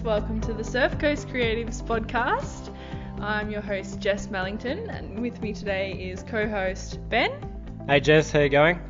guys. 0.00 0.04
Welcome 0.04 0.40
to 0.42 0.52
the 0.52 0.64
Surf 0.64 0.98
Coast 0.98 1.28
Creatives 1.28 1.82
podcast. 1.82 2.74
I'm 3.20 3.50
your 3.50 3.60
host, 3.60 4.00
Jess 4.00 4.28
Mellington, 4.28 4.88
and 4.88 5.20
with 5.20 5.40
me 5.40 5.52
today 5.52 5.92
is 5.92 6.22
co 6.22 6.48
host 6.48 6.98
Ben. 7.08 7.32
Hey 7.86 8.00
Jess, 8.00 8.30
how 8.30 8.40
you 8.40 8.48
going? 8.48 8.80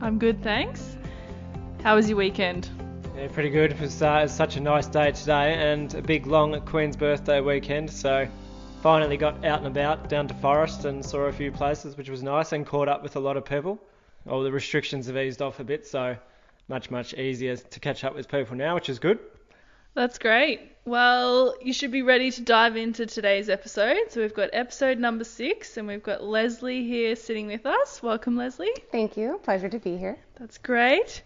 I'm 0.00 0.18
good, 0.18 0.42
thanks. 0.42 0.96
How 1.82 1.96
was 1.96 2.08
your 2.08 2.18
weekend? 2.18 2.68
Yeah, 3.16 3.28
pretty 3.28 3.50
good. 3.50 3.72
It 3.72 3.80
was 3.80 4.02
uh, 4.02 4.26
such 4.28 4.56
a 4.56 4.60
nice 4.60 4.86
day 4.86 5.12
today 5.12 5.54
and 5.54 5.92
a 5.94 6.02
big 6.02 6.26
long 6.26 6.58
Queen's 6.62 6.96
birthday 6.96 7.40
weekend, 7.40 7.90
so 7.90 8.28
finally 8.82 9.16
got 9.16 9.44
out 9.44 9.58
and 9.58 9.66
about 9.66 10.08
down 10.08 10.28
to 10.28 10.34
Forrest 10.34 10.84
and 10.84 11.04
saw 11.04 11.22
a 11.22 11.32
few 11.32 11.50
places, 11.50 11.96
which 11.96 12.08
was 12.08 12.22
nice, 12.22 12.52
and 12.52 12.66
caught 12.66 12.88
up 12.88 13.02
with 13.02 13.16
a 13.16 13.20
lot 13.20 13.36
of 13.36 13.44
people. 13.44 13.78
All 14.28 14.42
the 14.42 14.52
restrictions 14.52 15.06
have 15.06 15.16
eased 15.16 15.42
off 15.42 15.60
a 15.60 15.64
bit, 15.64 15.86
so 15.86 16.16
much 16.68 16.90
much 16.90 17.14
easier 17.14 17.56
to 17.56 17.80
catch 17.80 18.04
up 18.04 18.14
with 18.14 18.28
people 18.28 18.56
now, 18.56 18.74
which 18.74 18.88
is 18.88 18.98
good. 18.98 19.18
That's 19.94 20.18
great. 20.18 20.60
Well, 20.84 21.54
you 21.60 21.72
should 21.72 21.92
be 21.92 22.02
ready 22.02 22.30
to 22.30 22.40
dive 22.40 22.76
into 22.76 23.04
today's 23.06 23.48
episode. 23.50 23.98
So 24.08 24.20
we've 24.20 24.34
got 24.34 24.50
episode 24.52 24.98
number 24.98 25.22
six, 25.22 25.76
and 25.76 25.86
we've 25.86 26.02
got 26.02 26.24
Leslie 26.24 26.84
here 26.84 27.14
sitting 27.14 27.46
with 27.46 27.66
us. 27.66 28.02
Welcome, 28.02 28.36
Leslie. 28.36 28.72
Thank 28.90 29.16
you. 29.16 29.38
Pleasure 29.42 29.68
to 29.68 29.78
be 29.78 29.96
here. 29.98 30.18
That's 30.36 30.56
great. 30.56 31.22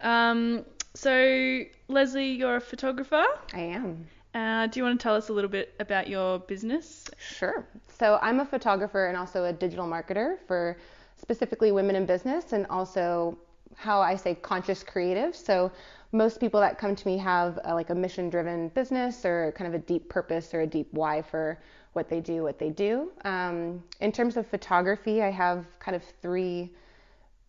Um, 0.00 0.64
so, 0.94 1.60
Leslie, 1.88 2.30
you're 2.30 2.56
a 2.56 2.60
photographer. 2.60 3.24
I 3.52 3.60
am. 3.60 4.06
Uh, 4.32 4.68
do 4.68 4.78
you 4.78 4.84
want 4.84 4.98
to 4.98 5.02
tell 5.02 5.16
us 5.16 5.28
a 5.28 5.32
little 5.32 5.50
bit 5.50 5.74
about 5.80 6.08
your 6.08 6.38
business? 6.38 7.10
Sure. 7.18 7.66
So, 7.98 8.18
I'm 8.22 8.38
a 8.38 8.44
photographer 8.44 9.06
and 9.06 9.16
also 9.16 9.44
a 9.44 9.52
digital 9.52 9.86
marketer 9.86 10.36
for 10.46 10.78
specifically 11.16 11.72
women 11.72 11.96
in 11.96 12.06
business 12.06 12.52
and 12.52 12.66
also 12.68 13.36
how 13.76 14.00
I 14.00 14.14
say 14.14 14.36
conscious 14.36 14.84
creative. 14.84 15.34
So, 15.34 15.72
most 16.14 16.38
people 16.38 16.60
that 16.60 16.78
come 16.78 16.94
to 16.94 17.08
me 17.08 17.18
have 17.18 17.58
a, 17.64 17.74
like 17.74 17.90
a 17.90 17.94
mission 17.94 18.30
driven 18.30 18.68
business 18.68 19.24
or 19.24 19.52
kind 19.56 19.66
of 19.66 19.74
a 19.74 19.84
deep 19.84 20.08
purpose 20.08 20.54
or 20.54 20.60
a 20.60 20.66
deep 20.66 20.86
why 20.92 21.20
for 21.20 21.60
what 21.92 22.08
they 22.08 22.20
do, 22.20 22.44
what 22.44 22.56
they 22.56 22.70
do. 22.70 23.10
Um, 23.24 23.82
in 24.00 24.12
terms 24.12 24.36
of 24.36 24.46
photography, 24.46 25.22
I 25.22 25.30
have 25.30 25.66
kind 25.80 25.96
of 25.96 26.04
three 26.22 26.70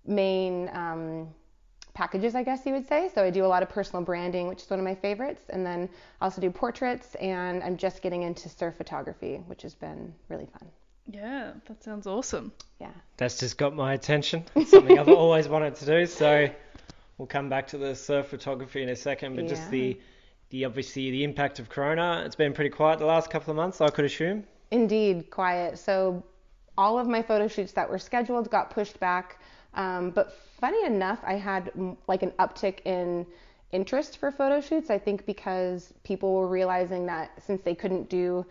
main 0.07 0.69
um, 0.73 1.27
packages, 1.93 2.33
I 2.33 2.41
guess 2.41 2.65
you 2.65 2.73
would 2.73 2.87
say. 2.87 3.11
So 3.13 3.23
I 3.23 3.29
do 3.29 3.45
a 3.45 3.47
lot 3.47 3.61
of 3.61 3.69
personal 3.69 4.03
branding, 4.03 4.47
which 4.47 4.63
is 4.63 4.69
one 4.69 4.79
of 4.79 4.85
my 4.85 4.95
favorites, 4.95 5.43
and 5.49 5.63
then 5.63 5.87
I 6.19 6.25
also 6.25 6.41
do 6.41 6.49
portraits, 6.49 7.13
and 7.15 7.63
I'm 7.63 7.77
just 7.77 8.01
getting 8.01 8.23
into 8.23 8.49
surf 8.49 8.75
photography, 8.75 9.43
which 9.45 9.61
has 9.61 9.75
been 9.75 10.11
really 10.27 10.47
fun. 10.47 10.67
Yeah, 11.07 11.51
that 11.67 11.83
sounds 11.83 12.07
awesome. 12.07 12.51
Yeah. 12.81 12.89
That's 13.17 13.39
just 13.39 13.59
got 13.59 13.75
my 13.75 13.93
attention. 13.93 14.45
It's 14.55 14.71
something 14.71 14.97
I've 14.97 15.07
always 15.23 15.47
wanted 15.47 15.75
to 15.75 15.85
do, 15.85 16.05
so 16.07 16.49
we'll 17.17 17.27
come 17.27 17.49
back 17.49 17.67
to 17.67 17.77
the 17.77 17.95
surf 17.95 18.27
photography 18.27 18.81
in 18.81 18.89
a 18.89 18.95
second, 18.95 19.35
but 19.35 19.47
just 19.47 19.69
the 19.71 19.97
the 20.49 20.65
obviously 20.65 21.11
the 21.11 21.23
impact 21.23 21.59
of 21.59 21.69
corona. 21.69 22.23
It's 22.25 22.35
been 22.35 22.53
pretty 22.53 22.69
quiet 22.69 22.99
the 22.99 23.05
last 23.05 23.29
couple 23.29 23.51
of 23.51 23.57
months, 23.57 23.81
I 23.81 23.89
could 23.89 24.05
assume. 24.05 24.43
Indeed, 24.71 25.29
quiet. 25.31 25.77
So 25.79 26.23
all 26.77 26.99
of 26.99 27.07
my 27.07 27.21
photo 27.21 27.47
shoots 27.47 27.71
that 27.73 27.89
were 27.89 27.97
scheduled 27.97 28.49
got 28.51 28.69
pushed 28.69 28.99
back. 28.99 29.39
Um, 29.73 30.11
but 30.11 30.33
funny 30.59 30.85
enough, 30.85 31.19
I 31.23 31.33
had 31.33 31.71
like 32.07 32.23
an 32.23 32.31
uptick 32.39 32.79
in 32.85 33.25
interest 33.71 34.17
for 34.17 34.31
photo 34.31 34.61
shoots. 34.61 34.89
I 34.89 34.99
think 34.99 35.25
because 35.25 35.93
people 36.03 36.33
were 36.33 36.47
realizing 36.47 37.05
that 37.07 37.31
since 37.43 37.61
they 37.61 37.75
couldn't 37.75 38.09
do 38.09 38.45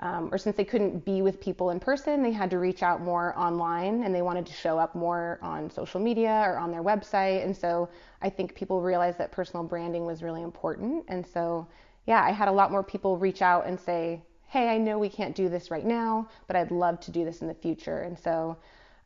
um, 0.00 0.28
or 0.32 0.38
since 0.38 0.56
they 0.56 0.64
couldn't 0.64 1.04
be 1.04 1.22
with 1.22 1.40
people 1.40 1.70
in 1.70 1.80
person, 1.80 2.22
they 2.22 2.30
had 2.30 2.50
to 2.50 2.58
reach 2.58 2.82
out 2.82 3.00
more 3.00 3.36
online 3.36 4.04
and 4.04 4.14
they 4.14 4.22
wanted 4.22 4.46
to 4.46 4.52
show 4.52 4.78
up 4.78 4.94
more 4.94 5.38
on 5.42 5.70
social 5.70 6.00
media 6.00 6.42
or 6.46 6.58
on 6.58 6.70
their 6.70 6.84
website. 6.84 7.44
And 7.44 7.56
so 7.56 7.88
I 8.22 8.30
think 8.30 8.54
people 8.54 8.80
realized 8.80 9.18
that 9.18 9.32
personal 9.32 9.64
branding 9.64 10.06
was 10.06 10.22
really 10.22 10.42
important. 10.42 11.04
And 11.08 11.26
so, 11.26 11.66
yeah, 12.06 12.22
I 12.22 12.30
had 12.30 12.46
a 12.46 12.52
lot 12.52 12.70
more 12.70 12.84
people 12.84 13.16
reach 13.16 13.42
out 13.42 13.66
and 13.66 13.78
say, 13.78 14.22
hey, 14.46 14.68
I 14.68 14.78
know 14.78 14.98
we 14.98 15.08
can't 15.08 15.34
do 15.34 15.48
this 15.48 15.70
right 15.70 15.84
now, 15.84 16.28
but 16.46 16.54
I'd 16.54 16.70
love 16.70 17.00
to 17.00 17.10
do 17.10 17.24
this 17.24 17.42
in 17.42 17.48
the 17.48 17.54
future. 17.54 18.02
And 18.02 18.16
so, 18.18 18.56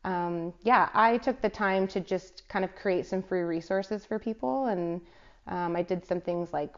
um, 0.03 0.53
yeah, 0.61 0.89
I 0.93 1.17
took 1.17 1.41
the 1.41 1.49
time 1.49 1.87
to 1.87 2.01
just 2.01 2.47
kind 2.49 2.63
of 2.63 2.75
create 2.75 3.07
some 3.07 3.23
free 3.23 3.41
resources 3.41 4.05
for 4.05 4.19
people. 4.19 4.67
And 4.67 5.01
um, 5.47 5.75
I 5.75 5.81
did 5.81 6.05
some 6.05 6.21
things 6.21 6.53
like 6.53 6.75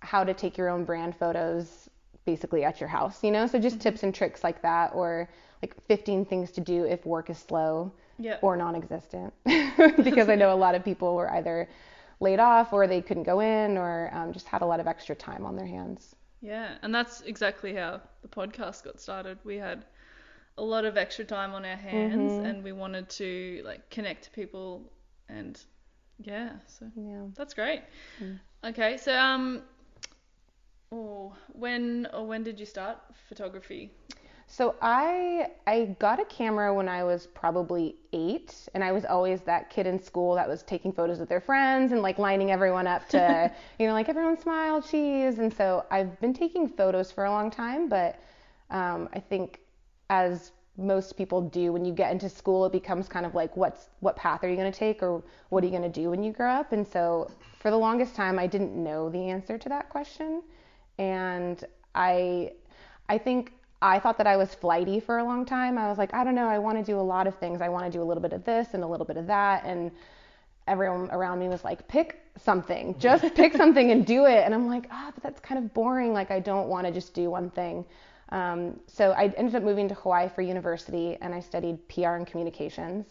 how 0.00 0.24
to 0.24 0.34
take 0.34 0.58
your 0.58 0.68
own 0.68 0.84
brand 0.84 1.16
photos 1.16 1.85
basically 2.26 2.64
at 2.64 2.80
your 2.80 2.88
house, 2.90 3.24
you 3.24 3.30
know? 3.32 3.46
So 3.46 3.58
just 3.58 3.80
tips 3.80 4.02
and 4.04 4.14
tricks 4.14 4.44
like 4.44 4.62
that, 4.62 4.92
or 4.94 5.30
like 5.62 5.74
15 5.88 6.26
things 6.26 6.52
to 6.52 6.60
do 6.60 6.84
if 6.84 7.06
work 7.06 7.30
is 7.30 7.38
slow 7.38 7.92
Yeah. 8.18 8.38
or 8.42 8.56
non 8.56 8.76
existent. 8.76 9.32
because 10.04 10.28
I 10.28 10.36
know 10.36 10.52
a 10.52 10.60
lot 10.66 10.74
of 10.74 10.84
people 10.84 11.14
were 11.16 11.30
either 11.32 11.68
laid 12.20 12.40
off 12.40 12.72
or 12.72 12.86
they 12.86 13.02
couldn't 13.02 13.24
go 13.24 13.40
in 13.40 13.76
or 13.78 14.10
um, 14.14 14.32
just 14.32 14.48
had 14.48 14.62
a 14.62 14.66
lot 14.66 14.80
of 14.80 14.86
extra 14.86 15.14
time 15.14 15.46
on 15.46 15.56
their 15.56 15.66
hands. 15.66 16.16
Yeah, 16.40 16.76
and 16.82 16.94
that's 16.94 17.22
exactly 17.22 17.74
how 17.74 18.00
the 18.22 18.28
podcast 18.28 18.84
got 18.84 19.00
started. 19.00 19.38
We 19.44 19.56
had 19.56 19.84
a 20.58 20.62
lot 20.62 20.84
of 20.84 20.96
extra 20.96 21.24
time 21.24 21.52
on 21.54 21.64
our 21.64 21.76
hands, 21.76 22.38
Mm-hmm. 22.38 22.46
and 22.46 22.64
we 22.64 22.72
wanted 22.72 23.08
to 23.10 23.62
like 23.64 23.88
connect 23.90 24.24
to 24.24 24.30
people, 24.30 24.92
and 25.28 25.60
yeah, 26.18 26.50
so 26.66 26.86
Yeah. 26.96 27.24
that's 27.34 27.54
great. 27.54 27.82
Mm. 28.22 28.38
Okay, 28.64 28.96
so 28.96 29.14
um, 29.16 29.62
oh, 30.92 31.34
when 31.52 32.08
or 32.12 32.26
when 32.26 32.42
did 32.42 32.58
you 32.58 32.66
start 32.66 32.98
photography? 33.28 33.90
So 34.48 34.76
I 34.80 35.50
I 35.66 35.96
got 35.98 36.20
a 36.20 36.24
camera 36.24 36.72
when 36.72 36.88
I 36.88 37.02
was 37.02 37.26
probably 37.26 37.96
eight, 38.12 38.68
and 38.74 38.84
I 38.84 38.92
was 38.92 39.04
always 39.04 39.40
that 39.42 39.70
kid 39.70 39.86
in 39.86 40.00
school 40.00 40.34
that 40.36 40.48
was 40.48 40.62
taking 40.62 40.92
photos 40.92 41.18
with 41.18 41.28
their 41.28 41.40
friends 41.40 41.92
and 41.92 42.00
like 42.00 42.18
lining 42.18 42.52
everyone 42.52 42.86
up 42.86 43.08
to, 43.08 43.52
you 43.78 43.86
know, 43.86 43.92
like 43.92 44.08
everyone 44.08 44.38
smile, 44.38 44.80
cheese. 44.80 45.38
And 45.38 45.52
so 45.52 45.84
I've 45.90 46.18
been 46.20 46.32
taking 46.32 46.68
photos 46.68 47.10
for 47.10 47.24
a 47.24 47.30
long 47.30 47.50
time, 47.50 47.88
but 47.88 48.20
um, 48.70 49.08
I 49.12 49.18
think 49.18 49.60
as 50.10 50.52
most 50.78 51.16
people 51.16 51.40
do 51.40 51.72
when 51.72 51.84
you 51.84 51.92
get 51.92 52.12
into 52.12 52.28
school, 52.28 52.66
it 52.66 52.72
becomes 52.72 53.08
kind 53.08 53.26
of 53.26 53.34
like 53.34 53.56
what's 53.56 53.88
what 54.00 54.14
path 54.14 54.44
are 54.44 54.48
you 54.48 54.56
going 54.56 54.70
to 54.70 54.78
take 54.78 55.02
or 55.02 55.22
what 55.48 55.64
are 55.64 55.66
you 55.66 55.72
going 55.72 55.90
to 55.90 56.00
do 56.00 56.10
when 56.10 56.22
you 56.22 56.32
grow 56.32 56.50
up? 56.50 56.72
And 56.72 56.86
so 56.86 57.30
for 57.58 57.70
the 57.70 57.76
longest 57.76 58.14
time, 58.14 58.38
I 58.38 58.46
didn't 58.46 58.76
know 58.76 59.08
the 59.10 59.28
answer 59.28 59.58
to 59.58 59.68
that 59.70 59.88
question, 59.88 60.42
and 60.98 61.64
I 61.94 62.52
I 63.08 63.18
think 63.18 63.52
I 63.82 63.98
thought 63.98 64.18
that 64.18 64.26
I 64.26 64.36
was 64.36 64.54
flighty 64.54 65.00
for 65.00 65.18
a 65.18 65.24
long 65.24 65.44
time. 65.44 65.78
I 65.78 65.88
was 65.88 65.98
like, 65.98 66.14
I 66.14 66.24
don't 66.24 66.34
know, 66.34 66.48
I 66.48 66.58
want 66.58 66.78
to 66.78 66.84
do 66.84 66.98
a 66.98 67.02
lot 67.02 67.26
of 67.26 67.36
things. 67.38 67.60
I 67.60 67.68
want 67.68 67.84
to 67.84 67.90
do 67.90 68.02
a 68.02 68.06
little 68.06 68.22
bit 68.22 68.32
of 68.32 68.44
this 68.44 68.74
and 68.74 68.82
a 68.82 68.86
little 68.86 69.06
bit 69.06 69.16
of 69.16 69.26
that. 69.26 69.64
And 69.64 69.90
everyone 70.66 71.10
around 71.10 71.38
me 71.38 71.48
was 71.48 71.64
like, 71.64 71.86
pick 71.88 72.20
something, 72.36 72.96
just 72.98 73.34
pick 73.34 73.54
something 73.54 73.90
and 73.90 74.06
do 74.06 74.26
it. 74.26 74.44
And 74.44 74.54
I'm 74.54 74.66
like, 74.66 74.86
ah, 74.90 75.10
but 75.14 75.22
that's 75.22 75.40
kind 75.40 75.62
of 75.62 75.74
boring. 75.74 76.12
Like, 76.12 76.30
I 76.30 76.40
don't 76.40 76.68
want 76.68 76.86
to 76.86 76.92
just 76.92 77.14
do 77.14 77.30
one 77.30 77.50
thing. 77.50 77.84
Um, 78.30 78.80
so 78.88 79.12
I 79.12 79.26
ended 79.36 79.54
up 79.54 79.62
moving 79.62 79.88
to 79.88 79.94
Hawaii 79.94 80.28
for 80.28 80.42
university 80.42 81.16
and 81.20 81.34
I 81.34 81.40
studied 81.40 81.86
PR 81.88 82.16
and 82.16 82.26
communications. 82.26 83.06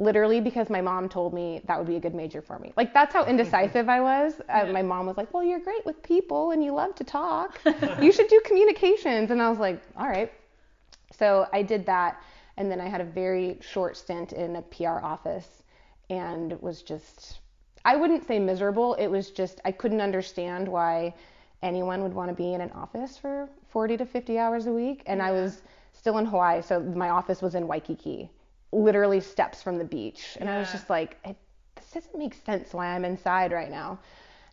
Literally 0.00 0.40
because 0.40 0.70
my 0.70 0.80
mom 0.80 1.10
told 1.10 1.34
me 1.34 1.60
that 1.66 1.76
would 1.76 1.86
be 1.86 1.96
a 1.96 2.00
good 2.00 2.14
major 2.14 2.40
for 2.40 2.58
me. 2.58 2.72
Like 2.74 2.94
that's 2.94 3.12
how 3.12 3.26
indecisive 3.26 3.86
I 3.90 4.00
was. 4.00 4.40
Uh, 4.48 4.64
my 4.72 4.80
mom 4.80 5.04
was 5.04 5.18
like, 5.18 5.32
"Well, 5.34 5.44
you're 5.44 5.60
great 5.60 5.84
with 5.84 6.02
people 6.02 6.52
and 6.52 6.64
you 6.64 6.72
love 6.72 6.94
to 6.94 7.04
talk. 7.04 7.60
you 8.00 8.10
should 8.10 8.28
do 8.28 8.40
communications." 8.46 9.30
And 9.30 9.42
I 9.42 9.50
was 9.50 9.58
like, 9.58 9.82
"All 9.98 10.08
right." 10.08 10.32
So 11.12 11.46
I 11.52 11.60
did 11.62 11.84
that, 11.84 12.22
and 12.56 12.70
then 12.70 12.80
I 12.80 12.88
had 12.88 13.02
a 13.02 13.04
very 13.04 13.58
short 13.60 13.94
stint 13.94 14.32
in 14.32 14.56
a 14.56 14.62
PR 14.62 15.00
office, 15.04 15.64
and 16.08 16.58
was 16.62 16.80
just 16.80 17.40
I 17.84 17.96
wouldn't 17.96 18.26
say 18.26 18.38
miserable. 18.38 18.94
It 18.94 19.08
was 19.08 19.30
just 19.30 19.60
I 19.66 19.72
couldn't 19.72 20.00
understand 20.00 20.66
why 20.66 21.14
anyone 21.62 22.02
would 22.02 22.14
want 22.14 22.30
to 22.30 22.34
be 22.34 22.54
in 22.54 22.62
an 22.62 22.70
office 22.72 23.18
for 23.18 23.50
40 23.68 23.98
to 23.98 24.06
50 24.06 24.38
hours 24.38 24.66
a 24.66 24.72
week, 24.72 25.02
and 25.04 25.20
I 25.20 25.30
was 25.30 25.60
still 25.92 26.16
in 26.16 26.24
Hawaii, 26.24 26.62
so 26.62 26.80
my 26.80 27.10
office 27.10 27.42
was 27.42 27.54
in 27.54 27.66
Waikiki, 27.66 28.30
literally 28.72 29.20
steps 29.20 29.62
from 29.62 29.78
the 29.78 29.84
beach, 29.84 30.36
and 30.40 30.48
I 30.48 30.58
was 30.58 30.70
just 30.70 30.88
like, 30.90 31.18
it, 31.24 31.36
this 31.76 31.90
doesn't 31.90 32.18
make 32.18 32.34
sense 32.34 32.72
why 32.72 32.86
I'm 32.86 33.04
inside 33.04 33.52
right 33.52 33.70
now. 33.70 33.98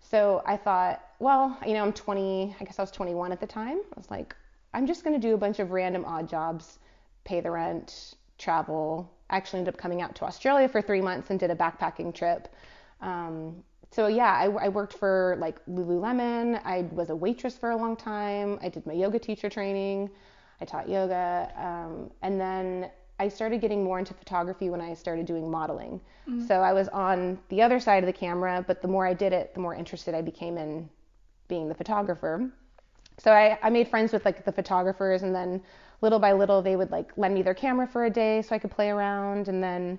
So 0.09 0.41
I 0.45 0.57
thought, 0.57 1.03
well, 1.19 1.57
you 1.65 1.73
know, 1.73 1.83
I'm 1.83 1.93
20, 1.93 2.55
I 2.59 2.63
guess 2.63 2.79
I 2.79 2.81
was 2.81 2.91
21 2.91 3.31
at 3.31 3.39
the 3.39 3.47
time. 3.47 3.77
I 3.77 3.99
was 3.99 4.09
like, 4.09 4.35
I'm 4.73 4.87
just 4.87 5.03
going 5.03 5.19
to 5.19 5.27
do 5.27 5.33
a 5.33 5.37
bunch 5.37 5.59
of 5.59 5.71
random 5.71 6.05
odd 6.05 6.29
jobs, 6.29 6.79
pay 7.25 7.41
the 7.41 7.51
rent, 7.51 8.15
travel. 8.37 9.11
I 9.29 9.37
actually 9.37 9.59
ended 9.59 9.73
up 9.73 9.79
coming 9.79 10.01
out 10.01 10.15
to 10.15 10.25
Australia 10.25 10.69
for 10.69 10.81
three 10.81 11.01
months 11.01 11.29
and 11.29 11.39
did 11.39 11.51
a 11.51 11.55
backpacking 11.55 12.13
trip. 12.13 12.47
Um, 13.01 13.63
so 13.91 14.07
yeah, 14.07 14.33
I, 14.33 14.45
I 14.65 14.69
worked 14.69 14.93
for 14.93 15.37
like 15.39 15.63
Lululemon. 15.65 16.61
I 16.63 16.81
was 16.91 17.09
a 17.09 17.15
waitress 17.15 17.57
for 17.57 17.71
a 17.71 17.75
long 17.75 17.95
time. 17.95 18.59
I 18.61 18.69
did 18.69 18.85
my 18.85 18.93
yoga 18.93 19.19
teacher 19.19 19.49
training. 19.49 20.09
I 20.61 20.65
taught 20.65 20.89
yoga. 20.89 21.51
Um, 21.55 22.11
and 22.21 22.39
then 22.39 22.89
I 23.19 23.27
started 23.27 23.61
getting 23.61 23.83
more 23.83 23.99
into 23.99 24.13
photography 24.13 24.69
when 24.69 24.81
I 24.81 24.93
started 24.93 25.25
doing 25.25 25.49
modeling. 25.49 25.99
Mm. 26.29 26.47
So 26.47 26.61
I 26.61 26.73
was 26.73 26.87
on 26.89 27.39
the 27.49 27.61
other 27.61 27.79
side 27.79 28.03
of 28.03 28.07
the 28.07 28.13
camera, 28.13 28.63
but 28.65 28.81
the 28.81 28.87
more 28.87 29.07
I 29.07 29.13
did 29.13 29.33
it, 29.33 29.53
the 29.53 29.59
more 29.59 29.73
interested 29.73 30.13
I 30.13 30.21
became 30.21 30.57
in 30.57 30.89
being 31.47 31.67
the 31.67 31.75
photographer. 31.75 32.51
So 33.17 33.31
I, 33.31 33.57
I 33.63 33.69
made 33.69 33.87
friends 33.87 34.13
with 34.13 34.23
like 34.25 34.45
the 34.45 34.51
photographers 34.51 35.23
and 35.23 35.33
then 35.33 35.61
little 36.01 36.19
by 36.19 36.33
little 36.33 36.61
they 36.61 36.75
would 36.75 36.91
like 36.91 37.11
lend 37.17 37.33
me 37.33 37.41
their 37.41 37.55
camera 37.55 37.87
for 37.87 38.05
a 38.05 38.09
day 38.09 38.43
so 38.43 38.55
I 38.55 38.59
could 38.59 38.69
play 38.69 38.89
around 38.89 39.47
and 39.47 39.63
then 39.63 39.97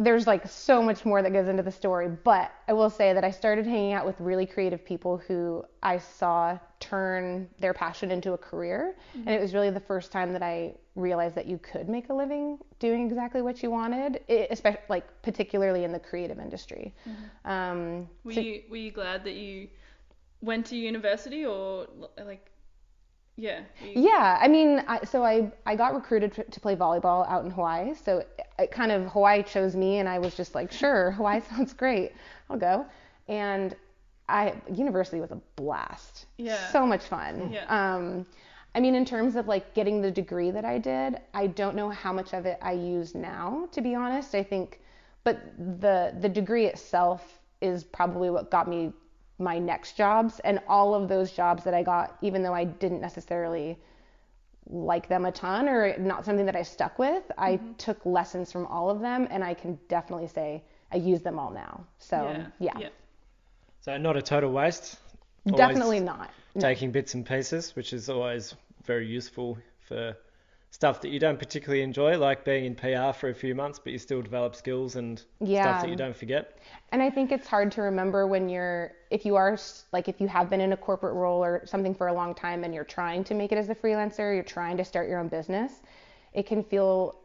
there's 0.00 0.28
like 0.28 0.46
so 0.46 0.80
much 0.80 1.04
more 1.04 1.22
that 1.22 1.32
goes 1.32 1.48
into 1.48 1.62
the 1.64 1.72
story, 1.72 2.08
but 2.08 2.52
I 2.68 2.72
will 2.72 2.88
say 2.88 3.12
that 3.12 3.24
I 3.24 3.32
started 3.32 3.66
hanging 3.66 3.92
out 3.92 4.06
with 4.06 4.14
really 4.20 4.46
creative 4.46 4.84
people 4.84 5.18
who 5.18 5.64
I 5.82 5.98
saw 5.98 6.56
turn 6.78 7.48
their 7.58 7.74
passion 7.74 8.12
into 8.12 8.32
a 8.32 8.38
career. 8.38 8.94
Mm. 9.16 9.26
And 9.26 9.30
it 9.30 9.40
was 9.40 9.54
really 9.54 9.70
the 9.70 9.80
first 9.80 10.12
time 10.12 10.32
that 10.32 10.42
I 10.42 10.74
realized 10.98 11.34
that 11.36 11.46
you 11.46 11.58
could 11.58 11.88
make 11.88 12.08
a 12.10 12.14
living 12.14 12.58
doing 12.78 13.06
exactly 13.06 13.40
what 13.42 13.62
you 13.62 13.70
wanted, 13.70 14.20
especially 14.50 14.82
like 14.88 15.04
particularly 15.22 15.84
in 15.84 15.92
the 15.92 15.98
creative 15.98 16.38
industry. 16.38 16.94
Um, 17.44 18.08
Were 18.24 18.32
so- 18.34 18.40
you 18.40 18.62
were 18.70 18.76
you 18.76 18.90
glad 18.90 19.24
that 19.24 19.34
you 19.34 19.68
went 20.42 20.66
to 20.66 20.76
university 20.76 21.44
or 21.46 21.86
like 22.24 22.50
yeah? 23.36 23.60
you- 23.84 24.02
Yeah, 24.10 24.38
I 24.40 24.48
mean, 24.48 24.82
I, 24.88 25.04
so 25.04 25.24
I 25.24 25.50
I 25.64 25.76
got 25.76 25.94
recruited 25.94 26.32
to, 26.34 26.44
to 26.44 26.60
play 26.60 26.74
volleyball 26.76 27.28
out 27.28 27.44
in 27.44 27.50
Hawaii. 27.50 27.94
So 27.94 28.18
it, 28.18 28.28
it 28.58 28.70
kind 28.70 28.90
of 28.92 29.06
Hawaii 29.12 29.42
chose 29.42 29.76
me, 29.76 29.98
and 29.98 30.08
I 30.08 30.18
was 30.18 30.34
just 30.34 30.54
like, 30.54 30.72
sure, 30.72 31.10
Hawaii 31.18 31.40
sounds 31.50 31.72
great, 31.72 32.12
I'll 32.50 32.58
go. 32.58 32.84
And 33.28 33.74
I 34.28 34.54
university 34.74 35.20
was 35.20 35.30
a 35.30 35.40
blast. 35.56 36.26
Yeah. 36.36 36.70
So 36.70 36.84
much 36.86 37.04
fun. 37.04 37.50
Yeah. 37.52 37.64
Um, 37.68 38.26
I 38.74 38.80
mean, 38.80 38.94
in 38.94 39.04
terms 39.04 39.36
of 39.36 39.48
like 39.48 39.74
getting 39.74 40.00
the 40.02 40.10
degree 40.10 40.50
that 40.50 40.64
I 40.64 40.78
did, 40.78 41.20
I 41.34 41.46
don't 41.48 41.74
know 41.76 41.90
how 41.90 42.12
much 42.12 42.32
of 42.34 42.46
it 42.46 42.58
I 42.62 42.72
use 42.72 43.14
now, 43.14 43.68
to 43.72 43.80
be 43.80 43.94
honest. 43.94 44.34
I 44.34 44.42
think, 44.42 44.80
but 45.24 45.38
the 45.80 46.14
the 46.20 46.28
degree 46.28 46.66
itself 46.66 47.40
is 47.60 47.84
probably 47.84 48.30
what 48.30 48.50
got 48.50 48.68
me 48.68 48.92
my 49.38 49.58
next 49.58 49.96
jobs 49.96 50.40
and 50.40 50.60
all 50.68 50.94
of 50.94 51.08
those 51.08 51.32
jobs 51.32 51.64
that 51.64 51.74
I 51.74 51.82
got, 51.82 52.16
even 52.22 52.42
though 52.42 52.54
I 52.54 52.64
didn't 52.64 53.00
necessarily 53.00 53.78
like 54.70 55.08
them 55.08 55.24
a 55.24 55.32
ton 55.32 55.68
or 55.68 55.96
not 55.98 56.24
something 56.24 56.46
that 56.46 56.56
I 56.56 56.62
stuck 56.62 56.98
with, 56.98 57.30
I 57.38 57.56
Mm-hmm. 57.56 57.72
took 57.78 58.04
lessons 58.04 58.52
from 58.52 58.66
all 58.66 58.90
of 58.90 59.00
them 59.00 59.26
and 59.30 59.42
I 59.44 59.54
can 59.54 59.78
definitely 59.88 60.28
say 60.28 60.62
I 60.92 60.96
use 60.96 61.22
them 61.22 61.38
all 61.38 61.50
now. 61.50 61.86
So 61.98 62.46
yeah, 62.58 62.74
yeah. 62.74 62.88
So 63.80 63.96
not 63.96 64.16
a 64.16 64.22
total 64.22 64.52
waste. 64.52 64.98
Always 65.52 65.78
definitely 65.78 66.00
not. 66.00 66.30
Taking 66.60 66.90
bits 66.90 67.14
and 67.14 67.24
pieces, 67.24 67.74
which 67.76 67.92
is 67.92 68.08
always 68.08 68.54
very 68.84 69.06
useful 69.06 69.58
for 69.80 70.16
stuff 70.70 71.00
that 71.00 71.08
you 71.08 71.18
don't 71.18 71.38
particularly 71.38 71.82
enjoy, 71.82 72.18
like 72.18 72.44
being 72.44 72.64
in 72.66 72.74
PR 72.74 73.12
for 73.12 73.30
a 73.30 73.34
few 73.34 73.54
months, 73.54 73.78
but 73.78 73.92
you 73.92 73.98
still 73.98 74.20
develop 74.20 74.54
skills 74.54 74.96
and 74.96 75.22
Yeah. 75.40 75.62
stuff 75.62 75.82
that 75.82 75.88
you 75.88 75.96
don't 75.96 76.16
forget. 76.16 76.58
And 76.92 77.02
I 77.02 77.10
think 77.10 77.32
it's 77.32 77.46
hard 77.46 77.72
to 77.72 77.82
remember 77.82 78.26
when 78.26 78.48
you're, 78.48 78.92
if 79.10 79.24
you 79.24 79.36
are, 79.36 79.58
like, 79.92 80.08
if 80.08 80.20
you 80.20 80.28
have 80.28 80.50
been 80.50 80.60
in 80.60 80.72
a 80.72 80.76
corporate 80.76 81.14
role 81.14 81.42
or 81.42 81.62
something 81.64 81.94
for 81.94 82.08
a 82.08 82.12
long 82.12 82.34
time 82.34 82.64
and 82.64 82.74
you're 82.74 82.84
trying 82.84 83.24
to 83.24 83.34
make 83.34 83.50
it 83.50 83.56
as 83.58 83.70
a 83.70 83.74
freelancer, 83.74 84.34
you're 84.34 84.42
trying 84.42 84.76
to 84.76 84.84
start 84.84 85.08
your 85.08 85.18
own 85.18 85.28
business, 85.28 85.82
it 86.34 86.46
can 86.46 86.62
feel 86.62 87.18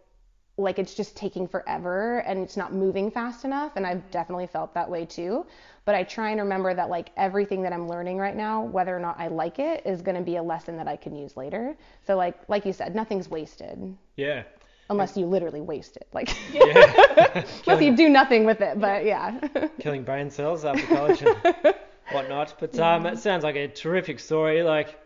like 0.58 0.78
it's 0.78 0.94
just 0.94 1.16
taking 1.18 1.48
forever 1.48 2.20
and 2.20 2.40
it's 2.40 2.56
not 2.58 2.74
moving 2.74 3.10
fast 3.10 3.44
enough. 3.44 3.72
And 3.76 3.88
I've 3.88 4.10
definitely 4.12 4.48
felt 4.48 4.74
that 4.76 4.90
way 4.90 5.06
too. 5.06 5.46
But 5.86 5.96
I 5.96 6.04
try 6.04 6.30
and 6.30 6.40
remember 6.40 6.74
that, 6.74 6.90
like, 6.90 7.10
everything 7.18 7.62
that 7.64 7.74
I'm 7.74 7.90
learning 7.90 8.18
right 8.18 8.36
now, 8.36 8.64
whether 8.64 8.96
or 8.96 9.00
not 9.02 9.20
I 9.20 9.28
like 9.28 9.60
it, 9.60 9.82
is 9.86 10.02
going 10.02 10.16
to 10.16 10.22
be 10.24 10.38
a 10.38 10.44
lesson 10.44 10.78
that 10.78 10.88
I 10.88 10.96
can 10.96 11.14
use 11.14 11.36
later. 11.36 11.76
So, 12.08 12.16
like, 12.16 12.38
like 12.48 12.66
you 12.66 12.72
said, 12.72 12.96
nothing's 12.96 13.30
wasted 13.30 13.98
Yeah. 14.16 14.44
unless 14.90 15.18
you 15.18 15.26
literally 15.26 15.60
waste 15.60 15.98
it. 15.98 16.08
Like, 16.14 16.30
Yeah. 16.54 17.44
unless 17.68 17.84
you 17.84 17.98
do 17.98 18.08
nothing 18.08 18.46
with 18.46 18.62
it. 18.62 18.80
But 18.80 19.04
yeah. 19.04 19.40
killing 19.80 20.04
brain 20.04 20.30
cells 20.30 20.64
after 20.64 20.86
college 20.88 21.22
and 21.22 21.36
whatnot. 22.12 22.54
But 22.62 22.80
um, 22.80 23.06
it 23.06 23.18
sounds 23.18 23.44
like 23.44 23.58
a 23.58 23.68
terrific 23.68 24.20
story. 24.22 24.64
Like, 24.64 24.98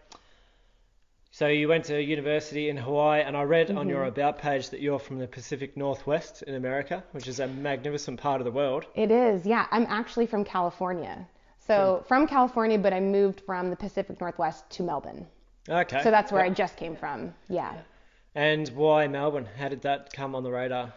so 1.37 1.45
you 1.45 1.67
went 1.67 1.85
to 1.85 2.01
university 2.01 2.69
in 2.69 2.77
Hawaii, 2.77 3.21
and 3.21 3.37
I 3.37 3.43
read 3.43 3.69
on 3.69 3.87
your 3.87 3.99
mm-hmm. 3.99 4.19
about 4.19 4.39
page 4.39 4.71
that 4.71 4.79
you're 4.79 4.97
from 4.97 5.19
the 5.19 5.27
Pacific 5.27 5.77
Northwest 5.77 6.41
in 6.41 6.55
America, 6.55 7.03
which 7.11 7.27
is 7.27 7.39
a 7.39 7.45
magnificent 7.47 8.19
part 8.19 8.41
of 8.41 8.45
the 8.45 8.51
world. 8.51 8.85
It 8.95 9.11
is, 9.11 9.45
yeah. 9.45 9.67
I'm 9.69 9.85
actually 9.87 10.25
from 10.25 10.43
California. 10.43 11.27
So 11.59 11.99
hmm. 12.01 12.07
from 12.07 12.27
California, 12.27 12.79
but 12.79 12.91
I 12.91 12.99
moved 12.99 13.41
from 13.45 13.69
the 13.69 13.75
Pacific 13.75 14.19
Northwest 14.19 14.67
to 14.71 14.81
Melbourne. 14.81 15.27
Okay. 15.69 16.01
So 16.01 16.09
that's 16.09 16.31
where 16.31 16.43
I 16.43 16.49
just 16.49 16.75
came 16.75 16.95
from. 16.95 17.35
Yeah. 17.49 17.71
And 18.33 18.67
why 18.69 19.05
Melbourne? 19.05 19.47
How 19.59 19.67
did 19.67 19.83
that 19.83 20.11
come 20.13 20.33
on 20.33 20.41
the 20.41 20.49
radar? 20.49 20.91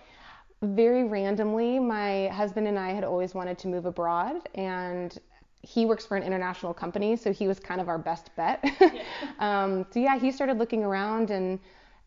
Very 0.63 1.05
randomly, 1.05 1.79
my 1.79 2.29
husband 2.29 2.67
and 2.67 2.79
I 2.79 2.93
had 2.93 3.05
always 3.05 3.35
wanted 3.35 3.59
to 3.59 3.69
move 3.69 3.85
abroad, 3.85 4.49
and 4.55 5.19
he 5.63 5.85
works 5.87 6.07
for 6.07 6.17
an 6.17 6.23
international 6.23 6.73
company, 6.73 7.17
so 7.17 7.33
he 7.33 7.47
was 7.47 7.61
kind 7.61 7.81
of 7.81 7.89
our 7.89 7.99
best 7.99 8.35
bet. 8.37 8.65
um, 9.39 9.87
so 9.91 10.01
yeah, 10.01 10.19
he 10.19 10.33
started 10.33 10.59
looking 10.59 10.83
around, 10.83 11.31
and 11.31 11.59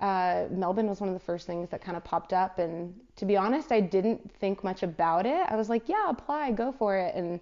uh, 0.01 0.45
Melbourne 0.49 0.87
was 0.87 0.99
one 0.99 1.09
of 1.09 1.13
the 1.13 1.23
first 1.23 1.45
things 1.45 1.69
that 1.69 1.81
kind 1.81 1.95
of 1.95 2.03
popped 2.03 2.33
up. 2.33 2.57
And 2.57 2.93
to 3.15 3.25
be 3.25 3.37
honest, 3.37 3.71
I 3.71 3.79
didn't 3.79 4.31
think 4.39 4.63
much 4.63 4.81
about 4.81 5.25
it. 5.25 5.45
I 5.49 5.55
was 5.55 5.69
like, 5.69 5.87
yeah, 5.87 6.09
apply, 6.09 6.51
go 6.51 6.71
for 6.71 6.97
it. 6.97 7.13
And 7.15 7.39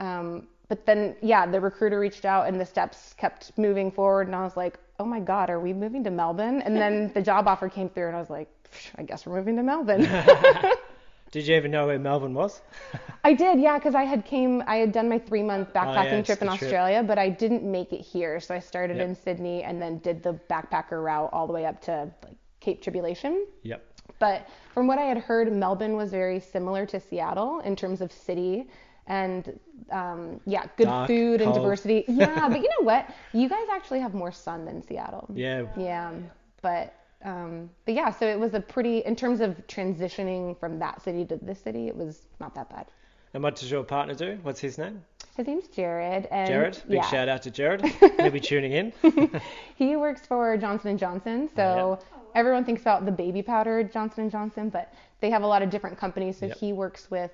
um, 0.00 0.46
but 0.68 0.86
then 0.86 1.16
yeah, 1.22 1.44
the 1.44 1.60
recruiter 1.60 1.98
reached 1.98 2.24
out, 2.24 2.46
and 2.46 2.60
the 2.60 2.66
steps 2.66 3.14
kept 3.18 3.56
moving 3.58 3.90
forward, 3.90 4.28
and 4.28 4.36
I 4.36 4.42
was 4.42 4.56
like, 4.56 4.78
oh 5.00 5.04
my 5.04 5.20
god, 5.20 5.50
are 5.50 5.60
we 5.60 5.72
moving 5.72 6.04
to 6.04 6.10
Melbourne? 6.10 6.62
And 6.62 6.76
then 6.76 7.12
the 7.14 7.22
job 7.22 7.48
offer 7.48 7.68
came 7.68 7.88
through, 7.88 8.06
and 8.06 8.16
I 8.16 8.20
was 8.20 8.30
like, 8.30 8.48
I 8.96 9.02
guess 9.02 9.26
we're 9.26 9.36
moving 9.36 9.56
to 9.56 9.62
Melbourne. 9.62 10.08
Did 11.32 11.46
you 11.46 11.56
even 11.56 11.70
know 11.70 11.86
where 11.86 11.98
Melbourne 11.98 12.34
was? 12.34 12.60
I 13.24 13.32
did, 13.32 13.58
yeah, 13.58 13.78
because 13.78 13.94
I 13.94 14.04
had 14.04 14.24
came, 14.24 14.62
I 14.66 14.76
had 14.76 14.92
done 14.92 15.08
my 15.08 15.18
three 15.18 15.42
month 15.42 15.72
backpacking 15.72 16.12
Oh, 16.12 16.16
yeah, 16.18 16.22
trip 16.22 16.42
in 16.42 16.46
the 16.48 16.56
trip. 16.56 16.62
Australia, 16.68 17.02
but 17.02 17.18
I 17.18 17.28
didn't 17.30 17.64
make 17.64 17.92
it 17.92 18.00
here. 18.02 18.38
So 18.38 18.54
I 18.54 18.58
started 18.60 18.98
Yep. 18.98 19.08
in 19.08 19.14
Sydney 19.14 19.62
and 19.64 19.80
then 19.82 19.98
did 19.98 20.22
the 20.22 20.34
backpacker 20.50 21.02
route 21.02 21.30
all 21.32 21.46
the 21.46 21.52
way 21.52 21.64
up 21.66 21.80
to 21.82 22.12
like 22.22 22.36
Cape 22.60 22.82
Tribulation. 22.82 23.46
Yep. 23.62 23.82
But 24.18 24.46
from 24.74 24.86
what 24.86 24.98
I 24.98 25.02
had 25.04 25.18
heard, 25.18 25.50
Melbourne 25.52 25.96
was 25.96 26.10
very 26.10 26.38
similar 26.38 26.84
to 26.86 27.00
Seattle 27.00 27.60
in 27.60 27.74
terms 27.76 28.00
of 28.02 28.12
city 28.12 28.68
and 29.06 29.58
um, 29.90 30.40
yeah, 30.46 30.66
good 30.76 30.84
Dark, 30.84 31.08
food 31.08 31.40
and 31.40 31.52
cold. 31.52 31.62
diversity. 31.64 32.04
Yeah, 32.08 32.48
but 32.48 32.58
you 32.60 32.68
know 32.78 32.84
what? 32.84 33.08
You 33.32 33.48
guys 33.48 33.66
actually 33.72 34.00
have 34.00 34.14
more 34.14 34.30
sun 34.32 34.64
than 34.64 34.82
Seattle. 34.82 35.26
Yeah. 35.34 35.64
Yeah, 35.76 36.12
but 36.60 36.94
um, 37.24 37.70
but 37.84 37.94
yeah, 37.94 38.10
so 38.10 38.26
it 38.26 38.38
was 38.38 38.54
a 38.54 38.60
pretty 38.60 38.98
in 38.98 39.16
terms 39.16 39.40
of 39.40 39.56
transitioning 39.66 40.58
from 40.58 40.78
that 40.78 41.02
city 41.02 41.24
to 41.26 41.36
this 41.36 41.60
city, 41.60 41.88
it 41.88 41.96
was 41.96 42.22
not 42.40 42.54
that 42.54 42.68
bad. 42.70 42.86
And 43.34 43.42
what 43.42 43.56
does 43.56 43.70
your 43.70 43.82
partner 43.82 44.14
do? 44.14 44.38
What's 44.42 44.60
his 44.60 44.76
name? 44.78 45.02
His 45.36 45.46
name's 45.46 45.68
Jared, 45.68 46.26
and 46.30 46.48
Jared. 46.48 46.82
Big 46.86 46.96
yeah, 46.96 47.08
shout 47.08 47.28
out 47.28 47.42
to 47.42 47.50
Jared. 47.50 47.82
He'll 48.18 48.30
be 48.30 48.40
tuning 48.40 48.72
in. 48.72 48.92
he 49.76 49.96
works 49.96 50.26
for 50.26 50.56
Johnson 50.58 50.90
and 50.90 50.98
Johnson. 50.98 51.48
So 51.56 51.98
everyone 52.34 52.64
thinks 52.64 52.82
about 52.82 53.06
the 53.06 53.12
baby 53.12 53.40
powder 53.40 53.82
Johnson 53.82 54.24
and 54.24 54.30
Johnson, 54.30 54.68
but 54.68 54.92
they 55.20 55.30
have 55.30 55.42
a 55.42 55.46
lot 55.46 55.62
of 55.62 55.70
different 55.70 55.96
companies. 55.96 56.36
So 56.36 56.46
Yep. 56.46 56.58
he 56.58 56.72
works 56.74 57.10
with 57.10 57.30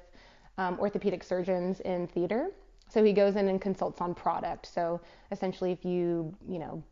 um, 0.59 0.78
orthopedic 0.78 1.25
surgeons 1.25 1.80
in 1.80 2.07
theater. 2.07 2.50
So 2.88 3.02
he 3.02 3.12
goes 3.12 3.35
in 3.37 3.49
and 3.49 3.61
consults 3.61 4.00
on 4.00 4.14
product. 4.14 4.66
So 4.73 5.00
essentially, 5.33 5.73
if 5.73 5.85
you 5.85 6.33
you 6.49 6.59
know, 6.61 6.83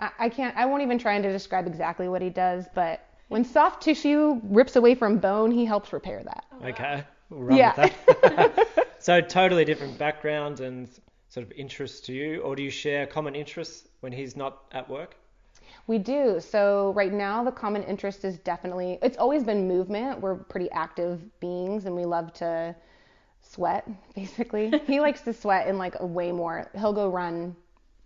I, 0.00 0.10
I 0.18 0.28
can't, 0.28 0.56
I 0.56 0.66
won't 0.66 0.82
even 0.82 0.98
try 0.98 1.20
to 1.20 1.30
describe 1.32 1.66
exactly 1.66 2.08
what 2.08 2.22
he 2.22 2.30
does, 2.30 2.66
but 2.74 3.06
when 3.28 3.44
soft 3.44 3.82
tissue 3.82 4.40
rips 4.44 4.74
away 4.76 4.94
from 4.94 5.18
bone, 5.18 5.50
he 5.50 5.64
helps 5.64 5.92
repair 5.92 6.22
that. 6.24 6.44
Okay. 6.64 7.04
We'll 7.28 7.42
run 7.42 7.58
Yeah. 7.58 7.74
with 7.80 7.92
that. 8.22 8.86
so 8.98 9.20
totally 9.20 9.64
different 9.64 9.98
background 9.98 10.60
and 10.60 10.88
sort 11.28 11.46
of 11.46 11.52
interests 11.52 12.00
to 12.02 12.12
you, 12.12 12.40
or 12.40 12.56
do 12.56 12.62
you 12.62 12.70
share 12.70 13.06
common 13.06 13.36
interests 13.36 13.86
when 14.00 14.10
he's 14.12 14.34
not 14.36 14.64
at 14.72 14.88
work? 14.90 15.14
We 15.86 15.98
do. 15.98 16.40
So 16.40 16.92
right 16.96 17.12
now 17.12 17.44
the 17.44 17.52
common 17.52 17.84
interest 17.84 18.24
is 18.24 18.38
definitely 18.38 18.98
it's 19.02 19.16
always 19.16 19.44
been 19.44 19.68
movement. 19.68 20.20
We're 20.20 20.34
pretty 20.34 20.70
active 20.72 21.20
beings 21.40 21.84
and 21.86 21.94
we 21.94 22.04
love 22.04 22.32
to 22.34 22.74
sweat 23.42 23.88
basically. 24.14 24.72
he 24.86 25.00
likes 25.06 25.20
to 25.22 25.32
sweat 25.32 25.68
in 25.68 25.78
like 25.78 25.94
a 26.00 26.06
way 26.06 26.32
more. 26.32 26.68
He'll 26.76 26.92
go 26.92 27.08
run 27.08 27.54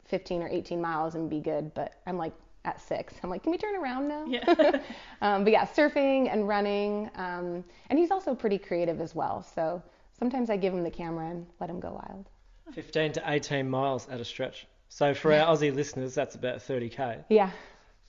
15 0.06 0.42
or 0.42 0.48
18 0.48 0.80
miles 0.80 1.14
and 1.14 1.28
be 1.30 1.40
good, 1.40 1.72
but 1.74 1.94
I'm 2.06 2.16
like 2.18 2.32
at 2.64 2.80
6. 2.80 3.14
I'm 3.22 3.30
like, 3.30 3.42
"Can 3.42 3.52
we 3.52 3.58
turn 3.58 3.76
around 3.76 4.08
now?" 4.08 4.24
Yeah. 4.26 4.80
um, 5.22 5.44
but 5.44 5.52
yeah, 5.52 5.66
surfing 5.66 6.32
and 6.32 6.48
running. 6.48 7.10
Um, 7.16 7.64
and 7.90 7.98
he's 7.98 8.10
also 8.10 8.34
pretty 8.34 8.58
creative 8.58 9.00
as 9.00 9.14
well. 9.14 9.42
So 9.54 9.82
sometimes 10.18 10.50
I 10.50 10.56
give 10.56 10.72
him 10.72 10.82
the 10.82 10.90
camera 10.90 11.28
and 11.30 11.46
let 11.60 11.68
him 11.70 11.80
go 11.80 11.92
wild. 11.92 12.28
15 12.72 13.12
to 13.12 13.22
18 13.26 13.68
miles 13.68 14.08
at 14.08 14.20
a 14.20 14.24
stretch. 14.24 14.66
So 14.88 15.12
for 15.14 15.32
our 15.32 15.54
Aussie 15.54 15.74
listeners, 15.74 16.14
that's 16.14 16.34
about 16.36 16.58
30k 16.58 17.24
Yeah. 17.28 17.50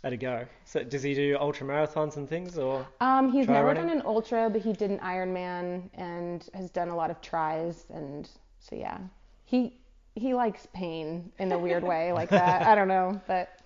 at 0.03 0.13
a 0.13 0.17
go. 0.17 0.45
So 0.65 0.83
does 0.83 1.03
he 1.03 1.13
do 1.15 1.35
ultra 1.39 1.65
marathons 1.67 2.15
and 2.15 2.29
things, 2.29 2.57
or 2.57 2.85
Um, 3.01 3.31
he's 3.31 3.47
never 3.47 3.67
running? 3.67 3.87
done 3.87 3.97
an 3.97 4.03
ultra, 4.05 4.49
but 4.49 4.61
he 4.61 4.71
did 4.71 4.91
an 4.91 4.99
Ironman 4.99 5.89
and 5.95 6.47
has 6.53 6.69
done 6.69 6.89
a 6.89 6.95
lot 6.95 7.09
of 7.11 7.19
tris, 7.21 7.85
and 7.89 8.29
so 8.59 8.75
yeah, 8.75 8.99
he 9.45 9.75
he 10.15 10.33
likes 10.33 10.67
pain 10.73 11.31
in 11.39 11.51
a 11.51 11.59
weird 11.59 11.83
way 11.93 12.11
like 12.13 12.29
that. 12.29 12.65
I 12.65 12.73
don't 12.75 12.87
know, 12.87 13.21
but 13.27 13.59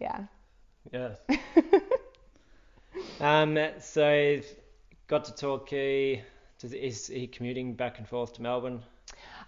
yeah. 0.00 0.20
yeah? 0.92 1.14
um, 3.20 3.58
so 3.80 4.40
got 5.08 5.24
to 5.24 5.34
Torquay. 5.34 6.22
Does 6.58 6.72
is 6.72 7.06
he 7.08 7.26
commuting 7.26 7.74
back 7.74 7.98
and 7.98 8.08
forth 8.08 8.32
to 8.34 8.42
Melbourne? 8.42 8.82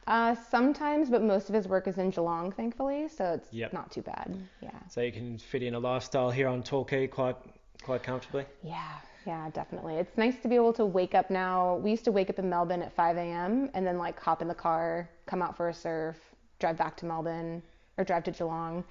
Uh, 0.07 0.35
sometimes, 0.51 1.11
but 1.11 1.23
most 1.23 1.49
of 1.49 1.55
his 1.55 1.69
work 1.69 1.87
is 1.87 1.99
in 1.99 2.11
Geelong, 2.11 2.51
thankfully, 2.53 3.09
so 3.09 3.33
it's 3.35 3.53
Yep. 3.53 3.73
not 3.73 3.91
too 3.93 4.03
bad. 4.03 4.37
Yeah. 4.61 4.71
So 4.89 5.01
you 5.03 5.13
can 5.13 5.39
fit 5.39 5.63
in 5.63 5.75
a 5.75 5.79
lifestyle 5.79 6.31
here 6.31 6.49
on 6.49 6.63
Torquay 6.63 7.07
quite 7.07 7.37
quite 7.83 8.03
comfortably. 8.03 8.45
Yeah. 8.63 8.93
Yeah, 9.27 9.51
definitely. 9.51 9.97
It's 9.97 10.17
nice 10.17 10.39
to 10.41 10.49
be 10.49 10.55
able 10.55 10.73
to 10.73 10.87
wake 10.87 11.15
up 11.15 11.29
now. 11.31 11.77
We 11.77 11.91
used 11.91 12.05
to 12.07 12.13
wake 12.13 12.31
up 12.31 12.39
in 12.39 12.49
Melbourne 12.49 12.81
at 12.81 12.91
5 12.95 13.19
a.m. 13.19 13.71
and 13.75 13.87
then 13.87 13.99
like 13.99 14.19
hop 14.19 14.41
in 14.41 14.49
the 14.49 14.55
car, 14.55 15.11
come 15.27 15.43
out 15.43 15.59
for 15.59 15.69
a 15.69 15.75
surf, 15.75 16.17
drive 16.61 16.77
back 16.77 16.97
to 16.99 17.07
Melbourne 17.07 17.63
or 17.99 18.05
drive 18.05 18.25
to 18.25 18.31
Geelong. 18.31 18.85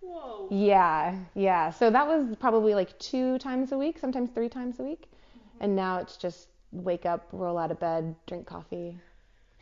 Whoa. 0.00 0.48
Yeah, 0.50 1.18
yeah. 1.34 1.70
So 1.70 1.90
that 1.90 2.06
was 2.06 2.36
probably 2.38 2.74
like 2.74 2.98
two 2.98 3.38
times 3.38 3.72
a 3.72 3.78
week, 3.78 3.98
sometimes 3.98 4.30
three 4.30 4.48
times 4.48 4.78
a 4.78 4.82
week. 4.82 5.06
Mm-hmm. 5.10 5.64
And 5.64 5.76
now 5.76 5.98
it's 5.98 6.16
just 6.16 6.48
wake 6.72 7.06
up, 7.06 7.28
roll 7.32 7.58
out 7.58 7.70
of 7.70 7.80
bed, 7.80 8.14
drink 8.26 8.46
coffee, 8.46 8.98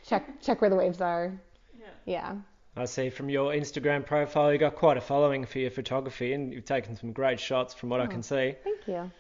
check 0.05 0.41
check 0.41 0.61
where 0.61 0.71
the 0.71 0.77
waves 0.77 1.01
are. 1.01 1.33
Yeah. 1.79 1.87
Yeah. 2.05 2.37
I 2.77 2.87
see 2.87 3.09
from 3.09 3.31
your 3.31 3.53
Instagram 3.53 4.05
profile 4.05 4.53
you 4.53 4.59
got 4.59 4.75
quite 4.75 4.97
a 4.97 5.01
following 5.01 5.45
for 5.47 5.61
your 5.61 5.71
photography 5.71 6.33
and 6.33 6.53
you've 6.53 6.65
taken 6.65 6.97
some 6.97 7.13
great 7.13 7.39
shots 7.39 7.73
from 7.73 7.89
what 7.89 8.01
I 8.01 8.07
can 8.07 8.19
oh, 8.19 8.23
see. 8.23 8.55
Thank 8.65 8.89
you. 8.89 9.11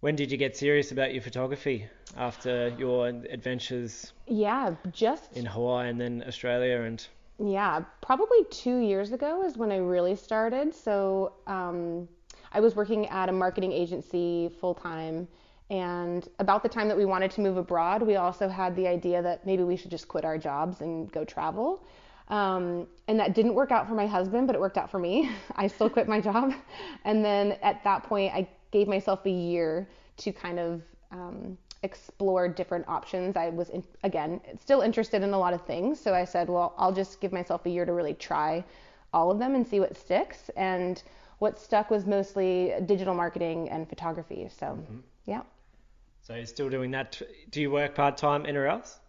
When 0.00 0.16
did 0.16 0.32
you 0.32 0.38
get 0.38 0.56
serious 0.56 0.90
about 0.92 1.12
your 1.12 1.20
photography 1.20 1.86
after 2.16 2.74
your 2.78 3.08
adventures 3.08 4.14
Yeah, 4.26 4.76
just 4.92 5.36
in 5.36 5.44
Hawaii 5.44 5.90
and 5.90 6.00
then 6.00 6.24
Australia 6.26 6.80
and 6.80 7.06
Yeah, 7.42 7.84
probably 8.02 8.44
two 8.50 8.78
years 8.78 9.12
ago 9.12 9.42
is 9.44 9.56
when 9.56 9.72
I 9.72 9.78
really 9.78 10.14
started. 10.14 10.74
So 10.74 11.32
um, 11.46 12.06
I 12.52 12.60
was 12.60 12.76
working 12.76 13.06
at 13.08 13.30
a 13.30 13.32
marketing 13.32 13.72
agency 13.72 14.50
full 14.60 14.74
time. 14.74 15.26
And 15.70 16.28
about 16.38 16.62
the 16.62 16.68
time 16.68 16.88
that 16.88 16.96
we 16.96 17.04
wanted 17.04 17.30
to 17.32 17.40
move 17.40 17.56
abroad, 17.56 18.02
we 18.02 18.16
also 18.16 18.48
had 18.48 18.76
the 18.76 18.86
idea 18.86 19.22
that 19.22 19.46
maybe 19.46 19.62
we 19.62 19.76
should 19.76 19.90
just 19.90 20.08
quit 20.08 20.24
our 20.24 20.36
jobs 20.36 20.80
and 20.82 21.10
go 21.12 21.24
travel. 21.24 21.86
Um, 22.28 22.86
and 23.08 23.18
that 23.18 23.34
didn't 23.34 23.54
work 23.54 23.72
out 23.72 23.88
for 23.88 23.94
my 23.94 24.06
husband, 24.06 24.46
but 24.46 24.54
it 24.54 24.60
worked 24.60 24.76
out 24.76 24.90
for 24.90 24.98
me. 24.98 25.30
I 25.56 25.66
still 25.66 25.88
quit 25.88 26.08
my 26.08 26.20
job. 26.28 26.52
And 27.04 27.24
then 27.24 27.52
at 27.62 27.82
that 27.84 28.02
point, 28.02 28.34
I 28.34 28.48
gave 28.70 28.86
myself 28.86 29.24
a 29.24 29.30
year 29.30 29.88
to 30.18 30.32
kind 30.32 30.58
of 30.58 30.82
um, 31.10 31.56
explore 31.82 32.48
different 32.48 32.86
options. 32.88 33.36
I 33.36 33.48
was, 33.48 33.70
in, 33.70 33.82
again, 34.04 34.40
still 34.60 34.82
interested 34.82 35.22
in 35.22 35.32
a 35.32 35.38
lot 35.38 35.54
of 35.54 35.62
things. 35.62 36.00
So 36.00 36.14
I 36.14 36.24
said, 36.24 36.48
well, 36.48 36.74
I'll 36.76 36.92
just 36.92 37.20
give 37.20 37.32
myself 37.32 37.66
a 37.66 37.70
year 37.70 37.84
to 37.84 37.92
really 37.92 38.14
try 38.14 38.64
all 39.12 39.30
of 39.30 39.38
them 39.38 39.54
and 39.54 39.66
see 39.66 39.80
what 39.80 39.96
sticks. 39.96 40.50
And 40.56 41.02
what 41.40 41.58
stuck 41.58 41.90
was 41.90 42.06
mostly 42.06 42.72
digital 42.86 43.14
marketing 43.14 43.70
and 43.70 43.88
photography. 43.88 44.48
So, 44.58 44.66
mm-hmm. 44.66 44.98
yeah. 45.26 45.42
so 46.22 46.34
you're 46.34 46.46
still 46.46 46.68
doing 46.68 46.90
that. 46.92 47.20
Do 47.50 47.60
you 47.60 47.70
work 47.70 47.94
part 47.94 48.16
time 48.18 48.44
anywhere 48.46 48.68
else 48.68 49.00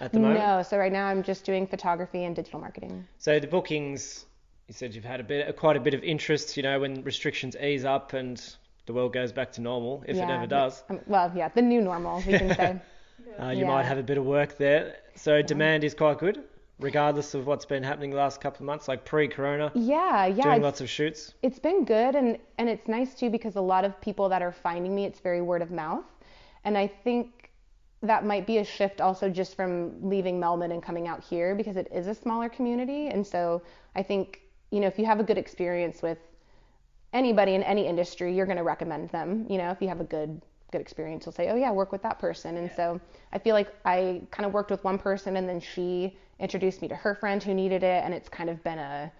at 0.00 0.12
the 0.12 0.18
moment? 0.18 0.40
No, 0.40 0.62
so 0.62 0.78
right 0.78 0.92
now 0.92 1.06
I'm 1.06 1.22
just 1.22 1.44
doing 1.44 1.66
photography 1.66 2.24
and 2.24 2.34
digital 2.34 2.58
marketing. 2.58 3.06
So 3.18 3.38
the 3.38 3.46
bookings, 3.46 4.24
you 4.66 4.72
said 4.72 4.94
you've 4.94 5.04
had 5.04 5.20
a 5.20 5.24
bit, 5.24 5.54
quite 5.56 5.76
a 5.76 5.80
bit 5.80 5.92
of 5.92 6.02
interest. 6.02 6.56
You 6.56 6.62
know, 6.62 6.80
when 6.80 7.02
restrictions 7.02 7.54
ease 7.54 7.84
up 7.84 8.14
and 8.14 8.42
the 8.86 8.92
world 8.92 9.12
goes 9.12 9.32
back 9.32 9.52
to 9.52 9.60
normal, 9.60 10.04
if 10.06 10.16
it 10.16 10.28
ever 10.30 10.46
does, 10.46 10.82
Um, 10.90 11.00
well, 11.06 11.32
yeah, 11.34 11.48
the 11.48 11.62
new 11.62 11.80
normal, 11.80 12.22
we 12.26 12.38
can 12.38 12.54
say. 12.54 12.76
uh, 13.40 13.48
you 13.50 13.60
Yeah. 13.60 13.68
might 13.68 13.84
have 13.84 13.98
a 13.98 14.02
bit 14.02 14.18
of 14.18 14.24
work 14.24 14.56
there. 14.58 14.96
So 15.14 15.42
demand 15.42 15.84
is 15.84 15.94
quite 15.94 16.18
good, 16.18 16.42
regardless 16.78 17.34
of 17.34 17.46
what's 17.46 17.64
been 17.64 17.82
happening 17.82 18.10
the 18.10 18.16
last 18.16 18.40
couple 18.40 18.58
of 18.62 18.66
months, 18.66 18.88
like 18.88 19.04
pre-corona, 19.04 19.70
Yeah, 19.74 20.26
yeah. 20.26 20.42
doing 20.44 20.62
lots 20.62 20.80
of 20.80 20.90
shoots. 20.90 21.34
it's 21.42 21.58
been 21.58 21.84
good 21.84 22.14
and 22.14 22.38
and 22.58 22.68
it's 22.68 22.86
nice 22.88 23.14
too 23.14 23.30
because 23.30 23.56
a 23.56 23.60
lot 23.60 23.84
of 23.84 23.98
people 24.00 24.28
that 24.28 24.42
are 24.42 24.52
finding 24.52 24.94
me 24.94 25.04
it's 25.04 25.20
very 25.20 25.40
word 25.40 25.62
of 25.62 25.70
mouth 25.70 26.04
and 26.64 26.76
i 26.76 26.86
think 27.04 27.50
that 28.02 28.24
might 28.26 28.46
be 28.46 28.58
a 28.58 28.64
shift 28.64 29.00
also 29.00 29.28
just 29.30 29.54
from 29.56 29.72
leaving 30.12 30.38
melbourne 30.38 30.72
and 30.72 30.82
coming 30.82 31.06
out 31.08 31.22
here 31.24 31.54
because 31.54 31.76
it 31.76 31.88
is 31.92 32.06
a 32.06 32.14
smaller 32.14 32.48
community 32.48 33.06
and 33.08 33.26
so 33.26 33.62
i 33.96 34.02
think 34.02 34.40
you 34.70 34.80
know 34.80 34.86
if 34.86 34.98
you 34.98 35.06
have 35.06 35.20
a 35.20 35.22
good 35.30 35.38
experience 35.38 36.02
with 36.02 36.18
anybody 37.14 37.54
in 37.54 37.62
any 37.62 37.86
industry 37.86 38.34
you're 38.36 38.44
going 38.46 38.58
to 38.58 38.62
recommend 38.64 39.08
them 39.10 39.46
you 39.48 39.56
know 39.56 39.70
if 39.70 39.80
you 39.80 39.88
have 39.88 40.00
a 40.00 40.04
good 40.04 40.42
good 40.72 40.80
experience 40.80 41.24
you'll 41.24 41.32
say 41.32 41.48
oh 41.50 41.56
yeah 41.56 41.70
work 41.70 41.92
with 41.92 42.02
that 42.02 42.18
person. 42.18 42.56
And 42.56 42.70
so 42.78 43.00
i 43.32 43.38
feel 43.38 43.54
like 43.54 43.72
i 43.84 44.20
kind 44.30 44.44
of 44.46 44.52
worked 44.52 44.70
with 44.70 44.82
one 44.84 44.98
person 44.98 45.36
and 45.36 45.48
then 45.48 45.60
she 45.60 46.18
introduced 46.40 46.82
me 46.82 46.88
to 46.88 46.96
her 46.96 47.14
friend 47.14 47.42
who 47.42 47.54
needed 47.54 47.82
it 47.84 48.04
and 48.04 48.12
it's 48.12 48.28
kind 48.28 48.50
of 48.50 48.62
been 48.64 48.78
a 48.78 49.12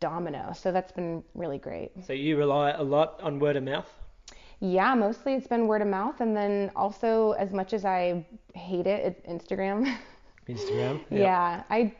domino. 0.00 0.52
So 0.54 0.70
that's 0.70 0.92
been 0.92 1.24
really 1.34 1.58
great. 1.58 1.90
So 2.06 2.12
you 2.12 2.36
rely 2.36 2.70
a 2.70 2.82
lot 2.82 3.18
on 3.22 3.38
word 3.40 3.56
of 3.56 3.64
mouth. 3.64 3.90
yeah 4.60 4.94
mostly 4.94 5.34
it's 5.34 5.46
been 5.46 5.66
word 5.66 5.82
of 5.82 5.88
mouth 5.88 6.20
and 6.20 6.36
then 6.36 6.70
also 6.74 7.32
as 7.32 7.52
much 7.52 7.72
as 7.72 7.84
i 7.84 8.24
hate 8.54 8.86
it 8.86 9.00
it's 9.08 9.20
instagram. 9.34 9.78
Instagram. 10.48 11.00
yeah 11.10 11.62
i 11.70 11.94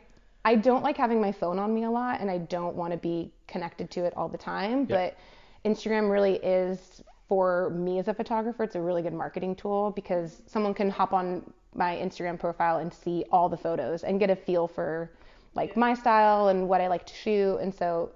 i 0.45 0.55
don't 0.55 0.83
like 0.83 0.97
having 0.97 1.19
my 1.21 1.31
phone 1.31 1.59
on 1.59 1.73
me 1.73 1.83
a 1.83 1.89
lot 1.89 2.19
and 2.21 2.29
i 2.29 2.37
don't 2.37 2.75
want 2.75 2.91
to 2.91 2.97
be 2.97 3.31
connected 3.47 3.89
to 3.91 4.05
it 4.05 4.13
all 4.15 4.27
the 4.29 4.37
time 4.37 4.85
but 4.85 5.17
instagram 5.65 6.09
really 6.09 6.35
is 6.37 7.01
for 7.27 7.69
me 7.71 7.99
as 7.99 8.07
a 8.07 8.13
photographer 8.13 8.63
it's 8.63 8.75
a 8.75 8.81
really 8.81 9.01
good 9.01 9.13
marketing 9.13 9.55
tool 9.55 9.91
because 9.91 10.41
someone 10.47 10.73
can 10.73 10.89
hop 10.89 11.13
on 11.13 11.43
my 11.75 11.95
instagram 11.97 12.39
profile 12.39 12.77
and 12.79 12.93
see 12.93 13.23
all 13.31 13.47
the 13.49 13.57
photos 13.57 14.03
and 14.03 14.19
get 14.19 14.29
a 14.29 14.35
feel 14.35 14.67
for 14.67 15.11
like 15.55 15.75
my 15.77 15.93
style 15.93 16.47
and 16.47 16.67
what 16.67 16.81
i 16.81 16.87
like 16.87 17.05
to 17.05 17.13
shoot 17.13 17.57
and 17.57 17.73
so 17.73 18.11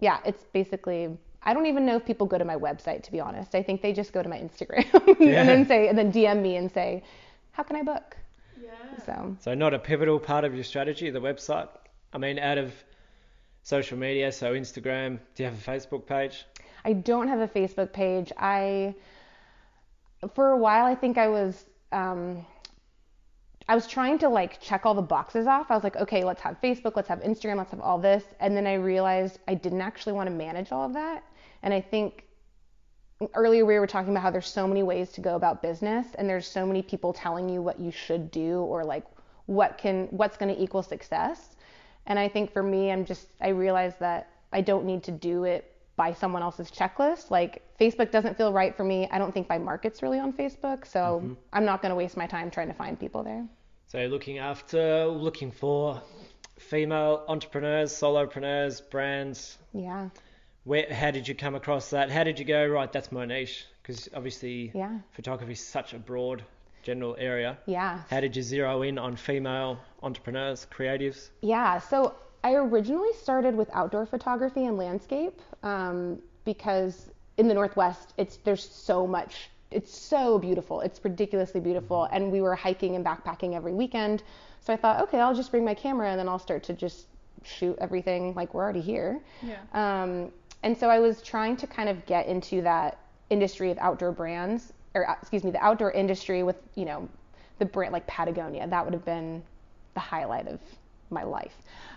yeah 0.00 0.18
it's 0.24 0.44
basically 0.52 1.16
i 1.42 1.54
don't 1.54 1.66
even 1.66 1.86
know 1.86 1.96
if 1.96 2.04
people 2.04 2.26
go 2.26 2.38
to 2.38 2.44
my 2.44 2.56
website 2.56 3.02
to 3.02 3.12
be 3.12 3.20
honest. 3.20 3.54
I 3.54 3.62
think 3.62 3.82
they 3.82 3.92
just 3.92 4.12
go 4.12 4.22
to 4.22 4.28
my 4.28 4.38
instagram 4.38 4.84
Yeah. 5.20 5.40
and 5.40 5.48
then 5.48 5.66
say 5.66 5.88
and 5.88 5.96
then 5.96 6.12
dm 6.12 6.42
me 6.42 6.56
and 6.56 6.70
say 6.70 7.02
how 7.52 7.62
can 7.62 7.76
i 7.76 7.82
book 7.82 8.16
Yeah. 8.62 9.04
so 9.04 9.36
So 9.40 9.54
not 9.54 9.74
a 9.74 9.78
pivotal 9.78 10.18
part 10.18 10.44
of 10.44 10.54
your 10.54 10.64
strategy, 10.64 11.10
the 11.10 11.20
website. 11.20 11.68
I 12.12 12.18
mean, 12.18 12.38
out 12.38 12.58
of 12.58 12.72
social 13.62 13.98
media, 13.98 14.30
so 14.32 14.52
Instagram. 14.52 15.18
Do 15.34 15.42
you 15.42 15.48
have 15.48 15.58
a 15.68 15.70
Facebook 15.70 16.06
page? 16.06 16.44
I 16.84 16.92
don't 16.92 17.28
have 17.28 17.40
a 17.40 17.48
Facebook 17.48 17.92
page. 17.92 18.32
I, 18.38 18.94
for 20.34 20.50
a 20.50 20.56
while, 20.56 20.86
I 20.86 20.94
think 20.94 21.18
I 21.18 21.28
was, 21.28 21.64
um, 21.90 22.46
I 23.68 23.74
was 23.74 23.88
trying 23.88 24.18
to 24.18 24.28
like 24.28 24.60
check 24.60 24.86
all 24.86 24.94
the 24.94 25.02
boxes 25.02 25.48
off. 25.48 25.70
I 25.70 25.74
was 25.74 25.82
like, 25.82 25.96
okay, 25.96 26.22
let's 26.22 26.40
have 26.42 26.60
Facebook, 26.62 26.92
let's 26.94 27.08
have 27.08 27.20
Instagram, 27.22 27.56
let's 27.56 27.72
have 27.72 27.80
all 27.80 27.98
this. 27.98 28.22
And 28.38 28.56
then 28.56 28.68
I 28.68 28.74
realized 28.74 29.40
I 29.48 29.54
didn't 29.54 29.80
actually 29.80 30.12
want 30.12 30.28
to 30.28 30.34
manage 30.34 30.70
all 30.70 30.86
of 30.86 30.92
that. 30.92 31.24
And 31.64 31.74
I 31.74 31.80
think 31.80 32.25
earlier 33.34 33.64
we 33.64 33.78
were 33.78 33.86
talking 33.86 34.10
about 34.10 34.22
how 34.22 34.30
there's 34.30 34.48
so 34.48 34.66
many 34.66 34.82
ways 34.82 35.10
to 35.12 35.20
go 35.20 35.36
about 35.36 35.62
business 35.62 36.06
and 36.18 36.28
there's 36.28 36.46
so 36.46 36.66
many 36.66 36.82
people 36.82 37.12
telling 37.12 37.48
you 37.48 37.62
what 37.62 37.80
you 37.80 37.90
should 37.90 38.30
do 38.30 38.60
or 38.60 38.84
like 38.84 39.04
what 39.46 39.78
can 39.78 40.06
what's 40.10 40.36
going 40.36 40.54
to 40.54 40.60
equal 40.60 40.82
success. 40.82 41.56
And 42.06 42.18
i 42.18 42.28
think 42.28 42.52
for 42.52 42.62
me 42.62 42.90
i'm 42.92 43.04
just 43.04 43.28
i 43.40 43.48
realized 43.48 43.98
that 44.00 44.28
i 44.52 44.60
don't 44.60 44.84
need 44.84 45.02
to 45.04 45.12
do 45.12 45.44
it 45.44 45.72
by 45.96 46.12
someone 46.12 46.42
else's 46.42 46.70
checklist. 46.70 47.30
Like 47.30 47.62
facebook 47.80 48.10
doesn't 48.10 48.36
feel 48.36 48.52
right 48.52 48.76
for 48.76 48.84
me. 48.84 49.08
I 49.10 49.16
don't 49.18 49.32
think 49.32 49.48
my 49.48 49.58
market's 49.58 50.02
really 50.02 50.18
on 50.18 50.32
facebook 50.32 50.86
so 50.86 51.22
mm-hmm. 51.22 51.34
i'm 51.54 51.64
not 51.64 51.80
going 51.80 51.90
to 51.90 51.96
waste 51.96 52.16
my 52.16 52.26
time 52.26 52.50
trying 52.50 52.68
to 52.68 52.74
find 52.74 53.00
people 53.00 53.22
there. 53.22 53.46
So 53.88 54.04
looking 54.06 54.38
after, 54.38 55.06
looking 55.06 55.52
for 55.52 56.02
female 56.58 57.24
entrepreneurs, 57.28 57.92
solopreneurs, 57.92 58.82
brands. 58.90 59.58
yeah 59.72 60.10
Where, 60.66 60.92
how 60.92 61.12
did 61.12 61.28
you 61.28 61.34
come 61.36 61.54
across 61.54 61.90
that? 61.90 62.10
How 62.10 62.24
did 62.24 62.40
you 62.40 62.44
go? 62.44 62.66
Right, 62.66 62.92
that's 62.92 63.12
my 63.12 63.24
niche. 63.24 63.66
Because 63.82 64.08
obviously, 64.14 64.72
yeah 64.74 64.98
photography 65.12 65.52
is 65.52 65.64
such 65.64 65.94
a 65.94 65.98
broad, 65.98 66.42
general 66.82 67.14
area. 67.20 67.56
yeah 67.66 68.00
How 68.10 68.20
did 68.20 68.34
you 68.34 68.42
zero 68.42 68.82
in 68.82 68.98
on 68.98 69.14
female 69.14 69.78
entrepreneurs, 70.02 70.66
creatives? 70.76 71.30
Yeah, 71.40 71.78
so 71.78 72.16
I 72.42 72.54
originally 72.54 73.12
started 73.14 73.54
with 73.54 73.70
outdoor 73.72 74.06
photography 74.06 74.64
and 74.66 74.76
landscape 74.76 75.40
um, 75.62 76.18
because 76.44 77.10
in 77.36 77.46
the 77.46 77.54
Northwest, 77.54 78.12
it's 78.16 78.38
there's 78.38 78.68
so 78.68 79.06
much. 79.06 79.50
It's 79.70 79.96
so 79.96 80.36
beautiful. 80.38 80.80
It's 80.80 81.00
ridiculously 81.04 81.60
beautiful, 81.60 82.04
and 82.10 82.32
we 82.32 82.40
were 82.40 82.56
hiking 82.56 82.96
and 82.96 83.04
backpacking 83.04 83.54
every 83.54 83.72
weekend. 83.72 84.24
So 84.62 84.72
I 84.72 84.76
thought, 84.76 85.00
okay, 85.02 85.20
I'll 85.20 85.34
just 85.34 85.52
bring 85.52 85.64
my 85.64 85.74
camera 85.74 86.10
and 86.10 86.18
then 86.18 86.28
I'll 86.28 86.40
start 86.40 86.64
to 86.64 86.72
just 86.72 87.06
shoot 87.44 87.78
everything 87.80 88.34
like 88.34 88.52
we're 88.52 88.64
already 88.64 88.80
here. 88.80 89.20
Yeah. 89.42 89.60
Um, 89.72 90.32
and 90.62 90.76
so 90.76 90.88
I 90.88 90.98
was 90.98 91.22
trying 91.22 91.56
to 91.58 91.66
kind 91.66 91.88
of 91.88 92.04
get 92.06 92.26
into 92.26 92.62
that 92.62 92.98
industry 93.30 93.70
of 93.70 93.78
outdoor 93.78 94.12
brands, 94.12 94.72
or 94.94 95.08
uh, 95.08 95.14
excuse 95.20 95.44
me, 95.44 95.50
the 95.50 95.64
outdoor 95.64 95.90
industry 95.92 96.42
with, 96.42 96.56
you 96.74 96.84
know, 96.84 97.08
the 97.58 97.64
brand 97.64 97.92
like 97.92 98.06
Patagonia. 98.06 98.66
That 98.66 98.84
would 98.84 98.94
have 98.94 99.04
been 99.04 99.42
the 99.94 100.00
highlight 100.00 100.46
of 100.48 100.60
my 101.10 101.22
life. 101.22 101.54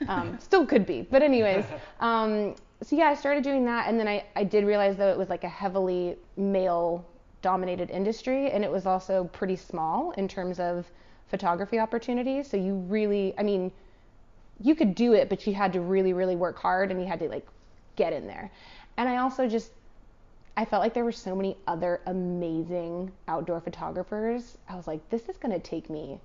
Um, 0.07 0.37
still 0.41 0.65
could 0.65 0.85
be, 0.85 1.01
but 1.01 1.21
anyways. 1.21 1.65
Um, 1.99 2.55
so 2.81 2.95
yeah, 2.95 3.07
I 3.07 3.15
started 3.15 3.43
doing 3.43 3.65
that, 3.65 3.87
and 3.89 3.99
then 3.99 4.07
I, 4.07 4.23
I 4.35 4.43
did 4.43 4.65
realize 4.65 4.95
though 4.95 5.09
it 5.09 5.17
was 5.17 5.29
like 5.29 5.43
a 5.43 5.49
heavily 5.49 6.17
male 6.37 7.05
dominated 7.41 7.89
industry, 7.89 8.51
and 8.51 8.63
it 8.63 8.71
was 8.71 8.85
also 8.85 9.25
pretty 9.33 9.55
small 9.55 10.11
in 10.11 10.27
terms 10.27 10.59
of 10.59 10.89
photography 11.27 11.79
opportunities. 11.79 12.49
So 12.49 12.57
you 12.57 12.75
really, 12.75 13.33
I 13.37 13.43
mean, 13.43 13.71
you 14.61 14.75
could 14.75 14.95
do 14.95 15.13
it, 15.13 15.29
but 15.29 15.45
you 15.47 15.53
had 15.53 15.73
to 15.73 15.81
really, 15.81 16.13
really 16.13 16.35
work 16.35 16.57
hard 16.57 16.91
and 16.91 16.99
you 16.99 17.07
had 17.07 17.19
to 17.19 17.29
like 17.29 17.47
get 17.99 18.13
in 18.13 18.25
there. 18.25 18.49
And 18.97 19.07
I 19.07 19.17
also 19.17 19.47
just, 19.47 19.71
I 20.57 20.65
felt 20.65 20.81
like 20.81 20.95
there 20.95 21.05
were 21.05 21.11
so 21.11 21.35
many 21.35 21.55
other 21.67 22.01
amazing 22.07 23.11
outdoor 23.27 23.61
photographers. 23.61 24.57
I 24.67 24.75
was 24.75 24.87
like, 24.87 25.07
this 25.09 25.29
is 25.29 25.37
going 25.37 25.51
to 25.51 25.59
take 25.59 25.89
me 25.89 26.19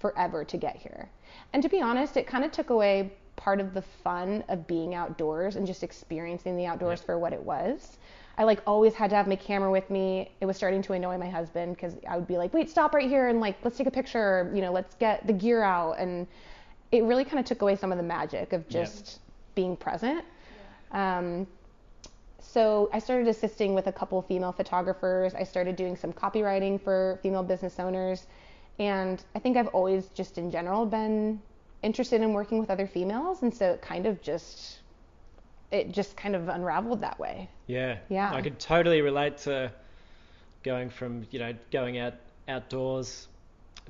forever 0.00 0.44
to 0.44 0.56
get 0.56 0.76
here. 0.76 1.08
And 1.52 1.62
to 1.62 1.68
be 1.68 1.80
honest, 1.80 2.16
it 2.16 2.26
kind 2.26 2.44
of 2.44 2.52
took 2.52 2.70
away 2.70 3.12
part 3.36 3.60
of 3.60 3.72
the 3.72 3.82
fun 3.82 4.44
of 4.48 4.66
being 4.66 4.94
outdoors 4.94 5.56
and 5.56 5.66
just 5.66 5.82
experiencing 5.82 6.56
the 6.56 6.66
outdoors 6.66 7.00
for 7.00 7.18
what 7.18 7.32
it 7.32 7.42
was. 7.42 7.96
I 8.36 8.44
like 8.44 8.60
always 8.66 8.94
had 8.94 9.10
to 9.10 9.16
have 9.16 9.28
my 9.28 9.36
camera 9.36 9.70
with 9.70 9.88
me. 9.90 10.30
It 10.40 10.46
was 10.46 10.56
starting 10.56 10.82
to 10.82 10.94
annoy 10.94 11.16
my 11.18 11.28
husband 11.28 11.76
because 11.76 11.94
I 12.08 12.16
would 12.16 12.26
be 12.26 12.38
like, 12.38 12.52
wait, 12.52 12.68
stop 12.70 12.94
right 12.94 13.08
here 13.08 13.28
and 13.28 13.40
like 13.40 13.56
let's 13.64 13.76
take 13.76 13.86
a 13.86 13.90
picture. 13.90 14.50
You 14.54 14.62
know, 14.62 14.72
let's 14.72 14.94
get 14.94 15.26
the 15.26 15.32
gear 15.32 15.62
out. 15.62 15.98
And 15.98 16.26
it 16.92 17.04
really 17.04 17.24
kind 17.24 17.38
of 17.38 17.44
took 17.44 17.62
away 17.62 17.76
some 17.76 17.92
of 17.92 17.98
the 17.98 18.04
magic 18.04 18.52
of 18.52 18.68
just 18.68 19.20
being 19.54 19.76
present. 19.76 20.24
Um, 20.92 21.46
so 22.40 22.90
I 22.92 22.98
started 22.98 23.28
assisting 23.28 23.74
with 23.74 23.86
a 23.86 23.92
couple 23.92 24.20
female 24.22 24.52
photographers. 24.52 25.34
I 25.34 25.44
started 25.44 25.76
doing 25.76 25.96
some 25.96 26.12
copywriting 26.12 26.80
for 26.80 27.18
female 27.22 27.42
business 27.42 27.78
owners. 27.78 28.26
And 28.78 29.22
I 29.34 29.38
think 29.38 29.56
I've 29.56 29.68
always 29.68 30.06
just 30.14 30.38
in 30.38 30.50
general 30.50 30.86
been 30.86 31.40
interested 31.82 32.22
in 32.22 32.32
working 32.32 32.58
with 32.58 32.70
other 32.70 32.86
females. 32.86 33.42
And 33.42 33.54
so 33.54 33.72
it 33.72 33.82
kind 33.82 34.06
of 34.06 34.20
just, 34.22 34.80
it 35.70 35.92
just 35.92 36.16
kind 36.16 36.34
of 36.34 36.48
unraveled 36.48 37.02
that 37.02 37.18
way. 37.18 37.48
Yeah. 37.66 37.98
Yeah. 38.08 38.32
I 38.32 38.42
could 38.42 38.58
totally 38.58 39.02
relate 39.02 39.38
to 39.38 39.70
going 40.62 40.90
from, 40.90 41.26
you 41.30 41.38
know, 41.38 41.54
going 41.70 41.98
out 41.98 42.14
outdoors, 42.48 43.28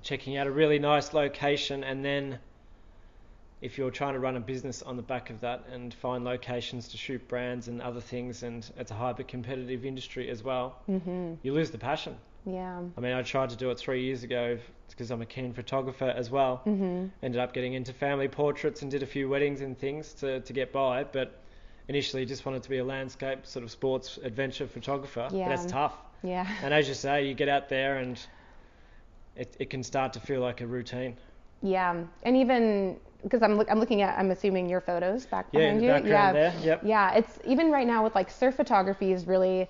checking 0.03 0.37
out 0.37 0.47
a 0.47 0.51
really 0.51 0.79
nice 0.79 1.15
location, 1.15 1.83
and 1.83 2.05
then 2.05 2.39
if 3.61 3.77
you're 3.77 3.91
trying 3.91 4.15
to 4.15 4.21
run 4.21 4.37
a 4.37 4.41
business 4.41 4.83
on 4.83 4.97
the 4.97 5.03
back 5.03 5.31
of 5.31 5.41
that 5.41 5.65
and 5.73 5.93
find 5.93 6.25
locations 6.25 6.89
to 6.89 6.97
shoot 6.97 7.27
brands 7.29 7.69
and 7.69 7.83
other 7.83 8.01
things, 8.01 8.43
and 8.43 8.71
it's 8.79 8.91
a 8.91 8.95
hyper 8.95 9.23
competitive 9.23 9.85
industry 9.85 10.31
as 10.31 10.43
well, 10.43 10.77
hmm 10.87 11.35
you 11.43 11.53
lose 11.53 11.71
the 11.71 11.79
passion. 11.79 12.17
Yeah. 12.47 12.81
I 12.97 13.01
mean, 13.01 13.13
I 13.13 13.23
tried 13.23 13.51
to 13.51 13.57
do 13.57 13.71
it 13.71 13.79
three 13.79 14.03
years 14.05 14.23
ago 14.23 14.59
because 14.89 15.11
I'm 15.11 15.21
a 15.21 15.27
keen 15.27 15.53
photographer 15.53 16.13
as 16.17 16.31
well. 16.31 16.57
hmm 16.65 17.07
Ended 17.23 17.39
up 17.41 17.53
getting 17.53 17.75
into 17.75 17.93
family 17.93 18.29
portraits 18.29 18.83
and 18.83 18.91
did 18.91 19.03
a 19.03 19.07
few 19.07 19.29
weddings 19.29 19.61
and 19.61 19.79
things 19.79 20.15
to, 20.15 20.41
to 20.41 20.53
get 20.53 20.73
by, 20.73 21.05
but 21.05 21.39
initially 21.89 22.25
just 22.25 22.47
wanted 22.47 22.63
to 22.63 22.71
be 22.71 22.79
a 22.79 22.85
landscape 22.85 23.47
sort 23.47 23.63
of 23.63 23.71
sports 23.71 24.19
adventure 24.23 24.67
photographer. 24.67 25.29
Yeah. 25.31 25.49
But 25.49 25.57
that's 25.57 25.71
tough. 25.71 25.95
Yeah. 26.23 26.47
And 26.63 26.73
as 26.73 26.89
you 26.89 26.95
say, 26.95 27.27
you 27.27 27.35
get 27.35 27.49
out 27.49 27.69
there 27.69 27.99
and 27.99 28.19
it, 29.37 29.55
it 29.59 29.71
can 29.71 29.83
start 29.83 30.13
to 30.15 30.21
feel 30.21 30.41
like 30.41 30.61
a 30.61 30.67
routine. 30.67 31.17
Yeah. 31.63 32.05
And 32.23 32.37
even 32.37 32.97
because 33.23 33.43
I'm, 33.43 33.59
I'm 33.69 33.79
looking 33.81 34.03
at, 34.03 34.19
I'm 34.19 34.31
assuming 34.31 34.69
your 34.69 34.81
photos 34.81 35.27
back 35.27 35.53
Yeah, 35.53 35.61
behind 35.61 35.71
in 35.71 35.77
the 35.79 35.83
you. 35.83 35.89
background 35.93 36.37
yeah. 36.37 36.51
there. 36.53 36.55
Yep. 36.65 36.81
Yeah, 36.85 37.15
it's 37.15 37.39
even 37.45 37.71
right 37.71 37.87
now 37.87 38.05
with 38.05 38.15
like 38.15 38.31
surf 38.31 38.55
photography 38.57 39.13
is 39.13 39.27
really 39.27 39.69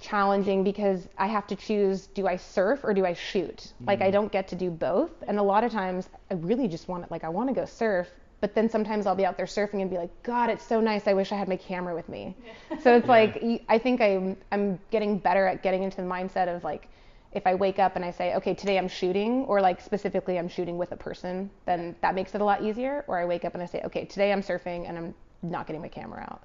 challenging 0.00 0.64
because 0.64 1.08
I 1.16 1.26
have 1.28 1.46
to 1.48 1.56
choose 1.56 2.06
do 2.08 2.26
I 2.26 2.36
surf 2.36 2.80
or 2.84 2.92
do 2.94 3.06
I 3.06 3.14
shoot? 3.14 3.72
Like 3.86 4.00
Mm. 4.00 4.06
I 4.06 4.10
don't 4.10 4.32
get 4.32 4.48
to 4.48 4.56
do 4.56 4.70
both. 4.70 5.10
And 5.26 5.38
a 5.38 5.42
lot 5.42 5.64
of 5.64 5.72
times 5.72 6.08
I 6.30 6.34
really 6.34 6.68
just 6.68 6.88
want 6.88 7.04
it 7.04 7.10
like 7.10 7.24
I 7.24 7.28
want 7.28 7.48
to 7.48 7.54
go 7.54 7.64
surf, 7.64 8.08
but 8.40 8.54
then 8.54 8.68
sometimes 8.68 9.06
I'll 9.06 9.14
be 9.14 9.24
out 9.24 9.36
there 9.36 9.46
surfing 9.46 9.80
and 9.80 9.90
be 9.90 9.96
like, 9.96 10.10
God, 10.22 10.50
it's 10.50 10.66
so 10.66 10.80
nice. 10.80 11.06
I 11.06 11.14
wish 11.14 11.32
I 11.32 11.36
had 11.36 11.48
my 11.48 11.56
camera 11.56 11.94
with 11.94 12.08
me. 12.08 12.36
So 12.82 12.96
it's 12.96 13.06
Yeah. 13.06 13.12
like 13.18 13.42
I 13.68 13.78
think 13.78 14.00
I'm 14.00 14.36
I'm 14.52 14.78
getting 14.90 15.18
better 15.18 15.46
at 15.46 15.62
getting 15.62 15.82
into 15.84 15.98
the 15.98 16.02
mindset 16.08 16.54
of 16.54 16.64
like 16.64 16.88
if 17.34 17.46
I 17.46 17.54
wake 17.54 17.78
up 17.78 17.96
and 17.96 18.04
I 18.04 18.10
say, 18.10 18.34
okay, 18.36 18.54
today 18.54 18.78
I'm 18.78 18.88
shooting, 18.88 19.44
or 19.46 19.60
like 19.60 19.80
specifically 19.80 20.38
I'm 20.38 20.48
shooting 20.48 20.78
with 20.78 20.92
a 20.92 20.96
person, 20.96 21.50
then 21.66 21.96
that 22.00 22.14
makes 22.14 22.34
it 22.34 22.40
a 22.40 22.44
lot 22.44 22.62
easier. 22.62 23.04
Or 23.08 23.18
I 23.18 23.24
wake 23.24 23.44
up 23.44 23.54
and 23.54 23.62
I 23.62 23.66
say, 23.66 23.80
okay, 23.84 24.04
today 24.04 24.32
I'm 24.32 24.42
surfing 24.42 24.88
and 24.88 24.96
I'm 24.96 25.14
not 25.42 25.66
getting 25.66 25.82
my 25.82 25.88
camera 25.88 26.22
out. 26.22 26.42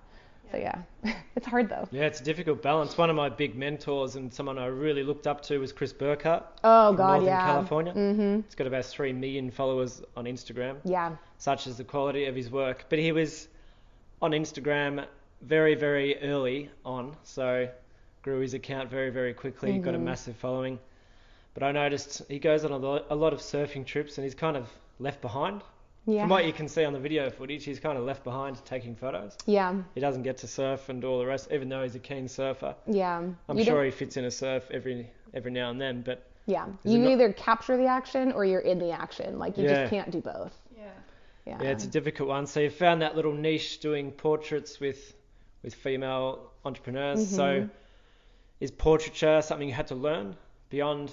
So 0.51 0.57
yeah, 0.57 0.81
it's 1.35 1.45
hard 1.45 1.69
though. 1.69 1.87
Yeah, 1.91 2.05
it's 2.05 2.21
a 2.21 2.23
difficult 2.23 2.63
balance. 2.63 2.97
One 2.97 3.11
of 3.11 3.15
my 3.15 3.29
big 3.29 3.55
mentors 3.55 4.15
and 4.15 4.33
someone 4.33 4.57
I 4.57 4.65
really 4.65 5.03
looked 5.03 5.27
up 5.27 5.41
to 5.43 5.59
was 5.59 5.71
Chris 5.71 5.93
Burkard 5.93 6.41
Oh 6.63 6.87
from 6.89 6.95
God, 6.97 7.07
Northern 7.11 7.27
yeah. 7.27 7.45
California. 7.45 7.93
Mhm. 7.93 8.43
He's 8.45 8.55
got 8.55 8.65
about 8.65 8.85
3 8.85 9.13
million 9.13 9.51
followers 9.51 10.01
on 10.17 10.25
Instagram. 10.25 10.77
Yeah. 10.83 11.15
such 11.37 11.67
as 11.67 11.77
the 11.77 11.83
quality 11.83 12.25
of 12.25 12.35
his 12.35 12.49
work. 12.49 12.85
But 12.89 12.97
he 12.97 13.11
was 13.11 13.47
on 14.23 14.31
Instagram 14.31 15.05
very, 15.41 15.75
very 15.75 16.19
early 16.23 16.69
on, 16.83 17.15
so 17.23 17.69
grew 18.29 18.39
his 18.41 18.53
account 18.53 18.89
very, 18.91 19.09
very 19.09 19.33
quickly. 19.33 19.79
Got 19.79 19.95
a 19.95 19.97
Mhm. 19.97 20.03
massive 20.03 20.35
following. 20.35 20.77
But 21.55 21.63
I 21.63 21.71
noticed 21.71 22.21
he 22.29 22.37
goes 22.37 22.63
on 22.63 22.71
a 22.71 22.77
lot, 22.77 23.05
a 23.09 23.15
lot 23.15 23.33
of 23.33 23.39
surfing 23.39 23.85
trips, 23.85 24.17
and 24.17 24.23
he's 24.23 24.35
kind 24.35 24.55
of 24.55 24.69
left 24.99 25.19
behind. 25.21 25.63
Yeah. 26.05 26.21
From 26.21 26.29
what 26.29 26.45
you 26.45 26.53
can 26.53 26.67
see 26.67 26.85
on 26.85 26.93
the 26.93 26.99
video 26.99 27.29
footage, 27.31 27.65
he's 27.65 27.79
kind 27.79 27.97
of 27.97 28.03
left 28.03 28.23
behind 28.23 28.63
taking 28.65 28.95
photos. 28.95 29.35
Yeah. 29.47 29.81
He 29.95 29.99
doesn't 30.01 30.21
get 30.23 30.37
to 30.37 30.47
surf 30.47 30.89
and 30.89 31.01
do 31.01 31.07
all 31.07 31.17
the 31.19 31.25
rest, 31.25 31.51
even 31.51 31.69
though 31.69 31.81
he's 31.83 31.95
a 31.95 31.99
keen 31.99 32.27
surfer. 32.27 32.75
Yeah. 32.85 33.17
I'm 33.47 33.57
You 33.57 33.63
sure 33.63 33.75
don't- 33.77 33.85
he 33.85 33.91
fits 33.91 34.15
in 34.17 34.25
a 34.25 34.31
surf 34.31 34.69
every 34.71 35.09
every 35.33 35.51
now 35.51 35.69
and 35.71 35.79
then, 35.81 36.01
but 36.03 36.23
Yeah. 36.45 36.65
Is 36.83 36.91
it 36.91 36.95
You 36.97 36.99
not- 37.03 37.11
either 37.11 37.33
capture 37.33 37.77
the 37.77 37.85
action 37.85 38.31
or 38.31 38.43
you're 38.43 38.61
in 38.61 38.79
the 38.79 38.89
action. 38.91 39.37
Like 39.37 39.55
you 39.57 39.65
Yeah. 39.65 39.81
just 39.81 39.89
can't 39.91 40.09
do 40.09 40.19
both. 40.21 40.57
Yeah. 40.75 40.83
Yeah. 41.45 41.57
Yeah, 41.61 41.69
it's 41.69 41.83
a 41.85 41.87
difficult 41.87 42.27
one. 42.29 42.47
So 42.47 42.59
you 42.59 42.71
found 42.71 43.03
that 43.03 43.15
little 43.15 43.33
niche 43.33 43.79
doing 43.79 44.11
portraits 44.11 44.79
with 44.79 45.15
with 45.61 45.75
female 45.75 46.39
entrepreneurs. 46.63 47.27
So 47.29 47.43
Mhm. 47.43 47.69
Is 48.59 48.71
portraiture 48.71 49.41
something 49.41 49.67
you 49.67 49.73
had 49.73 49.87
to 49.87 49.95
learn 49.95 50.35
beyond 50.69 51.11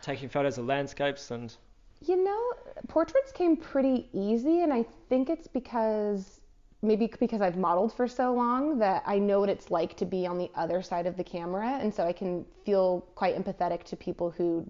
taking 0.00 0.28
photos 0.28 0.58
of 0.58 0.66
landscapes 0.66 1.30
and 1.30 1.56
You 2.00 2.22
know, 2.22 2.52
portraits 2.88 3.30
came 3.32 3.56
pretty 3.56 4.08
easy, 4.12 4.62
and 4.62 4.72
I 4.72 4.84
think 5.08 5.30
it's 5.30 5.46
because 5.46 6.40
maybe 6.82 7.08
because 7.20 7.40
I've 7.40 7.56
modeled 7.56 7.92
for 7.92 8.08
so 8.08 8.34
long 8.34 8.78
that 8.80 9.04
I 9.06 9.18
know 9.18 9.38
what 9.38 9.48
it's 9.48 9.70
like 9.70 9.96
to 9.98 10.04
be 10.04 10.26
on 10.26 10.36
the 10.36 10.50
other 10.56 10.82
side 10.82 11.06
of 11.06 11.16
the 11.16 11.22
camera, 11.22 11.78
and 11.80 11.94
so 11.94 12.04
I 12.04 12.12
can 12.12 12.44
feel 12.64 13.06
quite 13.14 13.36
empathetic 13.36 13.84
to 13.84 13.96
people 13.96 14.30
who. 14.30 14.68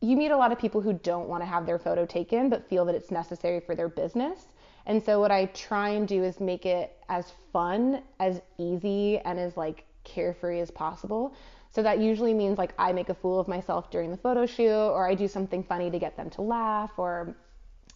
You 0.00 0.16
meet 0.16 0.30
a 0.30 0.36
lot 0.36 0.52
of 0.52 0.58
people 0.58 0.82
who 0.82 0.92
don't 0.92 1.28
want 1.28 1.42
to 1.42 1.46
have 1.46 1.64
their 1.64 1.78
photo 1.78 2.04
taken, 2.04 2.50
but 2.50 2.68
feel 2.68 2.84
that 2.84 2.94
it's 2.94 3.10
necessary 3.10 3.58
for 3.58 3.74
their 3.74 3.88
business. 3.88 4.46
And 4.86 5.02
so 5.02 5.18
what 5.18 5.30
I 5.30 5.46
try 5.46 5.88
and 5.90 6.06
do 6.06 6.22
is 6.22 6.40
make 6.40 6.66
it 6.66 6.94
as 7.08 7.32
fun, 7.52 8.02
as 8.20 8.42
easy, 8.58 9.18
and 9.20 9.38
as 9.38 9.56
like 9.56 9.86
carefree 10.04 10.60
as 10.60 10.70
possible. 10.70 11.34
So 11.70 11.82
that 11.82 11.98
usually 11.98 12.34
means 12.34 12.56
like 12.58 12.72
I 12.78 12.92
make 12.92 13.08
a 13.08 13.14
fool 13.14 13.40
of 13.40 13.48
myself 13.48 13.90
during 13.90 14.10
the 14.10 14.16
photo 14.16 14.46
shoot, 14.46 14.70
or 14.90 15.08
I 15.08 15.14
do 15.14 15.26
something 15.26 15.62
funny 15.64 15.90
to 15.90 15.98
get 15.98 16.16
them 16.16 16.30
to 16.30 16.42
laugh, 16.42 16.92
or 16.98 17.34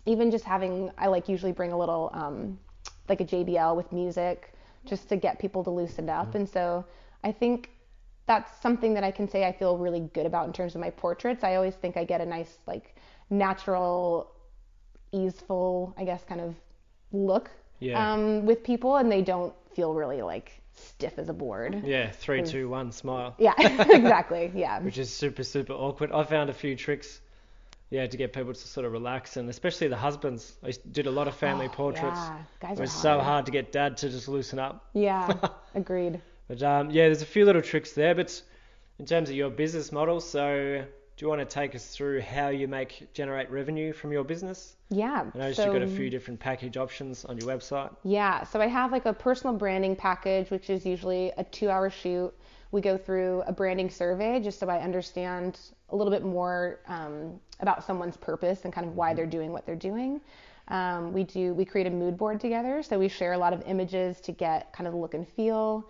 even 0.07 0.31
just 0.31 0.44
having 0.44 0.90
I 0.99 1.07
like 1.07 1.29
usually 1.29 1.53
bring 1.53 1.73
a 1.73 1.79
little 1.79 2.11
um, 2.12 2.59
like 3.09 3.21
a 3.21 3.25
JBL 3.25 3.77
with 3.77 3.92
music 3.92 4.53
just 4.85 5.09
to 5.11 5.16
get 5.16 5.38
people 5.38 5.62
to 5.64 5.71
loosen 5.71 6.09
up. 6.09 6.35
And 6.35 6.49
so 6.49 6.85
I 7.23 7.31
think 7.33 7.71
that's 8.27 8.51
something 8.61 8.94
that 8.94 9.05
I 9.05 9.11
can 9.11 9.29
say 9.29 9.47
I 9.47 9.53
feel 9.53 9.79
really 9.79 10.01
good 10.12 10.27
about 10.27 10.47
in 10.47 10.53
terms 10.53 10.75
of 10.75 10.81
my 10.81 10.90
portraits. 10.90 11.44
I 11.44 11.55
always 11.55 11.75
think 11.75 11.97
I 11.97 12.05
get 12.05 12.21
a 12.21 12.27
nice 12.27 12.59
like 12.66 12.97
natural, 13.31 14.31
easeful, 15.12 15.94
I 15.97 16.05
guess, 16.05 16.25
kind 16.25 16.40
of 16.40 16.55
look 17.12 17.51
Yeah. 17.81 18.12
um, 18.12 18.44
with 18.44 18.62
people, 18.62 18.97
and 18.97 19.11
they 19.11 19.23
don't 19.23 19.55
feel 19.75 19.94
really 19.94 20.23
like 20.23 20.61
stiff 20.79 21.19
as 21.19 21.29
a 21.29 21.33
board. 21.33 21.83
yeah, 21.85 22.11
three, 22.11 22.43
two, 22.43 22.69
one, 22.69 22.93
smile. 22.93 23.35
Yeah, 23.38 23.55
exactly. 23.59 24.51
Yeah. 24.55 24.81
Which 24.81 24.99
is 24.99 25.12
super, 25.12 25.43
super 25.43 25.73
awkward. 25.73 26.12
I 26.12 26.25
found 26.25 26.51
a 26.51 26.55
few 26.55 26.77
tricks, 26.77 27.21
yeah, 27.91 28.07
to 28.07 28.17
get 28.17 28.33
people 28.33 28.53
to 28.53 28.59
sort 28.59 28.87
of 28.87 28.93
relax, 28.93 29.37
and 29.37 29.49
especially 29.49 29.88
the 29.88 29.97
husbands. 29.97 30.57
I 30.64 30.73
did 30.91 31.07
a 31.07 31.11
lot 31.11 31.29
of 31.29 31.35
family 31.35 31.67
Oh, 31.67 31.75
portraits. 31.75 32.19
Yeah, 32.19 32.38
guys 32.61 32.79
It 32.79 32.83
was 32.83 32.93
so 32.93 33.19
hard 33.21 33.47
to 33.47 33.53
get 33.53 33.73
dad 33.73 33.97
to 33.99 34.09
just 34.09 34.29
loosen 34.29 34.59
up. 34.59 34.85
Yeah, 34.95 35.33
agreed. 35.75 36.21
But 36.49 36.62
um, 36.62 36.91
yeah, 36.91 37.05
there's 37.05 37.23
a 37.23 37.27
few 37.27 37.45
little 37.45 37.62
tricks 37.62 37.93
there. 37.93 38.14
But 38.14 38.43
in 38.99 39.07
terms 39.07 39.31
of 39.31 39.37
your 39.37 39.51
business 39.51 39.93
model, 39.93 40.21
so 40.21 40.85
do 41.19 41.25
you 41.25 41.29
want 41.29 41.41
to 41.41 41.45
take 41.45 41.75
us 41.75 41.89
through 41.89 42.21
how 42.21 42.49
you 42.49 42.69
make 42.69 43.13
generate 43.13 43.51
revenue 43.51 43.93
from 43.93 44.13
your 44.13 44.23
business? 44.23 44.77
Yeah. 44.89 45.25
I 45.35 45.39
noticed 45.39 45.57
so, 45.57 45.65
you've 45.65 45.73
got 45.73 45.83
a 45.83 45.89
few 45.89 46.09
different 46.11 46.39
package 46.39 46.77
options 46.77 47.25
on 47.25 47.37
your 47.37 47.49
website. 47.49 47.95
Yeah, 48.05 48.45
so 48.45 48.61
I 48.61 48.69
have 48.69 48.93
like 48.93 49.05
a 49.05 49.13
personal 49.13 49.57
branding 49.57 49.97
package, 49.97 50.49
which 50.51 50.71
is 50.71 50.87
usually 50.87 51.33
a 51.37 51.43
two 51.43 51.71
hour 51.71 51.91
shoot. 51.91 52.33
We 52.71 52.81
go 52.81 52.97
through 52.97 53.43
a 53.49 53.53
branding 53.53 53.91
survey 53.91 54.39
just 54.39 54.61
so 54.61 54.69
I 54.69 54.79
understand 54.79 55.59
a 55.89 55.97
little 55.97 56.13
bit 56.13 56.23
more 56.23 56.79
um, 56.87 57.41
about 57.59 57.85
someone's 57.85 58.17
purpose 58.17 58.65
and 58.65 58.73
kind 58.73 58.87
of 58.87 58.95
why 58.95 59.13
they're 59.13 59.27
doing 59.27 59.51
what 59.51 59.67
they're 59.67 59.75
doing. 59.75 60.21
Um, 60.69 61.13
we 61.13 61.25
do 61.25 61.53
we 61.53 61.65
create 61.65 61.89
a 61.89 61.91
mood 61.91 62.17
board 62.17 62.39
together, 62.39 62.81
so 62.85 62.97
we 62.97 63.09
share 63.09 63.33
a 63.33 63.39
lot 63.39 63.53
of 63.53 63.61
images 63.67 64.21
to 64.21 64.31
get 64.31 64.73
kind 64.73 64.87
of 64.87 64.93
the 64.93 65.01
look 65.01 65.15
and 65.15 65.27
feel. 65.27 65.85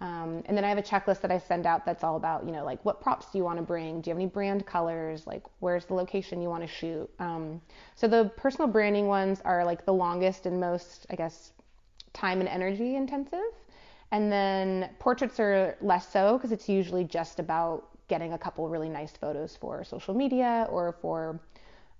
Um, 0.00 0.42
and 0.46 0.56
then 0.56 0.64
I 0.64 0.70
have 0.70 0.78
a 0.78 0.82
checklist 0.82 1.20
that 1.20 1.30
I 1.30 1.38
send 1.38 1.66
out 1.66 1.84
that's 1.84 2.02
all 2.02 2.16
about, 2.16 2.46
you 2.46 2.52
know, 2.52 2.64
like 2.64 2.82
what 2.84 3.02
props 3.02 3.26
do 3.30 3.36
you 3.36 3.44
want 3.44 3.58
to 3.58 3.62
bring? 3.62 4.00
Do 4.00 4.08
you 4.08 4.12
have 4.12 4.18
any 4.18 4.28
brand 4.28 4.64
colors? 4.64 5.26
Like 5.26 5.42
where's 5.58 5.84
the 5.84 5.94
location 5.94 6.40
you 6.40 6.48
want 6.48 6.62
to 6.62 6.68
shoot? 6.68 7.10
Um, 7.18 7.60
so 7.96 8.08
the 8.08 8.30
personal 8.36 8.66
branding 8.66 9.08
ones 9.08 9.42
are 9.44 9.62
like 9.64 9.84
the 9.84 9.92
longest 9.92 10.46
and 10.46 10.58
most, 10.58 11.06
I 11.10 11.16
guess, 11.16 11.52
time 12.14 12.40
and 12.40 12.48
energy 12.48 12.96
intensive. 12.96 13.52
And 14.10 14.32
then 14.32 14.90
portraits 14.98 15.38
are 15.38 15.76
less 15.82 16.10
so 16.10 16.38
because 16.38 16.50
it's 16.50 16.68
usually 16.68 17.04
just 17.04 17.38
about 17.38 17.86
getting 18.08 18.32
a 18.32 18.38
couple 18.38 18.68
really 18.68 18.88
nice 18.88 19.12
photos 19.12 19.54
for 19.54 19.84
social 19.84 20.14
media 20.14 20.66
or 20.70 20.96
for 21.00 21.38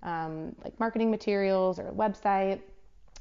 um, 0.03 0.55
like 0.63 0.77
marketing 0.79 1.11
materials 1.11 1.77
or 1.77 1.89
a 1.89 1.93
website. 1.93 2.59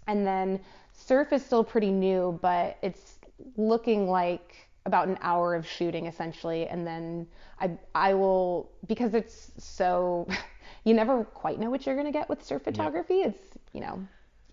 And 0.06 0.26
then 0.26 0.58
surf 0.92 1.32
is 1.32 1.44
still 1.44 1.62
pretty 1.62 1.90
new, 1.90 2.38
but 2.42 2.78
it's 2.82 3.16
looking 3.56 4.08
like 4.08 4.69
about 4.86 5.08
an 5.08 5.18
hour 5.20 5.54
of 5.54 5.66
shooting 5.66 6.06
essentially. 6.06 6.66
And 6.66 6.86
then 6.86 7.26
I, 7.60 7.70
I 7.94 8.14
will, 8.14 8.70
because 8.86 9.14
it's 9.14 9.52
so, 9.58 10.26
you 10.84 10.94
never 10.94 11.24
quite 11.24 11.58
know 11.58 11.70
what 11.70 11.86
you're 11.86 11.94
going 11.96 12.06
to 12.06 12.12
get 12.12 12.28
with 12.28 12.44
surf 12.44 12.62
photography. 12.62 13.20
It's, 13.20 13.40
you 13.72 13.80
know, 13.80 14.06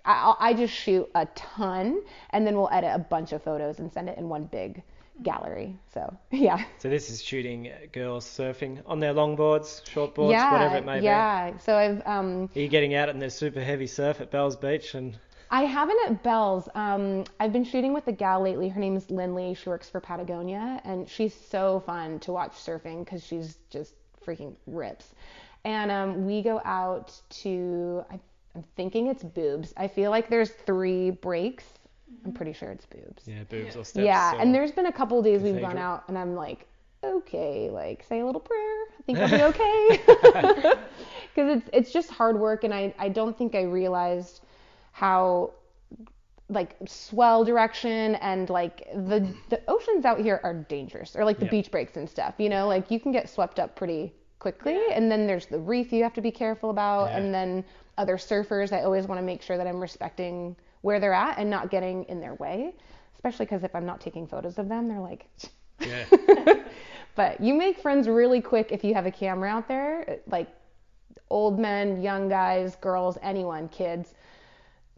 I, 0.06 0.36
I'll- 0.40 0.56
just 0.56 0.74
shoot 0.74 1.10
a 1.16 1.26
ton 1.36 2.02
and 2.32 2.46
then 2.46 2.56
we'll 2.56 2.70
edit 2.72 2.92
a 2.94 3.00
bunch 3.00 3.32
of 3.32 3.44
photos 3.44 3.80
and 3.80 3.92
send 3.92 4.10
it 4.10 4.18
in 4.18 4.28
one 4.30 4.46
big 4.46 4.84
gallery. 5.24 5.76
So 5.94 6.16
yeah. 6.32 6.64
So 6.80 6.90
this 6.90 7.10
is 7.10 7.24
shooting 7.24 7.72
girls 7.92 8.26
surfing 8.26 8.82
on 8.86 9.00
their 9.00 9.14
longboards, 9.14 9.84
shortboards, 9.86 10.32
yeah, 10.32 10.52
whatever 10.52 10.78
it 10.78 10.86
may 10.86 11.00
be. 11.00 11.06
yeah. 11.06 11.58
So 11.58 11.76
I've 11.76 12.02
um. 12.06 12.50
Are 12.56 12.60
you 12.60 12.68
getting 12.68 12.94
out 12.96 13.10
in 13.10 13.20
their 13.20 13.30
super 13.30 13.62
heavy 13.62 13.88
surf 13.88 14.22
at 14.22 14.30
Bells 14.32 14.56
Beach 14.56 14.94
and 14.94 15.18
I 15.50 15.64
haven't 15.64 15.98
at 16.08 16.24
Bell's. 16.24 16.68
Um, 16.76 17.24
I've 17.40 17.54
been 17.54 17.64
shooting 17.64 17.94
with 17.94 18.08
a 18.08 18.12
gal 18.12 18.42
lately. 18.42 18.70
Her 18.70 18.80
name 18.80 18.96
is 18.98 19.10
Lindley. 19.10 19.54
She 19.54 19.70
works 19.70 19.90
for 19.90 20.00
Patagonia, 20.00 20.82
and 20.84 21.08
she's 21.08 21.34
so 21.34 21.82
fun 21.86 22.20
to 22.22 22.32
watch 22.32 22.52
surfing 22.54 23.06
because 23.06 23.24
she's 23.26 23.58
just 23.70 23.94
freaking 24.26 24.56
rips. 24.68 25.14
And 25.64 25.90
um, 25.92 26.26
we 26.26 26.42
go 26.42 26.62
out 26.66 27.20
to. 27.42 28.04
I, 28.12 28.20
I'm 28.56 28.64
thinking 28.76 29.08
it's 29.08 29.24
boobs. 29.24 29.74
I 29.78 29.88
feel 29.88 30.10
like 30.12 30.30
there's 30.30 30.50
three 30.50 31.12
breaks. 31.12 31.64
I'm 32.26 32.32
pretty 32.32 32.54
sure 32.54 32.72
it's 32.72 32.86
boobs. 32.86 33.24
yeah, 33.28 33.44
boobs 33.50 33.76
or 33.76 33.84
steps? 33.84 34.04
Yeah, 34.06 34.34
or- 34.36 34.40
and 34.40 34.54
there's 34.56 34.72
been 34.72 34.88
a 34.88 34.92
couple 34.92 35.22
days 35.22 35.42
we've 35.42 35.60
gone 35.62 35.78
out, 35.78 36.04
and 36.08 36.18
I'm 36.18 36.36
like, 36.36 36.66
okay, 37.04 37.70
like 37.70 38.04
say 38.08 38.20
a 38.22 38.26
little 38.26 38.42
prayer. 38.42 38.84
I 39.00 39.02
think 39.06 39.20
I'll 39.20 39.30
be 39.30 39.44
okay. 40.64 40.74
Because 41.36 41.58
it's 41.60 41.70
it's 41.72 41.92
just 41.92 42.10
hard 42.10 42.40
work, 42.40 42.64
and 42.64 42.74
I 42.74 42.94
I 42.98 43.10
don't 43.10 43.38
think 43.38 43.54
I 43.54 43.62
realized 43.62 44.42
how 44.98 45.52
like 46.50 46.76
swell 46.88 47.44
direction 47.46 48.16
and 48.16 48.50
like 48.50 48.88
the 48.96 49.20
the 49.50 49.62
oceans 49.68 50.06
out 50.06 50.20
here 50.20 50.40
are 50.44 50.56
dangerous, 50.56 51.16
or 51.16 51.24
like 51.24 51.38
the 51.38 51.46
Yeah. 51.46 51.52
beach 51.52 51.70
breaks 51.70 51.98
and 51.98 52.10
stuff. 52.10 52.34
You 52.40 52.50
know, 52.50 52.68
like 52.68 52.90
you 52.90 53.00
can 53.00 53.12
get 53.12 53.30
swept 53.30 53.60
up 53.60 53.76
pretty 53.76 54.12
quickly, 54.40 54.80
and 54.92 55.12
then 55.12 55.28
there's 55.28 55.46
the 55.46 55.60
reef 55.60 55.94
you 55.94 56.02
have 56.02 56.14
to 56.16 56.22
be 56.22 56.32
careful 56.32 56.72
about, 56.72 57.12
Yeah. 57.12 57.18
and 57.18 57.32
then 57.32 57.64
other 58.00 58.18
surfers. 58.18 58.74
I 58.74 58.82
always 58.82 59.06
want 59.06 59.20
to 59.20 59.26
make 59.26 59.44
sure 59.44 59.56
that 59.58 59.68
I'm 59.68 59.80
respecting 59.80 60.56
where 60.82 61.00
they're 61.00 61.14
at 61.14 61.38
and 61.38 61.48
not 61.48 61.70
getting 61.70 62.04
in 62.06 62.20
their 62.20 62.34
way, 62.36 62.74
especially 63.14 63.46
because 63.46 63.64
if 63.64 63.76
I'm 63.76 63.86
not 63.86 64.02
taking 64.02 64.26
photos 64.26 64.58
of 64.58 64.68
them, 64.68 64.88
they're 64.88 65.00
like. 65.00 65.28
Yeah. 65.80 66.06
But 67.16 67.42
you 67.42 67.56
make 67.56 67.80
friends 67.80 68.08
really 68.08 68.42
quick 68.42 68.72
if 68.72 68.84
you 68.84 68.94
have 68.94 69.08
a 69.08 69.12
camera 69.12 69.50
out 69.50 69.68
there. 69.68 70.20
Like 70.28 70.48
old 71.32 71.58
men, 71.60 72.02
young 72.02 72.30
guys, 72.30 72.76
girls, 72.76 73.18
anyone, 73.24 73.70
kids. 73.70 74.14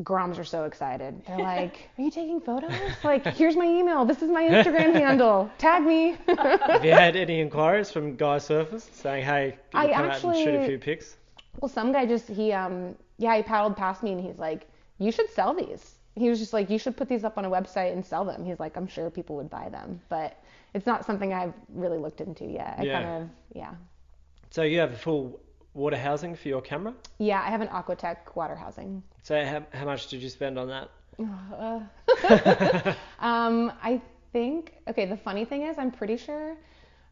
Groms 0.04 0.40
are 0.40 0.46
so 0.46 0.64
excited. 0.64 1.22
They're 1.26 1.38
like, 1.56 1.90
"Are 1.98 2.02
you 2.02 2.12
taking 2.12 2.40
photos? 2.40 2.72
Like, 3.04 3.26
here's 3.26 3.56
my 3.56 3.66
email. 3.66 4.06
This 4.06 4.22
is 4.22 4.30
my 4.30 4.44
Instagram 4.44 4.94
handle. 5.06 5.50
Tag 5.58 5.84
me." 5.84 6.18
Have 6.28 6.86
you 6.86 6.92
had 6.92 7.16
any 7.16 7.42
inquiries 7.42 7.92
from 7.92 8.16
guy 8.16 8.38
surfers 8.38 8.90
saying, 8.94 9.26
"Hey, 9.26 9.58
can 9.72 9.88
you 9.88 9.94
I 9.94 9.94
come 9.96 10.06
out 10.10 10.24
and 10.24 10.36
shoot 10.36 10.56
a 10.56 10.66
few 10.66 10.78
pics"? 10.80 11.18
well, 11.60 11.70
some 11.70 11.92
guy 11.92 12.06
just 12.06 12.28
he 12.30 12.54
um 12.54 12.96
yeah 13.18 13.36
he 13.36 13.44
paddled 13.44 13.76
past 13.76 14.02
me 14.04 14.12
and 14.14 14.22
he's 14.22 14.38
like, 14.40 14.68
"You 15.00 15.12
should 15.12 15.30
sell 15.30 15.54
these." 15.54 15.96
He 16.16 16.30
was 16.30 16.40
just 16.40 16.54
like, 16.54 16.70
"You 16.70 16.80
should 16.80 16.96
put 16.98 17.08
these 17.10 17.24
up 17.24 17.38
on 17.38 17.46
a 17.46 17.50
website 17.50 17.92
and 17.92 18.06
sell 18.06 18.24
them." 18.24 18.46
He's 18.46 18.60
like, 18.60 18.78
"I'm 18.78 18.88
sure 18.88 19.10
people 19.10 19.36
would 19.38 19.50
buy 19.50 19.68
them, 19.70 20.02
but 20.10 20.42
it's 20.74 20.86
not 20.86 21.06
something 21.06 21.34
I've 21.34 21.54
really 21.74 21.98
looked 21.98 22.22
into 22.22 22.46
yet." 22.46 22.76
I 22.80 22.84
Yeah. 22.84 22.94
kind 23.04 23.24
of 23.24 23.30
yeah. 23.54 23.74
So 24.52 24.64
you 24.64 24.80
have 24.80 24.94
a 24.94 24.98
full 24.98 25.40
water 25.80 25.98
housing 25.98 26.36
for 26.36 26.50
your 26.50 26.62
camera. 26.62 26.94
Yeah, 27.18 27.42
I 27.42 27.50
have 27.50 27.62
an 27.62 27.70
Aquatech 27.70 28.36
water 28.36 28.56
housing. 28.56 29.02
So 29.24 29.44
how, 29.44 29.65
how 29.72 29.86
much 29.86 30.08
did 30.08 30.22
you 30.22 30.30
spend 30.30 30.60
on 30.60 30.68
that? 30.68 30.89
Uh, 31.20 32.96
um, 33.26 33.72
I 33.82 34.02
think 34.34 34.74
okay. 34.88 35.06
The 35.06 35.18
funny 35.18 35.46
thing 35.46 35.63
is, 35.63 35.78
I'm 35.78 35.92
pretty 35.92 36.18
sure 36.18 36.56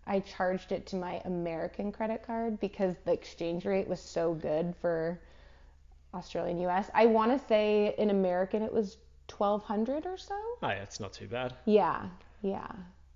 I 0.05 0.19
charged 0.19 0.71
it 0.71 0.85
to 0.87 0.95
my 0.95 1.21
American 1.25 1.91
credit 1.91 2.23
card 2.23 2.59
because 2.59 2.95
the 3.05 3.13
exchange 3.13 3.65
rate 3.65 3.87
was 3.87 3.99
so 3.99 4.33
good 4.33 4.75
for 4.81 5.19
Australian 6.13 6.59
US. 6.61 6.89
I 6.93 7.05
want 7.05 7.31
to 7.39 7.47
say 7.47 7.95
in 7.97 8.09
American 8.09 8.61
it 8.61 8.71
was 8.73 8.97
1200 9.35 10.05
or 10.05 10.17
so. 10.17 10.35
Oh, 10.35 10.67
yeah, 10.67 10.83
it's 10.83 10.99
not 10.99 11.13
too 11.13 11.27
bad. 11.27 11.53
Yeah, 11.65 12.05
yeah. 12.41 12.67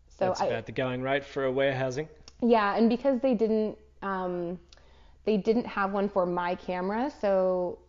So 0.10 0.28
That's 0.28 0.42
I, 0.42 0.48
about 0.48 0.66
the 0.66 0.74
going 0.74 1.02
rate 1.02 1.24
for 1.24 1.46
a 1.46 1.52
water 1.52 1.74
housing. 1.74 2.08
yeah, 2.42 2.76
and 2.76 2.90
because 2.90 3.22
they 3.22 3.34
didn't 3.34 3.78
um, 4.02 4.60
they 5.26 5.38
didn't 5.38 5.66
have 5.66 5.92
one 5.92 6.10
for 6.10 6.26
my 6.26 6.56
camera, 6.56 7.12
so 7.22 7.80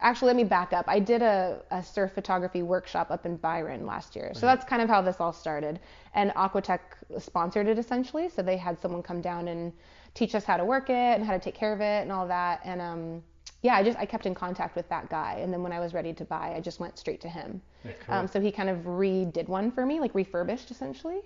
actually 0.00 0.28
let 0.28 0.36
me 0.36 0.44
back 0.44 0.72
up. 0.72 0.84
I 0.88 1.00
did 1.00 1.22
a, 1.22 1.60
a 1.70 1.82
surf 1.82 2.12
photography 2.12 2.62
workshop 2.62 3.10
up 3.10 3.26
in 3.26 3.36
Byron 3.36 3.86
last 3.86 4.14
year. 4.14 4.32
So 4.34 4.46
that's 4.46 4.64
kind 4.64 4.80
of 4.80 4.88
how 4.88 5.02
this 5.02 5.16
all 5.20 5.32
started. 5.32 5.80
And 6.14 6.30
Aquatech 6.32 6.80
sponsored 7.18 7.66
it 7.66 7.78
essentially. 7.78 8.28
So 8.28 8.42
they 8.42 8.56
had 8.56 8.78
someone 8.80 9.02
come 9.02 9.20
down 9.20 9.48
and 9.48 9.72
teach 10.14 10.34
us 10.34 10.44
how 10.44 10.56
to 10.56 10.64
work 10.64 10.90
it 10.90 10.92
and 10.92 11.24
how 11.24 11.32
to 11.32 11.38
take 11.38 11.54
care 11.54 11.72
of 11.72 11.80
it 11.80 12.02
and 12.02 12.12
all 12.12 12.26
that. 12.28 12.60
And 12.64 12.80
um, 12.80 13.22
yeah, 13.62 13.74
I 13.74 13.82
just 13.82 13.98
I 13.98 14.06
kept 14.06 14.26
in 14.26 14.34
contact 14.34 14.76
with 14.76 14.88
that 14.88 15.08
guy. 15.10 15.38
And 15.40 15.52
then 15.52 15.62
when 15.62 15.72
I 15.72 15.80
was 15.80 15.94
ready 15.94 16.12
to 16.12 16.24
buy, 16.24 16.54
I 16.54 16.60
just 16.60 16.80
went 16.80 16.98
straight 16.98 17.20
to 17.22 17.28
him. 17.28 17.60
cool. 17.82 18.14
Um, 18.14 18.28
so 18.28 18.40
he 18.40 18.52
kind 18.52 18.68
of 18.68 18.78
redid 18.78 19.48
one 19.48 19.70
for 19.70 19.84
me, 19.84 20.00
like 20.00 20.14
refurbished 20.14 20.70
essentially. 20.70 21.20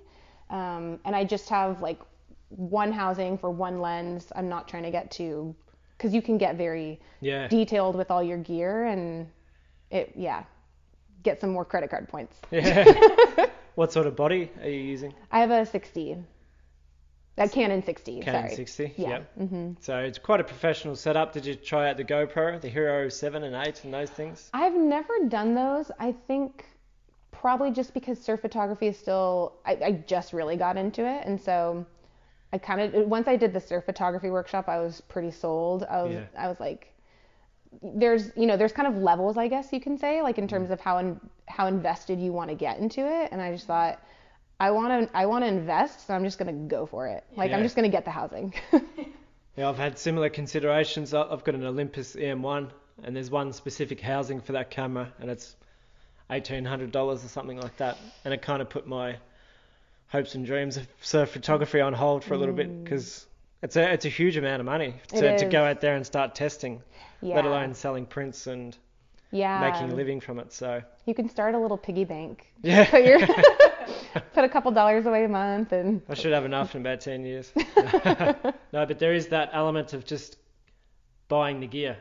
Um, 0.51 0.99
and 1.05 1.15
I 1.15 1.25
just 1.25 1.49
have 1.49 1.81
like 1.83 2.01
one 2.57 2.93
housing 2.93 3.39
for 3.39 3.51
one 3.51 3.81
lens. 3.81 4.33
I'm 4.37 4.49
not 4.49 4.69
trying 4.69 4.83
to 4.85 4.91
get 4.91 5.11
to, 5.13 5.55
because 5.97 6.15
you 6.15 6.23
can 6.23 6.39
get 6.39 6.57
very 6.57 7.01
Yeah. 7.21 7.49
detailed 7.49 7.97
with 7.97 8.11
all 8.11 8.23
your 8.23 8.39
gear 8.39 8.87
and 8.87 9.29
it, 9.91 10.13
yeah, 10.17 10.45
get 11.23 11.41
some 11.41 11.51
more 11.51 11.65
credit 11.65 11.91
card 11.91 12.09
points. 12.09 12.37
Yeah. 12.51 13.47
what 13.75 13.93
sort 13.93 14.07
of 14.07 14.17
body 14.17 14.51
are 14.63 14.69
you 14.69 14.81
using? 14.81 15.15
I 15.31 15.41
have 15.41 15.51
a 15.51 15.65
60, 15.65 16.17
a 17.39 17.49
Canon 17.49 17.83
60. 17.83 18.21
Canon 18.21 18.43
sorry. 18.43 18.55
60. 18.57 18.95
Yeah. 18.97 19.09
Yep. 19.09 19.35
hmm 19.49 19.73
So 19.81 19.99
it's 19.99 20.19
quite 20.19 20.41
a 20.41 20.45
professional 20.45 20.95
setup. 20.97 21.33
Did 21.33 21.47
you 21.47 21.55
try 21.55 21.89
out 21.89 21.97
the 21.97 22.05
GoPro, 22.05 22.61
the 22.61 22.69
Hero 22.69 23.09
7 23.09 23.43
and 23.45 23.55
8, 23.55 23.85
and 23.85 23.95
those 23.95 24.11
things? 24.11 24.51
I've 24.53 24.75
never 24.75 25.13
done 25.29 25.55
those. 25.55 25.91
I 25.99 26.13
think 26.13 26.67
probably 27.31 27.71
just 27.71 27.95
because 27.95 28.21
surf 28.21 28.41
photography 28.41 28.89
is 28.89 28.99
still, 28.99 29.55
I, 29.65 29.73
I 29.83 29.93
just 30.07 30.33
really 30.33 30.57
got 30.57 30.77
into 30.77 31.07
it. 31.07 31.27
And 31.27 31.41
so 31.41 31.87
I 32.53 32.59
kind 32.59 32.81
of, 32.81 32.95
uh, 32.95 33.05
once 33.07 33.29
I 33.29 33.37
did 33.37 33.53
the 33.53 33.61
surf 33.61 33.85
photography 33.85 34.31
workshop, 34.31 34.69
I 34.69 34.79
was 34.79 35.01
pretty 35.03 35.31
sold. 35.31 35.85
I 35.85 36.03
was, 36.03 36.13
Yeah. 36.13 36.25
I 36.37 36.49
was 36.49 36.61
like, 36.61 36.93
there's, 37.83 38.31
you 38.37 38.47
know, 38.47 38.57
there's 38.57 38.73
kind 38.73 38.89
of 38.89 39.03
levels, 39.03 39.39
I 39.39 39.49
guess 39.49 39.73
you 39.73 39.81
can 39.81 39.97
say, 39.97 40.21
like 40.23 40.39
in 40.39 40.47
terms 40.47 40.69
mm. 40.69 40.73
of 40.73 40.81
how, 40.81 40.99
in, 40.99 41.21
how 41.49 41.67
invested 41.67 42.21
you 42.21 42.33
want 42.33 42.51
to 42.51 42.57
get 42.57 42.79
into 42.79 43.01
it. 43.01 43.31
And 43.33 43.41
I 43.41 43.53
just 43.53 43.67
thought, 43.67 43.99
I 44.61 44.71
want 44.71 45.09
to, 45.09 45.17
I 45.17 45.27
want 45.27 45.45
to 45.45 45.49
invest, 45.49 46.07
so 46.07 46.15
I'm 46.15 46.25
just 46.25 46.39
going 46.39 46.47
to 46.55 46.69
go 46.69 46.87
for 46.87 47.09
it. 47.09 47.25
Like, 47.37 47.53
I'm 47.53 47.63
just 47.63 47.75
going 47.75 47.91
to 47.91 47.95
get 47.95 48.05
the 48.05 48.11
housing. 48.11 48.55
Yeah, 49.57 49.69
I've 49.69 49.77
had 49.77 49.99
similar 49.99 50.31
considerations. 50.31 51.13
I've 51.13 51.45
got 51.45 51.55
an 51.55 51.65
Olympus 51.65 52.17
EM1, 52.17 52.71
and 53.03 53.15
there's 53.15 53.31
one 53.31 53.53
specific 53.53 54.01
housing 54.01 54.41
for 54.41 54.53
that 54.53 54.71
camera, 54.71 55.13
and 55.21 55.31
it's 55.31 55.57
$1,800 56.31 56.95
or 56.97 57.19
something 57.19 57.61
like 57.61 57.77
that. 57.77 57.99
And 58.25 58.33
it 58.33 58.41
kind 58.41 58.63
of 58.63 58.71
put 58.71 58.87
my 58.87 59.17
hopes 60.13 60.35
and 60.35 60.45
dreams 60.45 60.77
of 60.77 60.87
surf 61.01 61.31
photography 61.31 61.81
on 61.81 61.95
hold 61.95 62.23
for 62.23 62.35
a 62.35 62.39
little 62.39 62.55
bit 62.55 62.69
mm. 62.69 62.85
because 62.85 63.27
it's 63.63 63.77
a 63.77 63.93
it's 63.93 64.05
a 64.05 64.11
huge 64.11 64.37
amount 64.37 64.61
of 64.61 64.67
money 64.67 64.95
to, 65.09 65.39
to 65.39 65.47
go 65.47 65.65
out 65.65 65.81
there 65.81 65.97
and 65.97 66.05
start 66.05 66.35
testing, 66.35 66.83
yeah. 67.23 67.35
let 67.35 67.47
alone 67.47 67.73
selling 67.75 68.05
prints 68.05 68.47
and 68.47 68.77
yeah. 69.31 69.61
making 69.61 69.91
a 69.91 69.95
living 69.95 70.21
from 70.21 70.39
it. 70.39 70.53
So 70.53 70.83
You 71.07 71.15
can 71.15 71.29
start 71.29 71.55
a 71.55 71.59
little 71.59 71.79
piggy 71.79 72.05
bank. 72.05 72.47
yeah, 72.63 72.89
Put 72.91 73.05
your, 73.05 73.21
put 74.35 74.45
a 74.45 74.49
couple 74.49 74.71
dollars 74.73 75.07
away 75.07 75.25
a 75.25 75.29
month 75.29 75.73
and 75.73 76.03
I 76.09 76.15
should 76.15 76.33
have 76.33 76.45
enough 76.45 76.75
in 76.75 76.83
about 76.83 77.01
10 77.01 77.25
years. 77.25 77.51
no, 77.57 78.55
but 78.73 78.99
there 78.99 79.15
is 79.15 79.29
that 79.29 79.51
element 79.55 79.95
of 79.95 80.05
just 80.05 80.37
buying 81.29 81.61
the 81.61 81.67
gear 81.67 81.97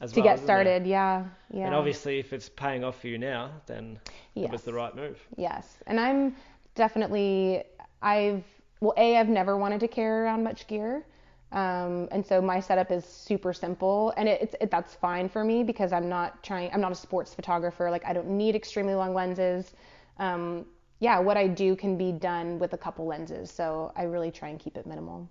as 0.00 0.10
well. 0.10 0.14
to 0.14 0.20
well. 0.20 0.36
get 0.36 0.44
started. 0.44 0.86
Yeah, 0.86 1.24
yeah. 1.50 1.66
And 1.66 1.74
obviously, 1.74 2.18
if 2.18 2.32
it's 2.32 2.48
paying 2.48 2.84
off 2.84 3.00
for 3.00 3.08
you 3.08 3.18
now, 3.18 3.52
then 3.66 3.98
it 4.34 4.50
was 4.50 4.62
the 4.62 4.72
right 4.72 4.94
move. 4.94 5.18
Yes, 5.36 5.78
and 5.86 5.98
I'm 5.98 6.36
definitely 6.78 7.64
I've 8.02 8.44
well, 8.80 8.94
a 8.98 9.18
I've 9.18 9.28
never 9.28 9.58
wanted 9.58 9.80
to 9.80 9.88
carry 9.88 10.22
around 10.24 10.44
much 10.44 10.66
gear, 10.68 11.06
um, 11.52 12.08
and 12.12 12.24
so 12.26 12.40
my 12.42 12.60
setup 12.60 12.92
is 12.92 13.04
super 13.04 13.52
simple, 13.54 14.14
and 14.16 14.28
it, 14.28 14.42
it's 14.42 14.56
it, 14.60 14.70
that's 14.70 14.94
fine 14.94 15.28
for 15.28 15.44
me 15.44 15.64
because 15.64 15.92
I'm 15.92 16.08
not 16.08 16.42
trying. 16.44 16.72
I'm 16.74 16.80
not 16.80 16.92
a 16.92 16.96
sports 17.06 17.34
photographer. 17.34 17.90
Like 17.90 18.04
I 18.06 18.14
don't 18.14 18.28
need 18.28 18.56
extremely 18.56 18.94
long 18.94 19.14
lenses. 19.14 19.74
Um, 20.18 20.66
yeah, 21.00 21.18
what 21.20 21.36
I 21.36 21.48
do 21.48 21.76
can 21.76 21.96
be 21.98 22.12
done 22.12 22.58
with 22.58 22.74
a 22.74 22.78
couple 22.78 23.06
lenses, 23.06 23.50
so 23.50 23.92
I 23.96 24.04
really 24.04 24.30
try 24.32 24.48
and 24.48 24.58
keep 24.60 24.76
it 24.78 24.86
minimal. 24.86 25.28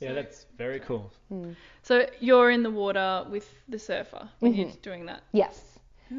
Yeah, 0.00 0.12
that's 0.14 0.46
very 0.56 0.80
cool. 0.80 1.12
So 1.82 2.06
you're 2.20 2.50
in 2.50 2.62
the 2.62 2.70
water 2.70 3.26
with 3.30 3.52
the 3.68 3.78
surfer 3.78 4.28
when 4.40 4.54
you're 4.54 4.66
Mm-hmm. 4.66 4.80
doing 4.82 5.06
that. 5.06 5.22
Yes. 5.32 5.78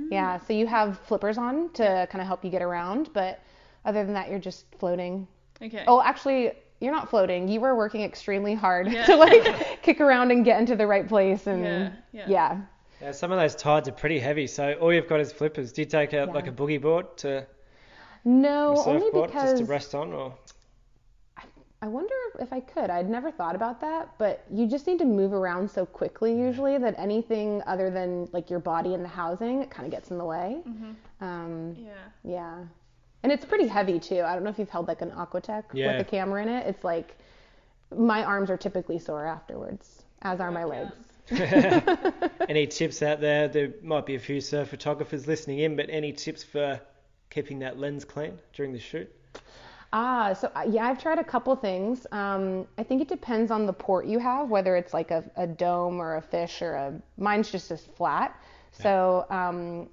Yeah, 0.10 0.38
so 0.40 0.54
you 0.54 0.68
have 0.68 1.00
flippers 1.00 1.38
on 1.38 1.72
to 1.74 2.08
kind 2.12 2.22
of 2.22 2.28
help 2.28 2.44
you 2.44 2.52
get 2.52 2.62
around, 2.62 3.12
but 3.14 3.42
other 3.90 4.04
than 4.06 4.14
that, 4.14 4.30
you're 4.30 4.40
just 4.40 4.66
floating. 4.80 5.28
Okay. 5.62 5.84
Oh, 5.88 6.02
actually, 6.02 6.54
you're 6.80 6.94
not 6.94 7.10
floating. 7.10 7.48
You 7.48 7.60
were 7.60 7.76
working 7.76 8.02
extremely 8.02 8.54
hard 8.56 8.88
Yeah. 8.92 9.06
to 9.06 9.16
like 9.18 9.82
kick 9.88 10.00
around 10.00 10.32
and 10.32 10.46
get 10.46 10.60
into 10.60 10.76
the 10.76 10.88
right 10.88 11.08
place, 11.08 11.48
and 11.48 11.64
Yeah, 11.64 11.92
yeah. 12.14 12.26
yeah. 12.28 12.62
Yeah, 13.02 13.12
some 13.12 13.32
of 13.32 13.40
those 13.40 13.56
tides 13.56 13.88
are 13.90 13.94
pretty 13.94 14.20
heavy, 14.20 14.46
so 14.48 14.74
all 14.74 14.94
you've 14.94 15.08
got 15.08 15.20
is 15.22 15.32
flippers. 15.32 15.72
Do 15.74 15.82
you 15.82 15.86
take 15.86 16.14
out 16.14 16.28
Yeah. 16.30 16.34
like 16.34 16.48
a 16.48 16.52
boogie 16.52 16.82
board 16.82 17.06
to 17.18 17.46
No, 18.26 18.76
a 18.76 18.86
only 18.90 19.02
surfboard 19.02 19.32
just 19.32 19.46
because 19.46 19.60
to 19.60 19.66
rest 19.66 19.96
on, 19.96 20.14
or 20.14 20.34
I 21.82 21.88
wonder 21.88 22.14
if 22.42 22.52
I 22.52 22.60
could. 22.60 22.90
I'd 22.90 23.10
never 23.10 23.32
thought 23.32 23.56
about 23.56 23.80
that, 23.80 24.10
but 24.18 24.44
you 24.52 24.68
just 24.68 24.86
need 24.86 25.00
to 25.00 25.06
move 25.06 25.32
around 25.32 25.72
so 25.72 25.86
quickly 25.86 26.38
usually 26.38 26.78
that 26.78 26.94
anything 26.98 27.64
other 27.68 27.90
than 27.90 28.28
like 28.34 28.50
your 28.50 28.60
body 28.60 28.94
and 28.96 29.04
the 29.04 29.08
housing, 29.10 29.62
it 29.64 29.70
kind 29.70 29.86
of 29.86 29.92
gets 29.92 30.12
in 30.12 30.18
the 30.18 30.26
way. 30.26 30.62
Mm-hmm. 30.68 30.92
Um, 31.26 31.76
Yeah. 31.78 31.94
yeah. 32.26 32.56
And 33.24 33.32
it's 33.32 33.46
pretty 33.46 33.68
heavy 33.68 34.00
too. 34.00 34.22
I 34.22 34.34
don't 34.34 34.44
know 34.44 34.50
if 34.50 34.58
you've 34.60 34.70
held 34.70 34.88
like 34.88 35.02
an 35.02 35.12
Aquatech 35.12 35.64
Yeah. 35.74 35.92
with 35.98 36.08
a 36.08 36.10
camera 36.10 36.42
in 36.42 36.50
it. 36.50 36.68
It's 36.68 36.84
like 36.84 37.18
my 37.96 38.24
arms 38.24 38.50
are 38.50 38.58
typically 38.58 39.00
sore 39.00 39.26
afterwards, 39.26 40.04
as 40.22 40.40
are 40.40 40.52
my 40.52 40.64
legs. 40.64 40.94
Any 42.50 42.66
tips 42.68 43.02
out 43.02 43.20
there? 43.22 43.48
There 43.48 43.74
might 43.84 44.06
be 44.06 44.16
a 44.16 44.20
few 44.20 44.42
surf 44.42 44.70
photographers 44.70 45.28
listening 45.28 45.60
in, 45.60 45.76
but 45.76 45.90
any 45.90 46.12
tips 46.14 46.44
for 46.44 46.80
keeping 47.30 47.60
that 47.60 47.78
lens 47.78 48.06
clean 48.06 48.40
during 48.54 48.74
the 48.74 48.80
shoot? 48.80 49.12
Ah, 49.92 50.34
so 50.34 50.52
uh, 50.56 50.66
yeah, 50.70 50.86
I've 50.88 51.02
tried 51.02 51.20
a 51.20 51.24
couple 51.24 51.56
things. 51.56 52.06
Um, 52.12 52.68
I 52.78 52.84
think 52.84 53.02
it 53.02 53.08
depends 53.08 53.52
on 53.52 53.66
the 53.66 53.74
port 53.74 54.06
you 54.06 54.20
have, 54.20 54.50
whether 54.50 54.76
it's 54.76 54.94
like 54.94 55.12
a, 55.12 55.24
a 55.36 55.48
dome 55.48 56.00
or 56.00 56.18
a 56.18 56.22
fish 56.22 56.62
or 56.62 56.74
a. 56.76 56.94
Mine's 57.18 57.52
just 57.52 57.72
as 57.72 57.82
flat. 57.82 58.40
So 58.72 59.26
um, 59.30 59.90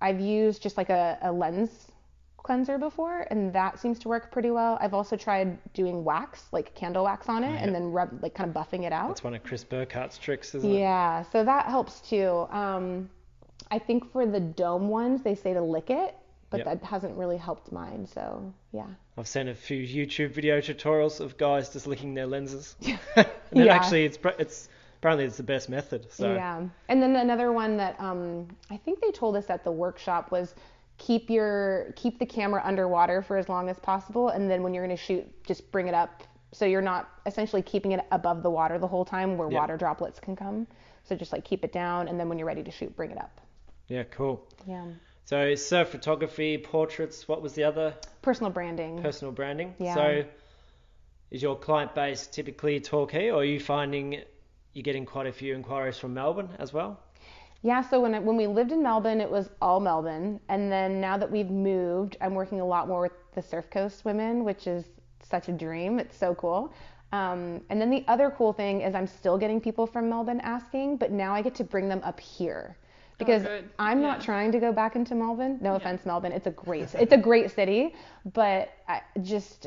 I've 0.00 0.20
used 0.20 0.62
just 0.62 0.76
like 0.76 0.90
a, 0.90 1.18
a 1.22 1.32
lens 1.32 1.87
cleanser 2.48 2.78
before, 2.78 3.26
and 3.30 3.52
that 3.52 3.78
seems 3.78 3.98
to 3.98 4.08
work 4.08 4.32
pretty 4.32 4.50
well. 4.50 4.78
I've 4.80 4.94
also 4.94 5.16
tried 5.16 5.58
doing 5.74 6.02
wax, 6.02 6.46
like 6.50 6.74
candle 6.74 7.04
wax 7.04 7.28
on 7.28 7.44
it, 7.44 7.50
yeah. 7.50 7.62
and 7.62 7.74
then 7.74 7.92
rub, 7.92 8.22
like 8.22 8.34
kind 8.34 8.48
of 8.48 8.56
buffing 8.56 8.84
it 8.86 8.92
out. 8.92 9.08
That's 9.08 9.22
one 9.22 9.34
of 9.34 9.44
Chris 9.44 9.64
Burkard's 9.64 10.16
tricks, 10.16 10.54
isn't 10.54 10.70
it? 10.70 10.78
Yeah, 10.78 11.24
so 11.30 11.44
that 11.44 11.66
helps 11.66 12.00
too. 12.00 12.46
Um, 12.50 13.10
I 13.70 13.78
think 13.78 14.10
for 14.10 14.24
the 14.24 14.40
dome 14.40 14.88
ones, 14.88 15.22
they 15.22 15.34
say 15.34 15.52
to 15.52 15.60
lick 15.60 15.90
it, 15.90 16.16
but 16.48 16.60
Yep. 16.60 16.64
that 16.66 16.86
hasn't 16.86 17.18
really 17.18 17.36
helped 17.36 17.70
mine. 17.70 18.06
So 18.06 18.50
yeah. 18.72 18.86
I've 19.18 19.28
seen 19.28 19.48
a 19.48 19.54
few 19.54 19.82
YouTube 19.82 20.30
video 20.30 20.58
tutorials 20.62 21.20
of 21.20 21.36
guys 21.36 21.68
just 21.70 21.86
licking 21.86 22.14
their 22.14 22.26
lenses. 22.26 22.76
and 23.16 23.26
then 23.50 23.66
Yeah. 23.66 23.74
actually, 23.74 24.06
it's 24.06 24.18
it's 24.38 24.70
apparently 25.00 25.26
it's 25.26 25.36
the 25.36 25.42
best 25.42 25.68
method. 25.68 26.10
So 26.10 26.32
Yeah. 26.32 26.62
And 26.88 27.02
then 27.02 27.14
another 27.14 27.52
one 27.52 27.76
that 27.76 28.00
um, 28.00 28.48
I 28.70 28.78
think 28.78 29.00
they 29.02 29.10
told 29.10 29.36
us 29.36 29.50
at 29.50 29.64
the 29.64 29.72
workshop 29.72 30.30
was 30.30 30.54
keep 30.98 31.30
your 31.30 31.92
keep 31.96 32.18
the 32.18 32.26
camera 32.26 32.60
underwater 32.64 33.22
for 33.22 33.36
as 33.36 33.48
long 33.48 33.68
as 33.68 33.78
possible, 33.78 34.28
and 34.28 34.50
then 34.50 34.62
when 34.62 34.74
you're 34.74 34.84
going 34.84 34.96
to 34.96 35.02
shoot, 35.02 35.24
just 35.44 35.70
bring 35.72 35.88
it 35.88 35.94
up 35.94 36.22
so 36.52 36.64
you're 36.64 36.82
not 36.82 37.08
essentially 37.26 37.62
keeping 37.62 37.92
it 37.92 38.00
above 38.10 38.42
the 38.42 38.50
water 38.50 38.78
the 38.78 38.86
whole 38.86 39.04
time 39.04 39.36
where 39.36 39.50
Yeah. 39.50 39.60
water 39.60 39.76
droplets 39.76 40.18
can 40.18 40.34
come. 40.34 40.66
So 41.04 41.14
just 41.16 41.32
like 41.32 41.44
keep 41.44 41.64
it 41.64 41.72
down, 41.72 42.08
and 42.08 42.18
then 42.18 42.28
when 42.28 42.38
you're 42.38 42.46
ready 42.46 42.62
to 42.62 42.70
shoot, 42.70 42.94
bring 42.96 43.10
it 43.10 43.18
up. 43.18 43.40
yeah, 43.88 44.02
cool. 44.04 44.46
Yeah. 44.66 44.84
So 45.24 45.54
surf 45.54 45.88
photography, 45.90 46.58
portraits. 46.58 47.26
What 47.28 47.42
was 47.42 47.52
the 47.54 47.64
other? 47.64 47.94
Personal 48.22 48.50
branding. 48.50 49.02
Personal 49.02 49.32
branding. 49.32 49.74
Yeah. 49.78 49.94
So 49.94 50.24
is 51.30 51.42
your 51.42 51.56
client 51.58 51.94
base 51.94 52.26
typically 52.26 52.80
Torquay, 52.80 53.30
or 53.30 53.40
are 53.40 53.44
you 53.44 53.60
finding 53.60 54.22
you're 54.72 54.82
getting 54.82 55.04
quite 55.06 55.26
a 55.26 55.32
few 55.32 55.54
inquiries 55.54 55.98
from 55.98 56.14
Melbourne 56.14 56.50
as 56.58 56.72
well? 56.72 57.00
Yeah, 57.62 57.82
so 57.82 58.00
when 58.00 58.14
I, 58.14 58.20
when 58.20 58.36
we 58.36 58.46
lived 58.46 58.70
in 58.70 58.82
Melbourne, 58.82 59.20
it 59.20 59.30
was 59.30 59.50
all 59.60 59.80
Melbourne, 59.80 60.38
and 60.48 60.70
then 60.70 61.00
now 61.00 61.18
that 61.18 61.30
we've 61.30 61.50
moved, 61.50 62.16
I'm 62.20 62.34
working 62.34 62.60
a 62.60 62.64
lot 62.64 62.86
more 62.86 63.02
with 63.02 63.12
the 63.34 63.42
Surf 63.42 63.68
Coast 63.70 64.04
women, 64.04 64.44
which 64.44 64.66
is 64.66 64.84
such 65.22 65.48
a 65.48 65.52
dream. 65.52 65.98
It's 65.98 66.16
so 66.16 66.34
cool. 66.36 66.72
Um, 67.12 67.62
and 67.70 67.80
then 67.80 67.90
the 67.90 68.04
other 68.06 68.30
cool 68.30 68.52
thing 68.52 68.82
is 68.82 68.94
I'm 68.94 69.06
still 69.06 69.38
getting 69.38 69.60
people 69.60 69.86
from 69.86 70.08
Melbourne 70.08 70.40
asking, 70.40 70.98
but 70.98 71.10
now 71.10 71.34
I 71.34 71.42
get 71.42 71.54
to 71.56 71.64
bring 71.64 71.88
them 71.88 72.00
up 72.04 72.20
here 72.20 72.76
because 73.18 73.42
good. 73.42 73.68
I'm 73.78 74.00
not 74.00 74.20
trying 74.20 74.52
to 74.52 74.60
go 74.60 74.72
back 74.72 74.94
into 74.94 75.14
Melbourne. 75.14 75.58
No 75.60 75.74
offense, 75.74 76.04
Melbourne. 76.06 76.32
It's 76.32 76.46
a 76.46 76.50
great 76.50 76.94
it's 76.94 77.12
a 77.12 77.18
great 77.18 77.50
city, 77.50 77.94
but 78.34 78.70
I 78.86 79.00
just 79.22 79.66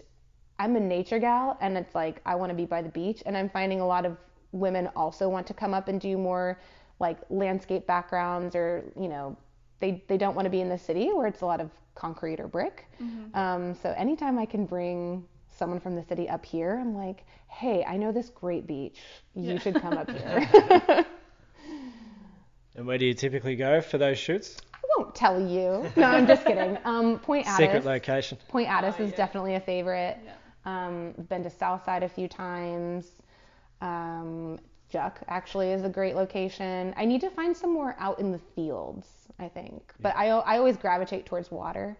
I'm 0.59 0.75
a 0.75 0.79
nature 0.79 1.19
gal 1.19 1.57
and 1.61 1.77
it's 1.77 1.95
like 1.95 2.21
I 2.25 2.35
want 2.35 2.51
to 2.51 2.55
be 2.55 2.65
by 2.65 2.81
the 2.81 2.89
beach 2.89 3.23
and 3.25 3.35
I'm 3.35 3.49
finding 3.49 3.81
a 3.81 3.87
lot 3.87 4.05
of 4.05 4.17
women 4.51 4.89
also 4.95 5.27
want 5.27 5.47
to 5.47 5.53
come 5.53 5.73
up 5.73 5.87
and 5.87 5.99
do 5.99 6.17
more 6.17 6.59
like 7.01 7.17
landscape 7.29 7.85
backgrounds 7.85 8.55
or 8.55 8.83
you 8.99 9.09
know 9.09 9.35
they 9.79 10.03
they 10.07 10.17
don't 10.17 10.35
want 10.35 10.45
to 10.45 10.49
be 10.49 10.61
in 10.61 10.69
the 10.69 10.77
city 10.77 11.07
where 11.11 11.27
it's 11.27 11.41
a 11.41 11.45
lot 11.45 11.59
of 11.59 11.69
concrete 11.95 12.39
or 12.39 12.47
brick. 12.47 12.85
Um, 13.33 13.75
so 13.83 13.93
anytime 13.97 14.39
I 14.39 14.45
can 14.45 14.65
bring 14.65 15.25
someone 15.59 15.79
from 15.81 15.95
the 15.95 16.03
city 16.03 16.29
up 16.29 16.45
here, 16.45 16.77
I'm 16.79 16.95
like, 16.95 17.25
hey, 17.47 17.83
I 17.83 17.97
know 17.97 18.11
this 18.13 18.29
great 18.29 18.65
beach. 18.67 18.99
You 19.35 19.53
Yeah. 19.53 19.59
should 19.59 19.75
come 19.81 19.93
up 19.97 20.09
here. 20.09 21.05
And 22.75 22.87
where 22.87 22.97
do 22.97 23.05
you 23.05 23.13
typically 23.13 23.55
go 23.57 23.81
for 23.81 23.97
those 23.97 24.17
shoots? 24.17 24.55
I 24.73 24.77
won't 24.97 25.13
tell 25.13 25.39
you. 25.41 25.91
No, 25.97 26.07
I'm 26.07 26.25
just 26.25 26.45
kidding. 26.45 26.77
Um, 26.85 27.19
Point 27.19 27.45
Addis. 27.45 27.57
Secret 27.67 27.85
location. 27.85 28.37
Point 28.47 28.69
Addis 28.69 28.95
Oh, 28.97 29.03
is 29.03 29.11
yeah. 29.11 29.17
definitely 29.17 29.55
a 29.55 29.59
favorite. 29.59 30.17
Yeah. 30.23 30.31
Um, 30.87 31.11
been 31.27 31.43
to 31.43 31.49
Southside 31.49 32.03
a 32.03 32.07
few 32.09 32.27
times. 32.29 33.11
Um, 33.81 34.57
Juc 34.91 35.13
actually 35.27 35.71
is 35.71 35.83
a 35.83 35.89
great 35.89 36.15
location. 36.15 36.93
I 36.97 37.05
need 37.05 37.21
to 37.21 37.29
find 37.29 37.55
some 37.55 37.73
more 37.73 37.95
out 37.99 38.19
in 38.19 38.31
the 38.31 38.39
fields, 38.55 39.07
I 39.39 39.47
think. 39.47 39.93
But 40.01 40.15
I, 40.15 40.27
I 40.29 40.57
always 40.57 40.77
gravitate 40.77 41.25
towards 41.25 41.49
water. 41.51 41.97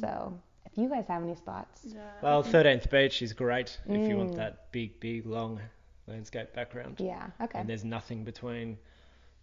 So 0.00 0.32
if 0.66 0.76
you 0.76 0.88
guys 0.88 1.04
have 1.08 1.22
any 1.22 1.34
spots, 1.36 1.86
Yeah. 1.88 2.00
Well, 2.22 2.42
13th 2.42 2.90
Beach 2.90 3.22
is 3.22 3.32
great 3.32 3.78
if 3.86 4.08
you 4.08 4.14
Mm. 4.16 4.18
want 4.18 4.36
that 4.36 4.72
big, 4.72 4.98
big, 5.00 5.26
long 5.26 5.60
landscape 6.08 6.52
background. 6.54 6.96
yeah, 6.98 7.28
okay. 7.40 7.60
And 7.60 7.68
there's 7.68 7.84
nothing 7.84 8.24
between, 8.24 8.76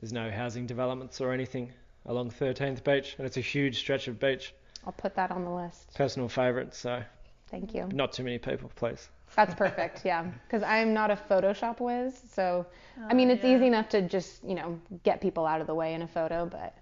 there's 0.02 0.12
no 0.14 0.30
housing 0.30 0.66
developments 0.68 1.22
or 1.22 1.32
anything 1.32 1.72
along 2.06 2.32
13th 2.32 2.84
Beach, 2.84 3.16
and 3.18 3.26
it's 3.26 3.38
a 3.38 3.42
huge 3.42 3.78
stretch 3.80 4.08
of 4.08 4.20
beach. 4.20 4.54
I'll 4.86 4.94
put 4.94 5.16
that 5.16 5.32
on 5.32 5.44
the 5.46 5.52
list. 5.52 5.94
Personal 5.96 6.28
favourite, 6.30 6.74
so 6.74 7.04
Thank 7.48 7.74
you. 7.74 7.88
not 7.94 8.12
too 8.14 8.24
many 8.24 8.38
people, 8.40 8.72
please. 8.76 9.10
That's 9.40 9.56
perfect, 9.56 10.06
yeah. 10.06 10.24
Because 10.48 10.64
I'm 10.64 10.94
not 10.94 11.12
a 11.12 11.16
Photoshop 11.16 11.80
whiz, 11.80 12.20
so 12.34 12.66
I 13.10 13.14
Oh, 13.14 13.16
mean 13.16 13.30
it's 13.30 13.44
yeah. 13.44 13.56
easy 13.56 13.68
enough 13.68 13.90
to 13.90 14.02
just 14.02 14.44
you 14.44 14.56
know 14.56 14.80
get 15.04 15.22
people 15.22 15.46
out 15.46 15.62
of 15.62 15.68
the 15.68 15.76
way 15.76 15.94
in 15.94 16.02
a 16.02 16.08
photo, 16.08 16.46
but 16.46 16.76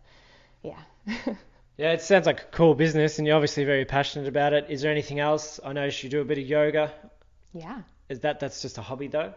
yeah. 0.64 0.82
Yeah, 1.78 1.92
it 1.94 2.02
sounds 2.02 2.26
like 2.26 2.42
a 2.42 2.46
cool 2.46 2.76
business, 2.76 3.18
and 3.18 3.28
you're 3.28 3.36
obviously 3.36 3.64
very 3.64 3.86
passionate 3.86 4.28
about 4.28 4.54
it. 4.54 4.66
Is 4.70 4.82
there 4.82 4.92
anything 4.92 5.20
else? 5.20 5.60
I 5.64 5.74
noticed 5.74 6.04
you 6.04 6.10
do 6.10 6.22
a 6.22 6.26
bit 6.26 6.38
of 6.40 6.46
yoga. 6.46 6.94
yeah. 7.54 7.82
Is 8.10 8.22
that 8.22 8.40
that's 8.40 8.62
just 8.62 8.78
a 8.78 8.82
hobby 8.82 9.08
though? 9.08 9.34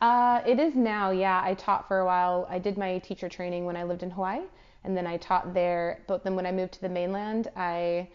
Uh, 0.00 0.40
it 0.46 0.58
is 0.60 0.74
now, 0.74 1.10
yeah. 1.10 1.40
I 1.42 1.54
taught 1.54 1.88
for 1.88 1.98
a 2.00 2.04
while. 2.06 2.46
I 2.50 2.58
did 2.58 2.78
my 2.78 2.98
teacher 2.98 3.28
training 3.28 3.64
when 3.64 3.76
I 3.76 3.84
lived 3.84 4.02
in 4.02 4.10
Hawaii, 4.10 4.42
and 4.84 4.96
then 4.96 5.06
I 5.06 5.16
taught 5.16 5.54
there. 5.54 6.02
But 6.06 6.24
then 6.24 6.36
when 6.36 6.46
I 6.46 6.52
moved 6.52 6.72
to 6.74 6.80
the 6.80 6.88
mainland, 6.88 7.48
I 7.56 8.08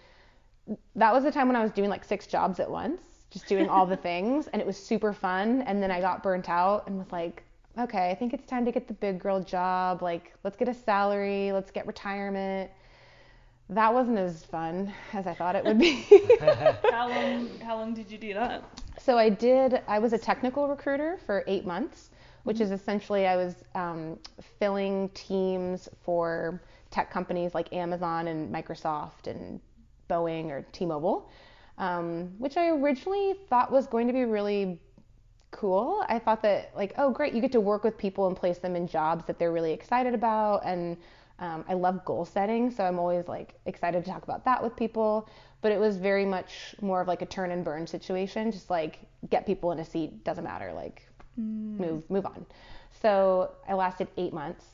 that 0.95 1.13
was 1.13 1.23
the 1.23 1.31
time 1.31 1.47
when 1.47 1.55
I 1.55 1.61
was 1.61 1.71
doing 1.71 1.89
like 1.89 2.05
six 2.05 2.27
jobs 2.27 2.59
at 2.59 2.69
once, 2.69 3.01
just 3.33 3.47
doing 3.47 3.67
all 3.67 3.85
the 3.87 3.97
things, 3.97 4.47
and 4.47 4.61
it 4.61 4.65
was 4.65 4.77
super 4.77 5.11
fun. 5.11 5.63
And 5.63 5.81
then 5.81 5.89
I 5.89 5.99
got 5.99 6.21
burnt 6.21 6.47
out 6.47 6.87
and 6.87 6.97
was 6.97 7.11
like, 7.11 7.43
okay, 7.79 8.11
I 8.11 8.15
think 8.15 8.33
it's 8.33 8.45
time 8.45 8.63
to 8.65 8.71
get 8.71 8.87
the 8.87 8.93
big 8.93 9.19
girl 9.19 9.41
job. 9.41 10.03
Like, 10.03 10.33
let's 10.43 10.55
get 10.55 10.69
a 10.69 10.73
salary, 10.73 11.51
let's 11.51 11.71
get 11.71 11.87
retirement. 11.87 12.69
That 13.69 13.91
wasn't 13.91 14.19
as 14.19 14.45
fun 14.45 14.93
as 15.13 15.25
I 15.25 15.33
thought 15.33 15.55
it 15.55 15.65
would 15.65 15.79
be. 15.79 16.05
How 16.91 17.09
long? 17.09 17.49
How 17.61 17.75
long 17.75 17.93
did 17.95 18.11
you 18.11 18.19
do 18.19 18.33
that? 18.35 18.63
So 18.99 19.17
I 19.17 19.29
did. 19.29 19.81
I 19.87 19.97
was 19.97 20.13
a 20.13 20.17
technical 20.17 20.67
recruiter 20.67 21.17
for 21.25 21.43
eight 21.47 21.65
months, 21.65 22.11
which 22.43 22.61
is 22.61 22.69
essentially 22.69 23.25
I 23.25 23.35
was 23.35 23.55
um, 23.73 24.19
filling 24.59 25.09
teams 25.09 25.89
for 26.03 26.61
tech 26.91 27.09
companies 27.09 27.55
like 27.55 27.73
Amazon 27.73 28.27
and 28.27 28.53
Microsoft 28.53 29.25
and 29.25 29.59
Boeing 30.07 30.51
or 30.51 30.63
T-Mobile, 30.73 31.27
um, 31.77 32.31
which 32.37 32.57
I 32.57 32.69
originally 32.69 33.35
thought 33.49 33.71
was 33.71 33.87
going 33.87 34.07
to 34.07 34.13
be 34.13 34.25
really 34.25 34.79
cool. 35.51 36.03
I 36.07 36.19
thought 36.19 36.41
that 36.43 36.71
like, 36.75 36.93
oh 36.97 37.11
great, 37.11 37.33
you 37.33 37.41
get 37.41 37.51
to 37.53 37.61
work 37.61 37.83
with 37.83 37.97
people 37.97 38.27
and 38.27 38.35
place 38.35 38.57
them 38.57 38.75
in 38.75 38.87
jobs 38.87 39.25
that 39.25 39.39
they're 39.39 39.51
really 39.51 39.71
excited 39.71 40.13
about, 40.13 40.65
and 40.65 40.97
um, 41.39 41.65
I 41.67 41.73
love 41.73 42.05
goal 42.05 42.25
setting, 42.25 42.71
so 42.71 42.83
I'm 42.83 42.99
always 42.99 43.27
like 43.27 43.55
excited 43.65 44.03
to 44.03 44.09
talk 44.09 44.23
about 44.23 44.45
that 44.45 44.61
with 44.61 44.75
people. 44.75 45.29
But 45.61 45.71
it 45.71 45.79
was 45.79 45.95
very 45.97 46.25
much 46.25 46.75
more 46.81 46.99
of 47.01 47.07
like 47.07 47.21
a 47.21 47.25
turn 47.25 47.51
and 47.51 47.63
burn 47.63 47.87
situation, 47.87 48.51
just 48.51 48.69
like 48.69 48.99
get 49.29 49.45
people 49.45 49.71
in 49.71 49.79
a 49.79 49.85
seat, 49.85 50.23
doesn't 50.23 50.43
matter, 50.43 50.73
like 50.73 51.07
move 51.37 52.09
move 52.09 52.25
on. 52.25 52.45
So 53.01 53.51
I 53.67 53.73
lasted 53.73 54.07
eight 54.17 54.33
months, 54.33 54.65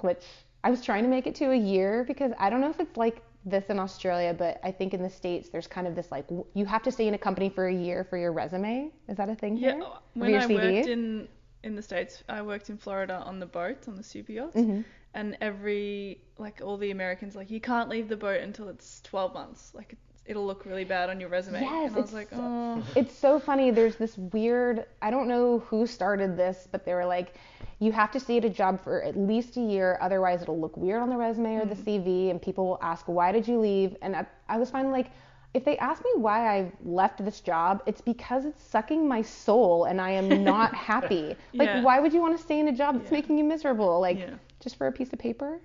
which 0.00 0.24
I 0.64 0.70
was 0.70 0.80
trying 0.82 1.02
to 1.04 1.08
make 1.08 1.26
it 1.26 1.34
to 1.36 1.50
a 1.50 1.56
year 1.56 2.04
because 2.06 2.32
I 2.38 2.50
don't 2.50 2.60
know 2.60 2.70
if 2.70 2.80
it's 2.80 2.96
like 2.96 3.22
this 3.46 3.66
in 3.66 3.78
Australia, 3.78 4.34
but 4.36 4.60
I 4.64 4.72
think 4.72 4.92
in 4.92 5.02
the 5.02 5.08
states 5.10 5.48
there's 5.48 5.68
kind 5.68 5.86
of 5.86 5.94
this 5.94 6.10
like 6.10 6.26
you 6.54 6.66
have 6.66 6.82
to 6.82 6.90
stay 6.92 7.06
in 7.06 7.14
a 7.14 7.18
company 7.18 7.48
for 7.48 7.68
a 7.68 7.74
year 7.74 8.04
for 8.04 8.18
your 8.18 8.32
resume. 8.32 8.90
Is 9.08 9.16
that 9.16 9.28
a 9.28 9.34
thing 9.36 9.56
here? 9.56 9.76
Yeah. 9.80 9.88
When 10.14 10.30
your 10.30 10.40
I 10.40 10.46
CV? 10.46 10.74
worked 10.76 10.88
in 10.88 11.28
in 11.62 11.74
the 11.76 11.82
states, 11.82 12.22
I 12.28 12.42
worked 12.42 12.68
in 12.70 12.76
Florida 12.76 13.22
on 13.24 13.38
the 13.40 13.46
boats, 13.46 13.88
on 13.88 13.94
the 13.96 14.02
super 14.02 14.32
yachts, 14.32 14.56
Mm-hmm. 14.56 14.82
and 15.14 15.36
every 15.40 16.20
like 16.38 16.60
all 16.62 16.76
the 16.76 16.90
Americans 16.90 17.34
like 17.36 17.50
you 17.50 17.60
can't 17.60 17.88
leave 17.88 18.08
the 18.08 18.16
boat 18.16 18.40
until 18.40 18.68
it's 18.68 19.00
12 19.02 19.32
months. 19.34 19.72
Like 19.74 19.96
it'll 20.26 20.46
look 20.46 20.64
really 20.64 20.84
bad 20.84 21.10
on 21.10 21.20
your 21.20 21.28
resume. 21.28 21.60
Yes, 21.60 21.88
and 21.88 21.96
I 21.96 22.00
was 22.00 22.04
it's 22.04 22.12
like, 22.12 22.30
so- 22.30 22.36
oh. 22.40 22.82
It's 22.96 23.16
so 23.16 23.38
funny. 23.38 23.70
There's 23.70 23.96
this 23.96 24.16
weird, 24.18 24.86
I 25.02 25.10
don't 25.10 25.28
know 25.28 25.60
who 25.60 25.86
started 25.86 26.36
this, 26.36 26.68
but 26.70 26.84
they 26.84 26.94
were 26.94 27.06
like, 27.06 27.34
you 27.78 27.92
have 27.92 28.10
to 28.12 28.20
stay 28.20 28.38
at 28.38 28.44
a 28.44 28.50
job 28.50 28.82
for 28.82 29.02
at 29.02 29.16
least 29.16 29.56
a 29.56 29.60
year, 29.60 29.98
otherwise 30.00 30.42
it'll 30.42 30.60
look 30.60 30.76
weird 30.76 31.02
on 31.02 31.10
the 31.10 31.16
resume 31.16 31.56
or 31.56 31.66
the 31.66 31.74
mm-hmm. 31.74 32.08
CV, 32.08 32.30
and 32.30 32.40
people 32.40 32.66
will 32.66 32.78
ask, 32.82 33.06
why 33.06 33.32
did 33.32 33.46
you 33.46 33.58
leave? 33.58 33.96
And 34.02 34.16
I, 34.16 34.26
I 34.48 34.56
was 34.56 34.70
finding 34.70 34.92
like, 34.92 35.10
if 35.54 35.64
they 35.64 35.78
ask 35.78 36.04
me 36.04 36.10
why 36.16 36.54
I 36.54 36.72
left 36.84 37.24
this 37.24 37.40
job, 37.40 37.82
it's 37.86 38.00
because 38.02 38.44
it's 38.44 38.62
sucking 38.62 39.08
my 39.08 39.22
soul 39.22 39.84
and 39.84 40.00
I 40.00 40.10
am 40.10 40.44
not 40.44 40.74
happy. 40.92 41.34
Like, 41.54 41.68
Yeah. 41.68 41.82
why 41.82 41.98
would 41.98 42.12
you 42.12 42.20
want 42.20 42.36
to 42.36 42.42
stay 42.42 42.60
in 42.60 42.68
a 42.68 42.72
job 42.72 42.96
that's 42.98 43.10
Yeah. 43.10 43.18
making 43.18 43.38
you 43.38 43.44
miserable? 43.44 43.98
Like, 43.98 44.18
Yeah. 44.18 44.34
just 44.60 44.76
for 44.76 44.86
a 44.86 44.92
piece 44.92 45.12
of 45.14 45.18
paper? 45.18 45.60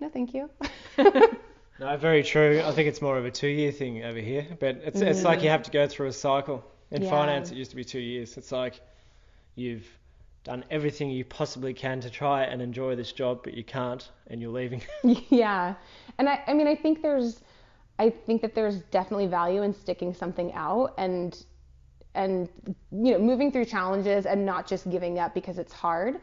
No, 0.00 0.08
thank 0.08 0.34
you. 0.34 0.50
No, 1.80 1.96
very 1.96 2.22
true. 2.22 2.60
I 2.64 2.72
think 2.72 2.88
it's 2.88 3.00
more 3.00 3.16
of 3.18 3.24
a 3.24 3.30
two-year 3.30 3.70
thing 3.70 4.04
over 4.04 4.18
here, 4.18 4.46
but 4.58 4.80
it's 4.84 5.00
it's 5.00 5.22
like 5.22 5.42
you 5.42 5.48
mm. 5.48 5.52
have 5.52 5.62
to 5.64 5.70
go 5.70 5.86
through 5.86 6.08
a 6.08 6.12
cycle. 6.12 6.64
In 6.90 7.02
Yeah. 7.02 7.10
finance, 7.10 7.52
it 7.52 7.56
used 7.56 7.70
to 7.70 7.76
be 7.76 7.84
two 7.84 8.00
years. 8.00 8.36
It's 8.36 8.50
like 8.50 8.80
you've 9.54 9.86
done 10.44 10.64
everything 10.70 11.10
you 11.10 11.24
possibly 11.24 11.74
can 11.74 12.00
to 12.00 12.10
try 12.10 12.44
and 12.44 12.62
enjoy 12.62 12.96
this 12.96 13.12
job, 13.12 13.40
but 13.44 13.54
you 13.54 13.62
can't, 13.62 14.08
and 14.28 14.40
you're 14.40 14.50
leaving. 14.50 14.80
yeah. 15.28 15.74
And 16.18 16.28
I, 16.28 16.42
I 16.46 16.54
mean, 16.54 16.66
I 16.66 16.74
think 16.74 17.02
there's, 17.02 17.42
I 17.98 18.10
think 18.10 18.40
that 18.42 18.54
there's 18.54 18.80
definitely 18.84 19.26
value 19.26 19.62
in 19.62 19.74
sticking 19.74 20.14
something 20.14 20.52
out 20.54 20.94
and, 20.96 21.44
and, 22.14 22.48
you 22.90 23.12
know, 23.12 23.18
moving 23.18 23.52
through 23.52 23.66
challenges 23.66 24.24
and 24.24 24.46
not 24.46 24.66
just 24.66 24.88
giving 24.88 25.18
up 25.18 25.34
because 25.34 25.58
it's 25.58 25.72
hard. 25.72 26.20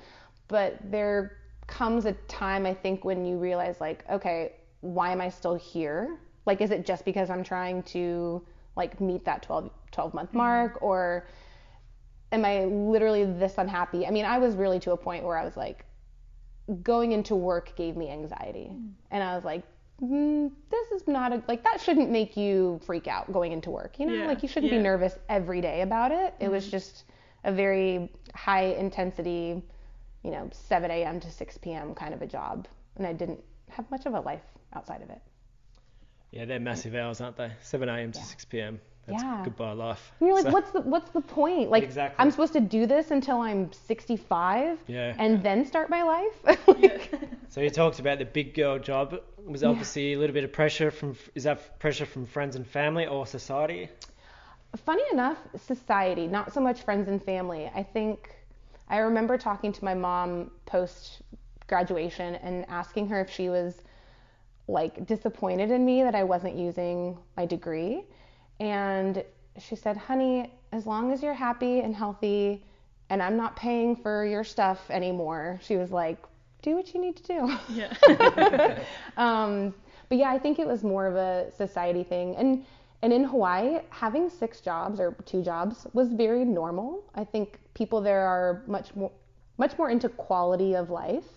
But 0.48 0.80
there 0.89 1.38
comes 1.68 2.06
a 2.06 2.13
time, 2.28 2.65
I 2.65 2.74
think, 2.74 3.06
when 3.06 3.26
you 3.26 3.38
realize, 3.38 3.80
like, 3.80 4.04
okay, 4.10 4.54
why 4.86 5.12
am 5.12 5.19
I 5.19 5.30
still 5.30 5.56
here? 5.56 6.17
Like, 6.45 6.62
is 6.62 6.71
it 6.71 6.86
just 6.86 7.06
because 7.06 7.30
I'm 7.30 7.43
trying 7.43 7.82
to, 7.84 8.45
like, 8.76 9.02
meet 9.02 9.26
that 9.26 9.41
12, 9.41 9.71
12 9.91 10.13
month 10.13 10.30
mm-hmm. 10.30 10.38
mark? 10.38 10.82
Or 10.82 11.28
am 12.32 12.45
I 12.45 12.65
literally 12.65 13.26
this 13.26 13.58
unhappy? 13.58 14.06
I 14.06 14.12
mean, 14.12 14.26
I 14.26 14.38
was 14.38 14.56
really 14.56 14.80
to 14.82 14.91
a 14.91 14.98
point 14.98 15.24
where 15.24 15.38
I 15.38 15.43
was 15.43 15.58
like, 15.58 15.86
going 16.84 17.12
into 17.12 17.36
work 17.36 17.76
gave 17.76 17.95
me 17.95 18.10
anxiety. 18.10 18.69
Mm. 18.71 18.91
And 19.12 19.24
I 19.24 19.36
was 19.36 19.43
like, 19.43 19.63
mm, 20.02 20.52
this 20.69 21.02
is 21.02 21.08
not 21.08 21.34
a, 21.34 21.41
like, 21.48 21.63
that 21.63 21.82
shouldn't 21.82 22.12
make 22.12 22.38
you 22.38 22.80
freak 22.86 23.08
out 23.08 23.32
going 23.32 23.52
into 23.52 23.71
work. 23.71 24.00
You 24.00 24.06
know, 24.06 24.13
Yeah, 24.13 24.28
like, 24.28 24.43
you 24.43 24.50
shouldn't 24.50 24.71
yeah. 24.71 24.80
be 24.80 24.84
nervous 24.84 25.17
every 25.30 25.62
day 25.62 25.82
about 25.82 26.12
it. 26.12 26.36
It 26.39 26.50
was 26.50 26.63
mm-hmm. 26.63 26.71
just 26.71 27.06
a 27.43 27.52
very 27.52 28.12
high 28.36 28.65
intensity, 28.65 29.63
you 30.24 30.32
know, 30.32 30.50
7 30.52 30.91
a.m. 30.91 31.19
to 31.19 31.32
6 31.32 31.58
p.m. 31.60 31.95
kind 31.95 32.13
of 32.13 32.21
a 32.21 32.28
job. 32.28 32.67
And 32.98 33.06
I 33.06 33.13
didn't 33.13 33.39
have 33.76 33.90
much 33.92 34.06
of 34.06 34.14
a 34.14 34.20
life 34.20 34.42
outside 34.74 35.02
of 35.02 35.10
it. 35.10 35.22
yeah, 36.32 36.46
they're 36.46 36.60
massive 36.60 36.96
hours, 36.96 37.22
aren't 37.22 37.38
they? 37.38 37.52
7 37.62 37.88
a.m. 37.90 38.12
to 38.12 38.20
6 38.22 38.46
p.m. 38.46 38.80
That's 39.08 39.22
Yeah. 39.24 39.42
goodbye 39.44 39.72
life. 39.74 40.12
And 40.20 40.28
you're 40.28 40.36
like, 40.36 40.46
So- 40.46 40.52
what's 40.52 40.72
the 40.72 40.82
what's 40.82 41.10
the 41.12 41.22
point? 41.22 41.70
Like, 41.70 41.84
Exactly. 41.84 42.16
I'm 42.20 42.32
supposed 42.32 42.54
to 42.54 42.60
do 42.60 42.86
this 42.88 43.12
until 43.12 43.40
I'm 43.42 43.72
65 43.72 44.80
Yeah. 44.88 45.14
and 45.20 45.44
then 45.44 45.64
start 45.66 45.90
my 45.90 46.04
life? 46.04 46.68
like, 46.68 47.12
So 47.50 47.62
you 47.62 47.70
talked 47.70 48.00
about 48.00 48.18
the 48.20 48.26
big 48.26 48.54
girl 48.56 48.80
job. 48.80 49.22
Was 49.46 49.64
obviously 49.64 50.14
a 50.14 50.18
little 50.20 50.34
bit 50.34 50.44
of 50.44 50.52
pressure 50.52 50.90
from. 50.90 51.16
Is 51.36 51.44
that 51.44 51.78
pressure 51.80 52.08
from 52.08 52.26
friends 52.26 52.56
and 52.56 52.66
family 52.66 53.06
or 53.06 53.28
society? 53.28 53.90
Funny 54.86 55.04
enough, 55.12 55.38
society, 55.56 56.26
not 56.28 56.52
so 56.52 56.60
much 56.60 56.82
friends 56.82 57.08
and 57.08 57.24
family. 57.24 57.70
I 57.76 57.84
think 57.84 58.36
I 58.90 58.98
remember 58.98 59.38
talking 59.38 59.72
to 59.72 59.86
my 59.86 59.94
mom 59.94 60.50
post 60.66 61.22
graduation 61.67 62.36
and 62.36 62.65
asking 62.69 63.08
her 63.08 63.21
if 63.21 63.30
she 63.30 63.49
was 63.49 63.82
like 64.67 65.06
disappointed 65.06 65.71
in 65.71 65.86
me 65.86 66.04
that 66.04 66.15
I 66.15 66.23
wasn't 66.23 66.56
using 66.56 67.17
my 67.38 67.45
degree. 67.45 68.04
And 68.60 69.23
she 69.60 69.75
said, 69.75 69.97
"Honey, 69.97 70.51
as 70.71 70.86
long 70.86 71.12
as 71.12 71.21
you're 71.21 71.34
happy 71.34 71.82
and 71.82 71.95
healthy 71.95 72.63
and 73.10 73.21
I'm 73.21 73.38
not 73.38 73.56
paying 73.56 73.95
for 73.95 74.25
your 74.25 74.43
stuff 74.43 74.89
anymore." 74.89 75.60
She 75.62 75.78
was 75.78 75.91
like, 75.91 76.17
"Do 76.62 76.75
what 76.75 76.93
you 76.93 77.01
need 77.01 77.15
to 77.17 77.23
do." 77.23 77.58
Yeah. 77.69 77.93
um, 79.17 79.73
but 80.10 80.17
yeah, 80.17 80.32
I 80.32 80.39
think 80.39 80.60
it 80.60 80.67
was 80.67 80.84
more 80.84 81.08
of 81.08 81.15
a 81.15 81.51
society 81.51 82.04
thing. 82.04 82.36
And 82.36 82.65
and 83.01 83.13
in 83.13 83.23
Hawaii, 83.23 83.82
having 83.89 84.30
six 84.30 84.62
jobs 84.62 84.99
or 84.99 85.15
two 85.25 85.43
jobs 85.43 85.86
was 85.93 86.12
very 86.12 86.43
normal. 86.43 87.04
I 87.13 87.23
think 87.23 87.60
people 87.73 88.01
there 88.01 88.25
are 88.25 88.63
much 88.67 88.95
more 88.95 89.12
much 89.58 89.78
more 89.78 89.89
into 89.89 90.10
quality 90.10 90.75
of 90.75 90.89
life, 90.89 91.35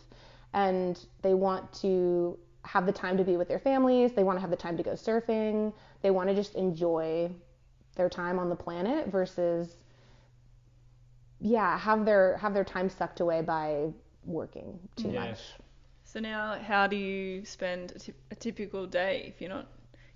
and 0.54 1.06
they 1.22 1.34
want 1.34 1.72
to 1.82 2.38
have 2.64 2.86
the 2.86 2.92
time 2.92 3.16
to 3.16 3.24
be 3.24 3.36
with 3.36 3.48
their 3.48 3.58
families. 3.58 4.12
They 4.12 4.24
want 4.24 4.36
to 4.36 4.40
have 4.40 4.50
the 4.50 4.56
time 4.56 4.76
to 4.76 4.82
go 4.82 4.92
surfing. 4.92 5.72
They 6.02 6.10
want 6.10 6.28
to 6.28 6.34
just 6.34 6.54
enjoy 6.54 7.30
their 7.96 8.08
time 8.08 8.38
on 8.38 8.48
the 8.48 8.56
planet 8.56 9.08
versus 9.08 9.76
yeah 11.40 11.78
have 11.78 12.04
their 12.04 12.36
have 12.38 12.52
their 12.54 12.64
time 12.64 12.88
sucked 12.88 13.20
away 13.20 13.42
by 13.42 13.92
working 14.24 14.78
too 14.96 15.08
Yeah. 15.10 15.30
much. 15.30 15.40
So 16.04 16.20
now, 16.20 16.58
how 16.58 16.86
do 16.86 16.96
you 16.96 17.44
spend 17.44 17.92
a, 17.92 17.98
ty- 17.98 18.14
a 18.30 18.34
typical 18.34 18.86
day 18.86 19.26
if 19.34 19.40
you're 19.42 19.50
not, 19.50 19.68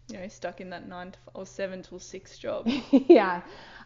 you 0.09 0.19
know, 0.19 0.29
stuck 0.29 0.61
in 0.61 0.71
that 0.71 0.89
nine 0.89 1.13
to 1.13 1.19
or 1.35 1.47
seven 1.47 1.83
till 1.83 1.99
six 1.99 2.39
job? 2.39 2.69
yeah. 2.91 3.43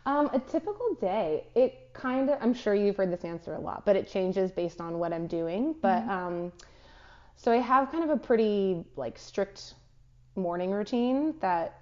Um, 0.06 0.30
a 0.32 0.38
typical 0.38 0.94
day, 1.00 1.48
it 1.54 1.90
kind 1.92 2.30
of, 2.30 2.38
I'm 2.40 2.54
sure 2.54 2.74
you've 2.74 2.96
heard 2.96 3.12
this 3.12 3.24
answer 3.24 3.54
a 3.54 3.60
lot, 3.60 3.84
but 3.84 3.96
it 3.96 4.08
changes 4.08 4.52
based 4.52 4.80
on 4.80 4.98
what 4.98 5.12
I'm 5.12 5.26
doing. 5.26 5.74
But 5.82 6.08
um, 6.08 6.52
so 7.36 7.52
I 7.52 7.56
have 7.56 7.90
kind 7.90 8.04
of 8.04 8.10
a 8.10 8.16
pretty 8.16 8.84
like 8.96 9.18
strict 9.18 9.74
morning 10.36 10.70
routine 10.70 11.34
that 11.40 11.80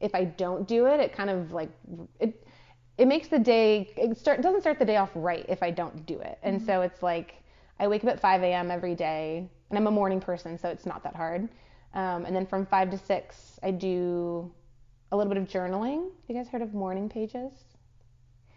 if 0.00 0.14
I 0.14 0.24
don't 0.24 0.68
do 0.68 0.86
it, 0.86 1.00
it 1.00 1.12
kind 1.12 1.30
of 1.30 1.52
like 1.52 1.70
it 2.20 2.46
it 2.98 3.06
makes 3.06 3.28
the 3.28 3.38
day 3.38 3.92
it 3.96 4.16
start 4.16 4.40
doesn't 4.40 4.60
start 4.60 4.78
the 4.78 4.84
day 4.84 4.96
off 4.96 5.10
right 5.14 5.44
if 5.48 5.62
I 5.62 5.70
don't 5.70 6.06
do 6.06 6.18
it. 6.20 6.38
And 6.42 6.62
so 6.62 6.82
it's 6.82 7.02
like 7.02 7.34
I 7.78 7.88
wake 7.88 8.04
up 8.04 8.10
at 8.10 8.20
5 8.20 8.42
a.m. 8.42 8.70
every 8.70 8.94
day, 8.94 9.48
and 9.68 9.78
I'm 9.78 9.86
a 9.86 9.90
morning 9.90 10.20
person, 10.20 10.58
so 10.58 10.68
it's 10.68 10.86
not 10.86 11.02
that 11.02 11.14
hard. 11.14 11.48
Um, 11.96 12.26
and 12.26 12.36
then 12.36 12.46
from 12.46 12.66
five 12.66 12.90
to 12.90 12.98
six, 12.98 13.58
I 13.62 13.70
do 13.70 14.52
a 15.10 15.16
little 15.16 15.32
bit 15.32 15.42
of 15.42 15.48
journaling. 15.48 16.10
You 16.28 16.34
guys 16.34 16.46
heard 16.46 16.62
of 16.62 16.74
morning 16.74 17.08
pages? 17.08 17.50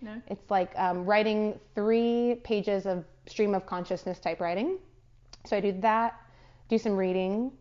No. 0.01 0.21
It's 0.27 0.51
like 0.51 0.77
um, 0.77 1.05
writing 1.05 1.57
three 1.73 2.41
pages 2.43 2.85
of 2.85 3.05
stream 3.27 3.55
of 3.55 3.65
consciousness 3.65 4.19
type 4.19 4.41
writing. 4.41 4.77
So 5.45 5.55
I 5.55 5.61
do 5.61 5.71
that, 5.79 6.19
do 6.67 6.77
some 6.77 6.97
reading, 6.97 7.51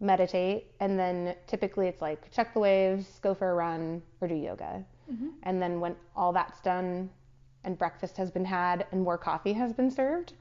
meditate, 0.00 0.66
and 0.80 0.98
then 0.98 1.34
typically 1.46 1.88
it's 1.88 2.00
like 2.00 2.30
check 2.32 2.54
the 2.54 2.60
waves, 2.60 3.18
go 3.22 3.34
for 3.34 3.50
a 3.50 3.54
run, 3.54 4.02
or 4.20 4.28
do 4.28 4.34
yoga. 4.34 4.82
And 5.42 5.60
then 5.60 5.80
when 5.80 5.94
all 6.16 6.32
that's 6.32 6.60
done 6.60 7.10
and 7.64 7.78
breakfast 7.78 8.16
has 8.16 8.30
been 8.30 8.44
had 8.44 8.86
and 8.92 9.02
more 9.02 9.18
coffee 9.18 9.52
has 9.54 9.72
been 9.74 9.90
served, 9.90 10.32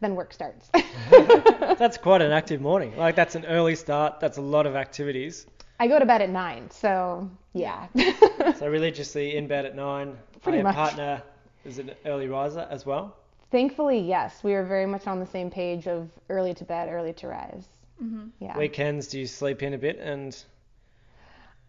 then 0.00 0.14
work 0.14 0.32
starts. 0.32 0.68
That's 1.78 1.96
quite 1.98 2.22
an 2.22 2.32
active 2.32 2.60
morning. 2.60 2.96
Like 2.96 3.14
that's 3.16 3.34
an 3.34 3.44
early 3.46 3.74
start. 3.74 4.20
That's 4.20 4.38
a 4.38 4.42
lot 4.42 4.66
of 4.66 4.74
activities. 4.76 5.46
I 5.80 5.86
go 5.86 5.98
to 5.98 6.06
bed 6.06 6.22
at 6.22 6.30
nine, 6.30 6.70
so 6.70 7.30
yeah. 7.54 7.86
So 8.58 8.68
religiously 8.68 9.36
in 9.36 9.46
bed 9.46 9.64
at 9.64 9.76
nine. 9.76 10.16
Pretty 10.42 10.58
Are 10.60 10.64
much. 10.64 10.74
partner 10.74 11.22
is 11.64 11.78
an 11.78 11.92
early 12.04 12.26
riser 12.28 12.66
as 12.70 12.84
well. 12.84 13.16
Thankfully, 13.50 14.00
yes, 14.00 14.42
we 14.42 14.54
are 14.54 14.64
very 14.64 14.86
much 14.86 15.06
on 15.06 15.20
the 15.20 15.26
same 15.26 15.50
page 15.50 15.86
of 15.86 16.08
early 16.28 16.52
to 16.54 16.64
bed, 16.64 16.88
early 16.90 17.12
to 17.14 17.28
rise. 17.28 17.64
Mm-hmm. 18.02 18.28
Yeah. 18.40 18.58
Weekends, 18.58 19.06
do 19.08 19.18
you 19.20 19.26
sleep 19.26 19.62
in 19.62 19.74
a 19.74 19.78
bit 19.78 19.98
and 19.98 20.36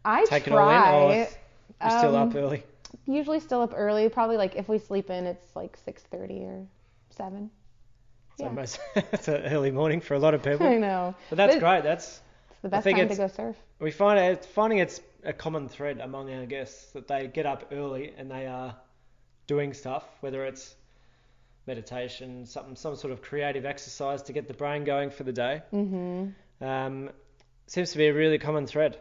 I 0.03 0.25
take 0.25 0.47
it 0.47 0.53
all 0.53 0.69
in, 1.12 1.12
or 1.12 1.15
you're 1.15 1.99
still 1.99 2.15
Um, 2.15 2.29
up 2.29 2.36
early? 2.36 2.63
Usually 3.05 3.39
still 3.39 3.62
up 3.62 3.73
early. 3.75 4.10
Probably 4.10 4.38
like 4.38 4.55
if 4.55 4.67
we 4.67 4.79
sleep 4.79 5.10
in, 5.10 5.25
it's 5.25 5.55
like 5.55 5.77
6:30 5.86 6.41
or 6.45 6.65
7. 7.12 7.49
So 8.39 8.45
yeah. 8.45 8.52
most, 8.52 8.80
it's 8.95 9.28
an 9.28 9.43
early 9.54 9.69
morning 9.71 10.02
for 10.02 10.13
a 10.15 10.19
lot 10.19 10.34
of 10.34 10.41
people. 10.43 10.65
I 10.65 10.78
know. 10.78 11.13
But 11.30 11.36
that's 11.38 11.56
But 11.56 11.60
great. 11.60 11.84
That's 11.84 12.08
It's 12.08 12.62
the 12.63 12.69
best 12.69 12.84
think 12.84 12.97
time 12.97 13.10
to 13.10 13.15
go 13.15 13.28
surf. 13.28 13.56
we 13.80 13.91
find 13.91 14.17
it 14.19 14.45
finding 14.45 14.80
it's 14.80 14.99
a 15.23 15.34
common 15.34 15.67
thread 15.69 15.99
among 15.99 16.34
our 16.34 16.45
guests 16.45 16.91
that 16.93 17.08
they 17.08 17.28
get 17.28 17.45
up 17.45 17.69
early 17.71 18.13
and 18.17 18.32
they 18.32 18.47
are 18.47 18.75
doing 19.47 19.73
stuff, 19.73 20.04
whether 20.21 20.45
it's 20.45 20.75
meditation, 21.67 22.45
something, 22.45 22.75
some 22.75 22.95
sort 22.95 23.13
of 23.13 23.21
creative 23.21 23.65
exercise 23.65 24.21
to 24.23 24.34
get 24.34 24.47
the 24.47 24.54
brain 24.54 24.84
going 24.84 25.10
for 25.10 25.23
the 25.23 25.34
day. 25.34 25.62
Mm-hmm. 25.73 26.63
Um, 26.65 27.10
seems 27.67 27.91
to 27.91 27.97
be 27.97 28.08
a 28.08 28.13
really 28.13 28.39
common 28.39 28.65
thread, 28.65 28.97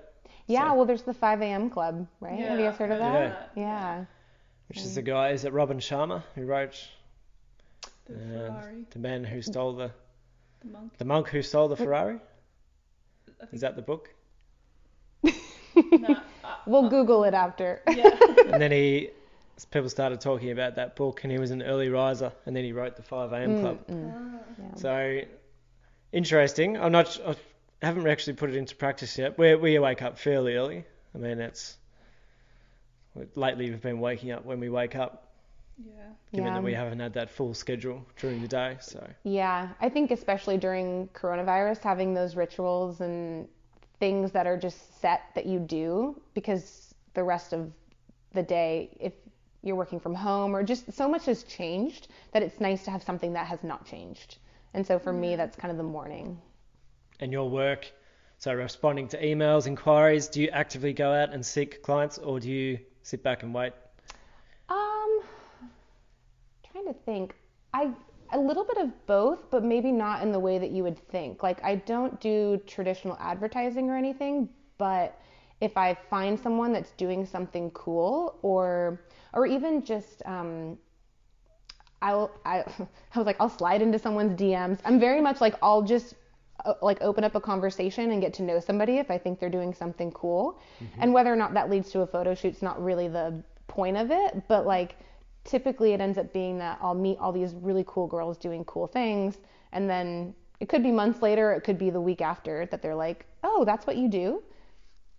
Yeah, 0.46 0.68
So- 0.70 0.74
well, 0.74 0.84
there's 0.84 1.02
the 1.02 1.14
5 1.14 1.40
a.m. 1.42 1.70
club, 1.70 2.06
right? 2.20 2.38
Have 2.40 2.58
you 2.58 2.66
guys 2.66 2.76
heard 2.76 2.90
of 2.92 2.98
that? 2.98 3.50
Yeah. 3.54 3.62
Yeah. 3.62 4.04
which 4.68 4.78
is 4.78 4.94
the 4.94 5.02
guy. 5.02 5.30
Is 5.30 5.44
it 5.44 5.52
Robin 5.52 5.78
Sharma 5.78 6.22
who 6.34 6.44
wrote 6.44 6.76
The 8.08 8.14
uh, 8.14 8.46
Ferrari, 8.60 8.84
the 8.90 8.98
man 8.98 9.24
who 9.24 9.42
stole 9.42 9.72
the 9.74 9.90
the 10.60 10.68
monk. 10.68 10.92
the 10.98 11.04
monk 11.04 11.28
who 11.28 11.42
stole 11.42 11.68
the 11.68 11.76
Ferrari? 11.76 12.18
Is 13.52 13.60
that 13.60 13.76
the 13.76 13.82
book? 13.82 14.10
no, 15.22 15.32
uh, 16.44 16.54
We'll 16.66 16.88
Google 16.88 17.24
it 17.24 17.34
after. 17.34 17.82
yeah. 17.88 18.10
and 18.52 18.60
then 18.60 18.72
he 18.72 19.10
people 19.70 19.88
started 19.88 20.20
talking 20.20 20.50
about 20.50 20.76
that 20.76 20.94
book 20.96 21.24
and 21.24 21.32
he 21.32 21.38
was 21.38 21.50
an 21.50 21.62
early 21.62 21.88
riser 21.88 22.32
and 22.46 22.54
then 22.54 22.62
he 22.64 22.72
wrote 22.72 22.94
the 22.96 23.02
5 23.02 23.32
a.m 23.32 23.60
club 23.60 23.86
Mm, 23.88 24.38
yeah. 24.58 24.74
so 24.76 25.20
interesting 26.12 26.76
i'm 26.78 26.92
not 26.92 27.18
i 27.26 27.34
haven't 27.84 28.06
actually 28.06 28.34
put 28.34 28.50
it 28.50 28.54
into 28.56 28.76
practice 28.76 29.18
yet 29.18 29.36
we 29.36 29.56
we 29.56 29.76
wake 29.80 30.00
up 30.00 30.16
fairly 30.16 30.54
early 30.54 30.84
i 31.12 31.18
mean 31.18 31.40
it's 31.40 31.76
lately 33.34 33.68
we've 33.70 33.82
been 33.82 33.98
waking 33.98 34.30
up 34.30 34.44
when 34.44 34.60
we 34.60 34.68
wake 34.68 34.94
up 34.94 35.27
yeah. 35.84 35.92
given 36.32 36.48
Yeah. 36.48 36.54
that 36.54 36.62
we 36.62 36.74
haven't 36.74 37.00
had 37.00 37.12
that 37.14 37.30
full 37.30 37.54
schedule 37.54 38.04
during 38.20 38.40
the 38.42 38.48
day 38.48 38.76
so 38.80 39.06
Yeah, 39.24 39.68
I 39.80 39.88
think 39.88 40.10
especially 40.10 40.58
during 40.58 41.08
coronavirus, 41.08 41.78
having 41.82 42.14
those 42.14 42.36
rituals 42.36 43.00
and 43.00 43.48
things 44.00 44.32
that 44.32 44.46
are 44.46 44.56
just 44.56 45.00
set 45.00 45.22
that 45.34 45.46
you 45.46 45.58
do 45.58 46.20
because 46.34 46.94
the 47.14 47.22
rest 47.24 47.52
of 47.52 47.72
the 48.32 48.42
day, 48.42 48.96
if 49.00 49.12
you're 49.62 49.76
working 49.76 49.98
from 50.00 50.14
home 50.14 50.54
or 50.54 50.62
just 50.62 50.92
so 50.92 51.08
much 51.08 51.24
has 51.26 51.42
changed 51.44 52.08
that 52.32 52.42
it's 52.42 52.60
nice 52.60 52.84
to 52.84 52.90
have 52.90 53.02
something 53.02 53.32
that 53.32 53.46
has 53.46 53.62
not 53.64 53.84
changed. 53.86 54.36
And 54.74 54.86
so 54.86 54.98
for 54.98 55.12
me, 55.12 55.34
that's 55.36 55.56
kind 55.56 55.70
of 55.72 55.76
the 55.78 55.82
morning. 55.98 56.40
and 57.20 57.32
your 57.32 57.48
work 57.50 57.90
So 58.38 58.52
responding 58.54 59.08
to 59.08 59.20
emails, 59.20 59.66
inquiries, 59.66 60.28
do 60.28 60.40
you 60.42 60.48
actively 60.50 60.92
go 60.92 61.12
out 61.12 61.32
and 61.34 61.44
seek 61.44 61.82
clients 61.82 62.18
or 62.18 62.38
do 62.38 62.48
you 62.48 62.78
sit 63.02 63.22
back 63.24 63.42
and 63.42 63.52
wait? 63.52 63.72
Um, 64.68 65.20
trying 66.70 66.77
to 66.88 66.94
think. 67.04 67.34
I 67.72 67.90
a 68.32 68.38
little 68.38 68.64
bit 68.64 68.76
of 68.78 69.06
both, 69.06 69.50
but 69.50 69.64
maybe 69.64 69.90
not 69.90 70.22
in 70.22 70.32
the 70.32 70.38
way 70.38 70.58
that 70.58 70.70
you 70.70 70.82
would 70.82 70.98
think. 71.08 71.42
Like 71.42 71.62
I 71.64 71.76
don't 71.76 72.20
do 72.20 72.60
traditional 72.66 73.16
advertising 73.20 73.88
or 73.88 73.96
anything, 73.96 74.48
but 74.76 75.18
if 75.60 75.76
I 75.76 75.94
find 76.10 76.38
someone 76.38 76.72
that's 76.72 76.90
doing 76.92 77.24
something 77.26 77.70
cool 77.72 78.38
or 78.42 79.00
or 79.32 79.46
even 79.46 79.82
just 79.84 80.22
um 80.26 80.78
I'll 82.02 82.30
I, 82.44 82.58
I 83.14 83.18
was 83.18 83.26
like 83.26 83.36
I'll 83.40 83.48
slide 83.48 83.82
into 83.82 83.98
someone's 83.98 84.38
DMs. 84.38 84.78
I'm 84.84 85.00
very 85.00 85.20
much 85.20 85.40
like 85.40 85.54
I'll 85.62 85.82
just 85.82 86.14
uh, 86.64 86.74
like 86.82 87.00
open 87.00 87.24
up 87.24 87.34
a 87.34 87.40
conversation 87.40 88.10
and 88.10 88.20
get 88.20 88.34
to 88.34 88.42
know 88.42 88.60
somebody 88.60 88.98
if 88.98 89.10
I 89.10 89.18
think 89.18 89.40
they're 89.40 89.48
doing 89.50 89.72
something 89.72 90.10
cool. 90.12 90.60
And 90.98 91.12
whether 91.12 91.32
or 91.32 91.36
not 91.36 91.54
that 91.54 91.70
leads 91.70 91.90
to 91.92 92.00
a 92.00 92.06
photo 92.06 92.34
shoot's 92.34 92.62
not 92.62 92.82
really 92.82 93.08
the 93.08 93.42
point 93.68 93.96
of 93.96 94.10
it, 94.10 94.48
but 94.48 94.66
like 94.66 94.96
typically 95.48 95.92
it 95.94 96.00
ends 96.00 96.18
up 96.18 96.32
being 96.32 96.58
that 96.58 96.78
I'll 96.82 96.94
meet 96.94 97.18
all 97.18 97.32
these 97.32 97.54
really 97.54 97.84
cool 97.86 98.06
girls 98.06 98.36
doing 98.36 98.64
cool 98.66 98.86
things 98.86 99.38
and 99.72 99.88
then 99.88 100.34
it 100.60 100.68
could 100.68 100.82
be 100.82 100.90
months 100.92 101.22
later, 101.22 101.52
it 101.52 101.62
could 101.62 101.78
be 101.78 101.90
the 101.90 102.00
week 102.00 102.20
after 102.20 102.66
that 102.66 102.82
they're 102.82 102.94
like, 103.06 103.26
"Oh, 103.44 103.64
that's 103.64 103.86
what 103.86 103.96
you 103.96 104.08
do." 104.08 104.42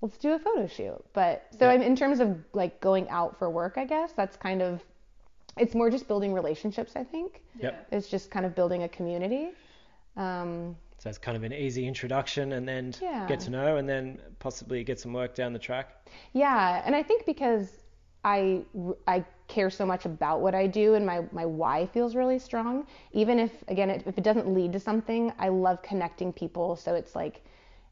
Let's 0.01 0.17
do 0.17 0.33
a 0.33 0.39
photo 0.39 0.67
shoot. 0.67 1.01
But 1.13 1.47
so 1.57 1.65
Yeah. 1.65 1.71
I'm 1.73 1.81
in 1.81 1.95
terms 1.95 2.19
of 2.19 2.29
like 2.53 2.79
going 2.81 3.07
out 3.09 3.37
for 3.39 3.49
work, 3.49 3.77
I 3.77 3.85
guess 3.85 4.11
that's 4.13 4.35
kind 4.37 4.61
of 4.61 4.81
it's 5.57 5.75
more 5.75 5.89
just 5.89 6.07
building 6.07 6.33
relationships, 6.33 6.93
I 6.95 7.03
think. 7.03 7.41
Yep. 7.61 7.87
It's 7.91 8.07
just 8.09 8.31
kind 8.31 8.45
of 8.45 8.53
building 8.55 8.83
a 8.83 8.89
community. 8.89 9.51
Um, 10.15 10.75
So 10.97 11.09
it's 11.09 11.17
kind 11.17 11.37
of 11.37 11.43
an 11.43 11.53
easy 11.53 11.87
introduction 11.87 12.53
and 12.53 12.67
then 12.67 12.93
Yeah. 13.01 13.25
get 13.27 13.39
to 13.41 13.49
know 13.49 13.77
and 13.77 13.87
then 13.87 14.21
possibly 14.39 14.83
get 14.83 14.99
some 14.99 15.13
work 15.13 15.33
down 15.35 15.53
the 15.53 15.59
track. 15.69 15.87
Yeah, 16.33 16.81
and 16.85 16.93
I 16.95 17.03
think 17.03 17.25
because 17.25 17.83
I 18.25 18.65
I 19.07 19.23
care 19.49 19.69
so 19.69 19.85
much 19.85 20.05
about 20.05 20.41
what 20.41 20.55
I 20.55 20.67
do 20.67 20.93
and 20.95 21.05
my 21.05 21.25
my 21.31 21.45
why 21.45 21.85
feels 21.87 22.15
really 22.15 22.39
strong. 22.39 22.87
Even 23.11 23.39
if 23.39 23.51
again 23.67 23.89
if 23.89 24.17
it 24.17 24.23
doesn't 24.23 24.53
lead 24.53 24.71
to 24.73 24.79
something, 24.79 25.33
I 25.39 25.49
love 25.49 25.81
connecting 25.81 26.31
people. 26.31 26.75
So 26.75 26.95
it's 26.95 27.15
like 27.15 27.41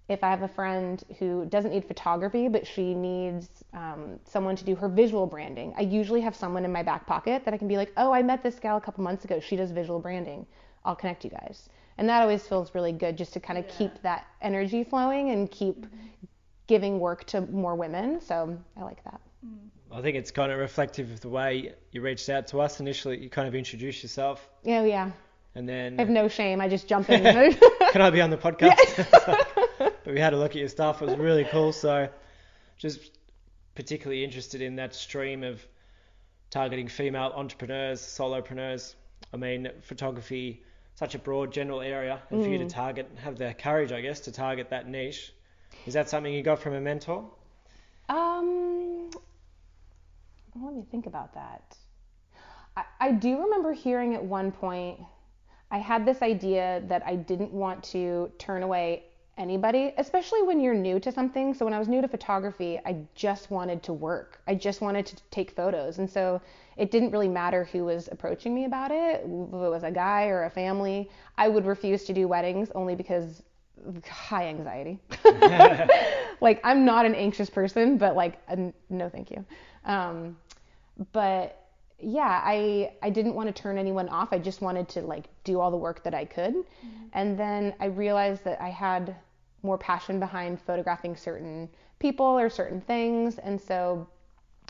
if 0.07 0.23
I 0.23 0.29
have 0.29 0.43
a 0.43 0.47
friend 0.47 1.03
who 1.19 1.45
doesn't 1.45 1.71
need 1.71 1.83
photography 1.83 2.47
but 2.47 2.65
she 2.65 2.93
needs 2.93 3.49
um, 3.73 4.19
someone 4.23 4.55
to 4.55 4.63
do 4.63 4.75
her 4.75 4.87
visual 4.87 5.27
branding, 5.27 5.73
I 5.77 5.81
usually 5.81 6.21
have 6.21 6.35
someone 6.35 6.63
in 6.63 6.71
my 6.71 6.83
back 6.83 7.05
pocket 7.05 7.43
that 7.43 7.53
I 7.53 7.57
can 7.57 7.67
be 7.67 7.75
like, 7.75 7.91
oh, 7.97 8.13
I 8.13 8.21
met 8.23 8.41
this 8.41 8.57
gal 8.59 8.77
a 8.77 8.81
couple 8.81 9.03
months 9.03 9.25
ago. 9.25 9.41
She 9.41 9.57
does 9.57 9.71
visual 9.71 9.99
branding. 9.99 10.45
I'll 10.85 10.95
connect 10.95 11.25
you 11.25 11.31
guys. 11.31 11.67
And 11.97 12.07
that 12.07 12.21
always 12.21 12.47
feels 12.47 12.73
really 12.73 12.93
good 12.93 13.17
just 13.17 13.33
to 13.33 13.39
kind 13.41 13.59
of 13.59 13.65
Yeah. 13.65 13.77
keep 13.77 14.01
that 14.03 14.27
energy 14.41 14.83
flowing 14.85 15.31
and 15.31 15.51
keep 15.51 15.85
giving 16.67 16.99
work 16.99 17.25
to 17.25 17.41
more 17.41 17.75
women. 17.75 18.21
So 18.21 18.57
I 18.77 18.83
like 18.83 19.03
that. 19.03 19.19
I 19.91 20.01
think 20.01 20.17
it's 20.17 20.31
kind 20.31 20.51
of 20.51 20.59
reflective 20.59 21.11
of 21.11 21.21
the 21.21 21.29
way 21.29 21.73
you 21.91 22.01
reached 22.01 22.29
out 22.29 22.47
to 22.47 22.61
us 22.61 22.79
initially. 22.79 23.19
You 23.21 23.29
kind 23.29 23.47
of 23.47 23.55
introduced 23.55 24.03
yourself 24.03 24.47
Oh 24.65 24.83
yeah, 24.83 25.11
and 25.55 25.67
then 25.67 25.95
I 25.97 26.01
have 26.01 26.09
no 26.09 26.27
shame. 26.27 26.61
I 26.61 26.67
just 26.67 26.87
jump 26.87 27.09
in. 27.09 27.23
can 27.91 28.01
I 28.01 28.09
be 28.09 28.21
on 28.21 28.29
the 28.29 28.37
podcast? 28.37 29.07
but 29.77 30.13
we 30.13 30.19
had 30.19 30.33
a 30.33 30.37
look 30.37 30.51
at 30.51 30.57
your 30.57 30.69
stuff. 30.69 31.01
It 31.01 31.05
was 31.05 31.17
really 31.17 31.45
cool. 31.45 31.71
So 31.71 32.09
just 32.77 33.11
particularly 33.75 34.23
interested 34.23 34.61
in 34.61 34.75
that 34.75 34.93
stream 34.93 35.43
of 35.43 35.65
targeting 36.49 36.87
female 36.87 37.31
entrepreneurs, 37.35 38.01
solopreneurs. 38.01 38.95
I 39.33 39.37
mean, 39.37 39.69
photography, 39.81 40.63
such 40.95 41.15
a 41.15 41.19
broad 41.19 41.51
general 41.51 41.81
area, 41.81 42.21
and 42.29 42.43
for 42.43 42.49
you 42.49 42.59
to 42.59 42.67
target, 42.67 43.09
have 43.23 43.37
the 43.37 43.53
courage, 43.53 43.91
I 43.91 44.01
guess, 44.01 44.21
to 44.21 44.31
target 44.31 44.69
that 44.69 44.87
niche. 44.87 45.33
Is 45.85 45.93
that 45.95 46.09
something 46.09 46.33
you 46.33 46.43
got 46.43 46.59
from 46.59 46.73
a 46.73 46.81
mentor? 46.81 47.29
um, 48.09 49.09
let 50.63 50.73
me 50.73 50.85
think 50.89 51.05
about 51.05 51.33
that. 51.33 51.75
I, 52.75 52.83
I 52.99 53.11
do 53.11 53.41
remember 53.41 53.73
hearing 53.73 54.13
at 54.13 54.23
one 54.23 54.51
point. 54.51 54.99
I 55.69 55.79
had 55.79 56.05
this 56.05 56.21
idea 56.21 56.83
that 56.87 57.03
I 57.05 57.15
didn't 57.15 57.51
want 57.51 57.83
to 57.85 58.31
turn 58.37 58.63
away 58.63 59.03
anybody, 59.37 59.93
especially 59.97 60.41
when 60.41 60.59
you're 60.59 60.73
new 60.73 60.99
to 60.99 61.11
something. 61.11 61.53
So 61.53 61.65
when 61.65 61.73
I 61.73 61.79
was 61.79 61.87
new 61.87 62.01
to 62.01 62.07
photography, 62.07 62.79
I 62.85 62.97
just 63.15 63.51
wanted 63.51 63.83
to 63.83 63.93
work. 63.93 64.41
I 64.47 64.55
just 64.55 64.81
wanted 64.81 65.05
to 65.07 65.15
take 65.29 65.51
photos. 65.51 65.99
And 65.99 66.09
so 66.09 66.41
it 66.75 66.91
didn't 66.91 67.11
really 67.11 67.27
matter 67.27 67.65
who 67.65 67.85
was 67.85 68.09
approaching 68.11 68.55
me 68.55 68.65
about 68.65 68.91
it, 68.91 69.21
if 69.21 69.25
it 69.25 69.69
was 69.69 69.83
a 69.83 69.91
guy 69.91 70.27
or 70.27 70.45
a 70.45 70.49
family. 70.49 71.09
I 71.37 71.49
would 71.49 71.65
refuse 71.65 72.03
to 72.05 72.13
do 72.13 72.27
weddings 72.27 72.69
only 72.73 72.95
because 72.95 73.43
high 74.09 74.47
anxiety. 74.47 74.99
like 76.41 76.59
I'm 76.63 76.85
not 76.85 77.05
an 77.05 77.15
anxious 77.15 77.49
person, 77.49 77.97
but 77.97 78.15
like 78.15 78.39
no 78.89 79.09
thank 79.09 79.31
you. 79.31 79.45
Um, 79.85 80.37
but 81.11 81.63
yeah, 81.99 82.41
I 82.43 82.93
I 83.01 83.09
didn't 83.09 83.33
want 83.33 83.53
to 83.53 83.61
turn 83.61 83.77
anyone 83.77 84.09
off. 84.09 84.29
I 84.31 84.39
just 84.39 84.61
wanted 84.61 84.87
to 84.89 85.01
like 85.01 85.25
do 85.43 85.59
all 85.59 85.71
the 85.71 85.77
work 85.77 86.03
that 86.03 86.13
I 86.13 86.25
could. 86.25 86.53
Mm-hmm. 86.53 87.05
And 87.13 87.39
then 87.39 87.73
I 87.79 87.85
realized 87.85 88.43
that 88.43 88.61
I 88.61 88.69
had 88.69 89.15
more 89.63 89.77
passion 89.77 90.19
behind 90.19 90.61
photographing 90.61 91.15
certain 91.15 91.69
people 91.99 92.25
or 92.25 92.49
certain 92.49 92.81
things, 92.81 93.39
and 93.39 93.59
so 93.59 94.07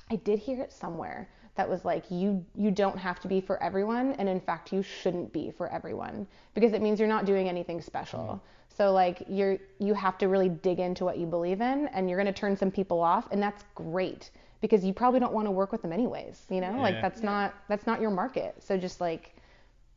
I 0.10 0.16
did 0.16 0.40
hear 0.40 0.62
it 0.62 0.72
somewhere 0.72 1.30
that 1.56 1.68
was 1.68 1.84
like 1.84 2.06
you 2.10 2.46
you 2.56 2.72
don't 2.72 2.98
have 2.98 3.20
to 3.20 3.28
be 3.28 3.42
for 3.42 3.62
everyone 3.62 4.14
and 4.14 4.30
in 4.30 4.40
fact 4.40 4.72
you 4.72 4.82
shouldn't 4.82 5.34
be 5.34 5.52
for 5.52 5.68
everyone 5.74 6.26
because 6.54 6.72
it 6.72 6.82
means 6.82 7.00
you're 7.00 7.10
not 7.10 7.26
doing 7.26 7.50
anything 7.50 7.82
special. 7.82 8.20
Mm-hmm. 8.20 8.38
So 8.78 8.94
like 8.94 9.24
you're 9.28 9.58
you 9.80 9.94
have 9.96 10.18
to 10.20 10.28
really 10.28 10.50
dig 10.50 10.80
into 10.80 11.04
what 11.04 11.18
you 11.18 11.26
believe 11.26 11.62
in 11.62 11.88
and 11.88 12.10
you're 12.10 12.22
going 12.22 12.34
to 12.34 12.40
turn 12.40 12.56
some 12.56 12.72
people 12.72 13.02
off 13.02 13.28
and 13.32 13.42
that's 13.42 13.64
great 13.76 14.30
because 14.62 14.84
you 14.84 14.94
probably 14.94 15.20
don't 15.20 15.34
want 15.34 15.48
to 15.48 15.52
work 15.52 15.72
with 15.72 15.82
them 15.82 15.94
anyways, 15.94 16.46
you 16.50 16.62
know? 16.62 16.80
Like 16.80 16.96
Yeah. 16.96 17.02
that's 17.02 17.22
not 17.24 17.54
that's 17.68 17.86
not 17.86 18.02
your 18.02 18.12
market. 18.12 18.56
So 18.64 18.78
just 18.78 19.00
like 19.02 19.36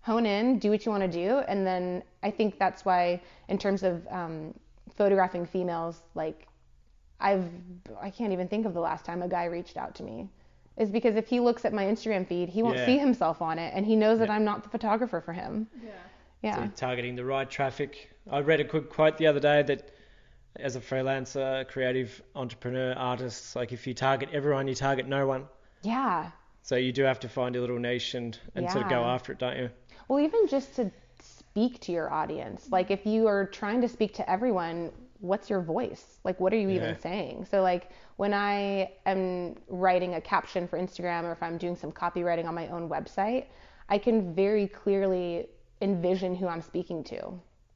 hone 0.02 0.26
in, 0.26 0.58
do 0.58 0.70
what 0.70 0.84
you 0.86 0.90
want 0.92 1.02
to 1.02 1.08
do, 1.08 1.38
and 1.48 1.66
then 1.66 2.02
I 2.22 2.30
think 2.30 2.58
that's 2.58 2.84
why, 2.84 3.20
in 3.48 3.58
terms 3.58 3.82
of 3.82 4.06
um, 4.10 4.54
photographing 4.96 5.44
females, 5.46 6.02
like 6.14 6.46
I've 7.20 7.44
I 8.00 8.10
can't 8.10 8.32
even 8.32 8.48
think 8.48 8.64
of 8.66 8.72
the 8.74 8.80
last 8.80 9.04
time 9.04 9.22
a 9.22 9.28
guy 9.28 9.44
reached 9.44 9.76
out 9.76 9.94
to 9.96 10.02
me, 10.02 10.28
is 10.78 10.90
because 10.90 11.16
if 11.16 11.26
he 11.28 11.38
looks 11.40 11.64
at 11.64 11.72
my 11.72 11.84
Instagram 11.84 12.26
feed, 12.26 12.48
he 12.48 12.62
won't 12.62 12.76
Yeah. 12.78 12.86
see 12.86 12.98
himself 12.98 13.42
on 13.42 13.58
it, 13.58 13.72
and 13.74 13.84
he 13.84 13.94
knows 13.96 14.18
that 14.20 14.28
Yeah. 14.28 14.34
I'm 14.36 14.44
not 14.44 14.62
the 14.62 14.70
photographer 14.70 15.20
for 15.20 15.32
him. 15.34 15.66
Yeah. 15.84 15.90
Yeah. 16.42 16.64
So 16.64 16.70
targeting 16.76 17.16
the 17.16 17.24
right 17.24 17.48
traffic. 17.48 18.10
I 18.30 18.40
read 18.40 18.60
a 18.60 18.64
quick 18.64 18.88
quote 18.88 19.18
the 19.18 19.26
other 19.26 19.40
day 19.40 19.62
that 19.62 19.90
as 20.56 20.76
a 20.76 20.80
freelancer, 20.80 21.66
creative 21.68 22.22
entrepreneur, 22.34 22.92
artist, 22.94 23.56
like 23.56 23.72
if 23.72 23.86
you 23.86 23.94
target 23.94 24.28
everyone, 24.32 24.66
you 24.68 24.74
target 24.74 25.06
no 25.06 25.26
one. 25.26 25.46
Yeah. 25.82 26.30
So 26.62 26.76
you 26.76 26.92
do 26.92 27.02
have 27.04 27.20
to 27.20 27.28
find 27.28 27.54
your 27.54 27.62
little 27.62 27.78
niche 27.78 28.14
and, 28.14 28.38
and 28.54 28.70
sort 28.70 28.84
of 28.84 28.90
go 28.90 29.04
after 29.04 29.32
it, 29.32 29.38
don't 29.38 29.56
you? 29.56 29.70
Well, 30.08 30.20
even 30.20 30.46
just 30.46 30.76
to 30.76 30.90
speak 31.20 31.80
to 31.80 31.92
your 31.92 32.12
audience, 32.12 32.68
like 32.70 32.90
if 32.90 33.06
you 33.06 33.26
are 33.26 33.46
trying 33.46 33.80
to 33.80 33.88
speak 33.88 34.12
to 34.14 34.30
everyone, 34.30 34.92
what's 35.20 35.48
your 35.48 35.60
voice? 35.62 36.18
Like, 36.24 36.38
what 36.40 36.52
are 36.52 36.58
you 36.58 36.68
Yeah. 36.68 36.76
even 36.76 37.00
saying? 37.00 37.46
So, 37.46 37.62
like, 37.62 37.90
when 38.16 38.34
I 38.34 38.92
am 39.06 39.56
writing 39.68 40.14
a 40.14 40.20
caption 40.20 40.66
for 40.68 40.78
Instagram 40.78 41.24
or 41.24 41.32
if 41.32 41.42
I'm 41.42 41.58
doing 41.58 41.76
some 41.76 41.92
copywriting 41.92 42.46
on 42.46 42.54
my 42.54 42.68
own 42.68 42.88
website, 42.88 43.46
I 43.88 43.98
can 43.98 44.34
very 44.34 44.66
clearly 44.68 45.48
envision 45.80 46.34
who 46.34 46.46
I'm 46.48 46.62
speaking 46.62 47.02
to 47.04 47.32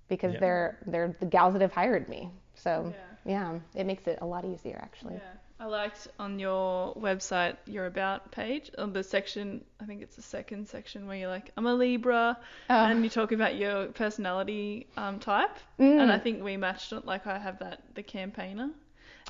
because 0.08 0.34
Yeah. 0.34 0.40
they're 0.40 0.78
they're 0.86 1.16
the 1.20 1.26
gals 1.26 1.54
that 1.54 1.62
have 1.62 1.72
hired 1.72 2.08
me. 2.08 2.30
So, 2.64 2.92
Yeah. 3.26 3.52
yeah, 3.54 3.80
it 3.80 3.84
makes 3.86 4.06
it 4.06 4.18
a 4.20 4.26
lot 4.26 4.44
easier 4.44 4.78
actually. 4.82 5.14
Yeah. 5.14 5.40
I 5.60 5.66
liked 5.66 6.08
on 6.18 6.38
your 6.40 6.94
website 6.96 7.56
your 7.66 7.86
about 7.86 8.32
page 8.32 8.70
on 8.76 8.92
the 8.92 9.02
section. 9.04 9.64
I 9.80 9.84
think 9.84 10.02
it's 10.02 10.16
the 10.16 10.22
second 10.22 10.66
section 10.68 11.06
where 11.06 11.16
you're 11.16 11.28
like, 11.28 11.50
I'm 11.56 11.66
a 11.66 11.74
Libra, 11.74 12.36
Oh. 12.68 12.74
and 12.86 13.04
you 13.04 13.10
talk 13.10 13.30
about 13.32 13.54
your 13.54 13.86
personality 13.86 14.88
um, 14.96 15.20
type. 15.20 15.56
Mm. 15.78 16.00
And 16.02 16.12
I 16.12 16.18
think 16.18 16.42
we 16.42 16.56
matched 16.56 16.92
it. 16.92 17.04
Like 17.06 17.26
I 17.26 17.38
have 17.38 17.58
that 17.60 17.80
the 17.94 18.02
campaigner. 18.02 18.70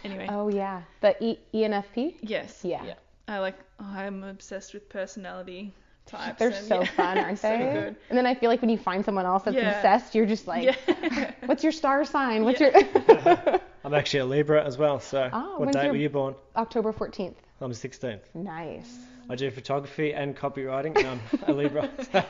Anyway. 0.03 0.27
Oh 0.31 0.49
yeah, 0.49 0.83
the 1.03 1.13
e- 1.23 1.39
ENFP. 1.53 2.17
Yes. 2.23 2.61
Yeah. 2.65 2.95
I 3.29 3.39
like. 3.39 3.59
Oh, 3.81 3.85
I'm 3.85 4.23
obsessed 4.25 4.75
with 4.75 4.89
personality 4.89 5.73
types. 6.07 6.39
They're 6.39 6.49
and 6.51 6.67
so 6.67 6.81
yeah. 6.81 6.87
fun, 6.89 7.19
aren't 7.25 7.39
So 7.39 7.49
they? 7.49 7.59
good. 7.59 7.97
And 8.09 8.19
then 8.19 8.27
I 8.27 8.35
feel 8.35 8.51
like 8.51 8.61
when 8.61 8.71
you 8.71 8.79
find 8.79 9.05
someone 9.05 9.27
else 9.27 9.43
that's 9.45 9.57
Yeah. 9.57 9.71
obsessed, 9.77 10.15
you're 10.15 10.27
just 10.27 10.47
like, 10.47 10.65
yeah. 10.87 11.33
what's 11.47 11.63
your 11.63 11.73
star 11.73 12.05
sign? 12.05 12.45
What's 12.45 12.61
Yeah. 12.61 12.79
your 12.79 13.61
I'm 13.85 13.93
actually 13.95 14.21
a 14.21 14.25
Libra 14.27 14.65
as 14.65 14.79
well. 14.79 14.99
So 15.01 15.29
Oh, 15.33 15.59
what 15.59 15.73
date 15.73 15.85
your- 15.85 15.93
were 15.93 15.99
you 15.99 16.09
born? 16.09 16.35
October 16.57 16.93
14th. 16.93 17.35
I'm 17.61 17.71
16th. 17.73 18.21
Nice. 18.35 18.99
I 19.31 19.37
do 19.37 19.51
photography 19.51 20.13
and 20.13 20.37
copywriting. 20.37 20.97
and 20.99 21.07
I'm 21.07 21.21
a 21.47 21.53
Libra. 21.53 21.89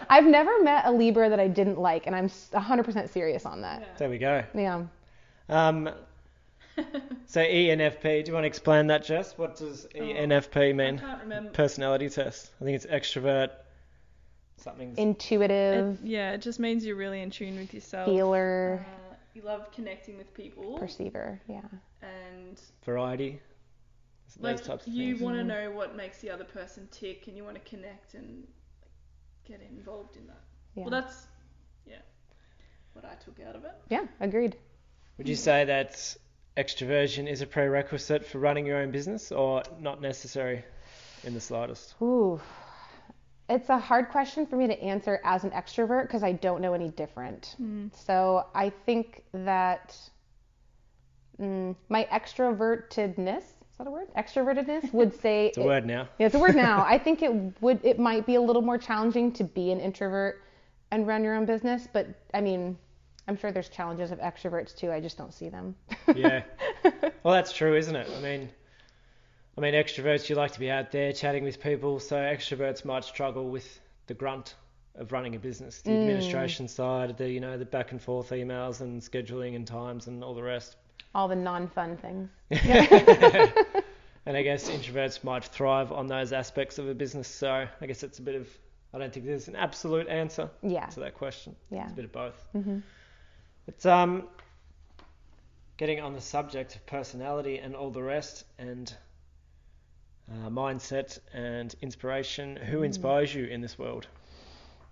I've 0.08 0.26
never 0.26 0.62
met 0.62 0.84
a 0.86 0.92
Libra 0.92 1.28
that 1.28 1.40
I 1.40 1.48
didn't 1.48 1.78
like, 1.78 2.06
and 2.06 2.14
I'm 2.14 2.28
100% 2.28 3.08
serious 3.08 3.44
on 3.46 3.62
that. 3.62 3.98
there 3.98 4.08
we 4.08 4.18
go. 4.18 4.44
Yeah. 4.54 4.84
Um, 5.48 5.90
so 7.26 7.40
ENFP, 7.40 8.24
do 8.24 8.28
you 8.30 8.32
want 8.34 8.44
to 8.44 8.48
explain 8.48 8.88
that, 8.88 9.04
Jess? 9.04 9.36
What 9.38 9.56
does 9.56 9.86
ENFP 9.94 10.70
I 10.70 10.72
mean? 10.72 10.98
can't 10.98 11.20
remember. 11.22 11.50
Personality 11.50 12.08
test. 12.08 12.50
I 12.60 12.64
think 12.64 12.76
it's 12.76 12.86
extrovert. 12.86 13.50
Something's 14.56 14.98
Intuitive, 14.98 15.98
It, 16.02 16.06
yeah, 16.06 16.32
it 16.32 16.40
just 16.42 16.58
means 16.58 16.86
you're 16.86 16.96
really 16.96 17.20
in 17.20 17.30
tune 17.30 17.56
with 17.56 17.74
yourself. 17.74 18.06
feeler. 18.06 18.84
Uh, 18.88 19.14
you 19.34 19.42
love 19.42 19.70
connecting 19.72 20.16
with 20.16 20.32
people, 20.34 20.78
Perceiver, 20.78 21.40
yeah. 21.48 21.60
and 22.02 22.60
Variety. 22.84 23.40
Those 24.40 24.58
like 24.58 24.64
types 24.64 24.86
of 24.86 24.92
you 24.92 25.12
things. 25.12 25.22
want 25.22 25.36
to 25.36 25.42
Mhm. 25.42 25.46
know 25.46 25.70
what 25.72 25.96
makes 25.96 26.20
the 26.20 26.30
other 26.30 26.44
person 26.44 26.88
tick, 26.90 27.26
and 27.26 27.36
you 27.36 27.44
want 27.44 27.56
to 27.56 27.68
connect 27.68 28.14
and 28.14 28.46
get 29.44 29.60
involved 29.60 30.16
in 30.16 30.26
that. 30.28 30.40
Yeah. 30.74 30.82
Well, 30.84 30.90
that's 30.90 31.26
yeah, 31.86 31.96
what 32.94 33.04
I 33.04 33.14
took 33.16 33.38
out 33.46 33.54
of 33.56 33.64
it. 33.64 33.72
yeah, 33.90 34.06
agreed. 34.20 34.56
Would 35.18 35.28
you 35.28 35.36
say 35.36 35.64
that 35.66 36.16
extroversion 36.56 37.28
is 37.28 37.42
a 37.42 37.46
prerequisite 37.46 38.24
for 38.24 38.38
running 38.38 38.66
your 38.66 38.78
own 38.78 38.90
business 38.92 39.30
or 39.30 39.62
not 39.78 40.00
necessary 40.00 40.64
in 41.24 41.34
the 41.34 41.40
slightest? 41.40 41.94
Ooh. 42.00 42.40
It's 43.48 43.68
a 43.68 43.78
hard 43.78 44.08
question 44.08 44.46
for 44.46 44.56
me 44.56 44.66
to 44.66 44.82
answer 44.82 45.20
as 45.24 45.44
an 45.44 45.50
extrovert 45.50 46.02
because 46.02 46.22
I 46.22 46.32
don't 46.32 46.62
know 46.62 46.72
any 46.72 46.88
different. 46.88 47.56
So 47.94 48.46
I 48.54 48.70
think 48.70 49.22
that 49.32 49.96
mm, 51.40 51.76
my 51.88 52.08
extrovertedness, 52.10 53.38
is 53.38 53.78
that 53.78 53.86
a 53.86 53.90
word? 53.90 54.08
Extrovertedness 54.16 54.92
would 54.94 55.14
say 55.20 55.48
It's 55.48 55.58
a 55.58 55.62
word 55.62 55.84
now. 55.86 56.08
Yeah, 56.18 56.26
it's 56.26 56.34
a 56.34 56.38
word 56.38 56.56
now. 56.56 56.84
I 56.88 56.96
think 56.98 57.22
it 57.22 57.32
would 57.60 57.80
it 57.84 57.98
might 57.98 58.24
be 58.26 58.36
a 58.36 58.40
little 58.40 58.62
more 58.62 58.78
challenging 58.78 59.30
to 59.32 59.44
be 59.44 59.70
an 59.72 59.80
introvert 59.80 60.42
and 60.90 61.06
run 61.06 61.22
your 61.24 61.34
own 61.34 61.44
business, 61.44 61.86
but 61.92 62.06
I 62.32 62.40
mean, 62.40 62.78
I'm 63.26 63.36
sure 63.36 63.52
there's 63.52 63.68
challenges 63.68 64.10
of 64.10 64.18
extroverts 64.20 64.74
too. 64.76 64.92
I 64.92 65.00
just 65.00 65.18
don't 65.18 65.34
see 65.34 65.48
them. 65.48 65.74
Yeah. 66.14 66.42
Well, 67.22 67.32
that's 67.32 67.52
true, 67.52 67.74
isn't 67.74 67.96
it? 67.96 68.06
I 68.14 68.20
mean, 68.20 68.50
I 69.56 69.60
mean, 69.60 69.74
extroverts 69.74 70.28
you 70.28 70.36
like 70.36 70.52
to 70.52 70.60
be 70.60 70.70
out 70.70 70.90
there 70.90 71.12
chatting 71.12 71.44
with 71.44 71.60
people, 71.62 72.00
so 72.00 72.16
extroverts 72.16 72.84
might 72.84 73.04
struggle 73.04 73.48
with 73.50 73.80
the 74.06 74.14
grunt 74.14 74.54
of 74.96 75.12
running 75.12 75.34
a 75.34 75.38
business, 75.38 75.80
the 75.82 75.92
administration 75.92 76.68
side, 76.68 77.16
the 77.16 77.28
you 77.30 77.40
know 77.40 77.56
the 77.58 77.64
back 77.64 77.92
and 77.92 78.00
forth 78.02 78.30
emails 78.30 78.80
and 78.80 79.00
scheduling 79.02 79.54
and 79.56 79.66
times 79.66 80.06
and 80.06 80.22
all 80.24 80.34
the 80.34 80.42
rest. 80.42 80.76
All 81.14 81.28
the 81.28 81.36
non-fun 81.36 81.96
things. 81.98 82.28
And 84.26 84.36
I 84.36 84.42
guess 84.42 84.70
introverts 84.70 85.22
might 85.22 85.44
thrive 85.44 85.92
on 85.92 86.06
those 86.06 86.32
aspects 86.32 86.78
of 86.78 86.88
a 86.88 86.94
business. 86.94 87.28
So 87.28 87.66
I 87.80 87.86
guess 87.86 88.02
it's 88.02 88.18
a 88.18 88.22
bit 88.22 88.36
of 88.36 88.48
I 88.94 88.98
don't 88.98 89.12
think 89.12 89.26
there's 89.26 89.48
an 89.48 89.56
absolute 89.56 90.08
answer 90.08 90.48
Yeah. 90.62 90.86
to 90.86 91.00
that 91.00 91.14
question. 91.14 91.54
Yeah. 91.70 91.82
It's 91.82 91.92
a 91.92 91.96
bit 91.96 92.04
of 92.06 92.12
both. 92.12 92.46
hmm 92.52 92.78
It's 93.66 93.84
um 93.84 94.28
getting 95.76 96.00
on 96.00 96.14
the 96.14 96.20
subject 96.20 96.76
of 96.76 96.86
personality 96.86 97.58
and 97.58 97.74
all 97.76 97.90
the 97.90 98.02
rest 98.02 98.44
and 98.58 98.92
uh, 100.30 100.48
mindset 100.50 101.18
and 101.32 101.74
inspiration. 101.82 102.56
Who 102.56 102.82
inspires 102.82 103.34
you 103.34 103.44
in 103.46 103.60
this 103.60 103.78
world? 103.78 104.06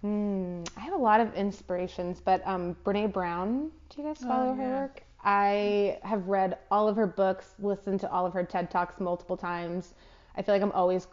Mm, 0.05 0.67
I 0.77 0.81
have 0.81 0.95
a 0.95 0.99
lot 0.99 1.21
of 1.21 1.33
inspirations, 1.35 2.21
but 2.21 2.47
um, 2.47 2.77
Brene 2.85 3.13
Brown, 3.13 3.71
do 3.89 4.03
you 4.03 4.09
guys 4.09 4.25
follow 4.25 4.51
Oh, 4.51 4.55
her 4.55 4.63
yeah. 4.63 4.69
work? 4.69 5.03
I 5.25 5.99
have 6.03 6.27
read 6.29 6.59
all 6.71 6.89
of 6.89 6.97
her 6.97 7.07
books, 7.07 7.55
listened 7.61 8.01
to 8.01 8.11
all 8.11 8.27
of 8.27 8.33
her 8.33 8.45
TED 8.45 8.71
Talks 8.71 8.99
multiple 9.01 9.37
times. 9.37 9.95
I 10.37 10.43
feel 10.43 10.55
like 10.55 10.63
I'm 10.63 10.73
always 10.73 11.07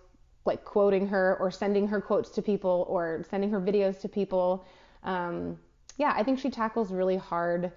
like 0.46 0.66
quoting 0.66 1.08
her 1.08 1.38
or 1.40 1.52
sending 1.52 1.88
her 1.88 2.02
quotes 2.02 2.30
to 2.32 2.42
people 2.42 2.86
or 2.90 3.24
sending 3.30 3.52
her 3.52 3.62
videos 3.62 4.00
to 4.02 4.10
people. 4.10 4.66
Um, 5.04 5.60
yeah, 5.98 6.14
I 6.16 6.24
think 6.24 6.40
she 6.40 6.50
tackles 6.50 6.92
really 6.92 7.18
hard 7.18 7.72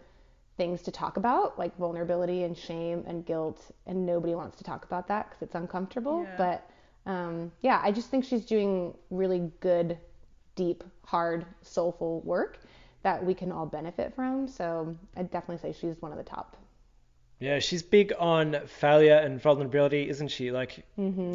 things 0.56 0.82
to 0.82 0.90
talk 0.90 1.16
about, 1.16 1.58
like 1.58 1.76
vulnerability 1.76 2.44
and 2.44 2.56
shame 2.56 3.04
and 3.06 3.24
guilt, 3.24 3.70
and 3.86 4.06
nobody 4.06 4.34
wants 4.34 4.56
to 4.58 4.64
talk 4.64 4.84
about 4.84 5.08
that 5.08 5.28
because 5.28 5.42
it's 5.42 5.54
uncomfortable. 5.54 6.24
Yeah. 6.24 6.36
But 6.36 7.10
um, 7.10 7.52
yeah, 7.62 7.80
I 7.82 7.90
just 7.90 8.10
think 8.10 8.24
she's 8.24 8.44
doing 8.44 8.94
really 9.10 9.50
good, 9.60 9.98
deep, 10.54 10.84
hard, 11.04 11.46
soulful 11.62 12.20
work 12.20 12.58
that 13.02 13.24
we 13.24 13.34
can 13.34 13.50
all 13.50 13.66
benefit 13.66 14.14
from. 14.14 14.46
So 14.46 14.96
I'd 15.16 15.30
definitely 15.30 15.58
say 15.58 15.76
she's 15.78 16.00
one 16.00 16.12
of 16.12 16.18
the 16.18 16.24
top. 16.24 16.56
Yeah, 17.42 17.58
she's 17.58 17.82
big 17.82 18.12
on 18.18 18.56
failure 18.66 19.16
and 19.16 19.40
vulnerability, 19.42 20.08
isn't 20.08 20.28
she? 20.28 20.52
Like 20.52 20.84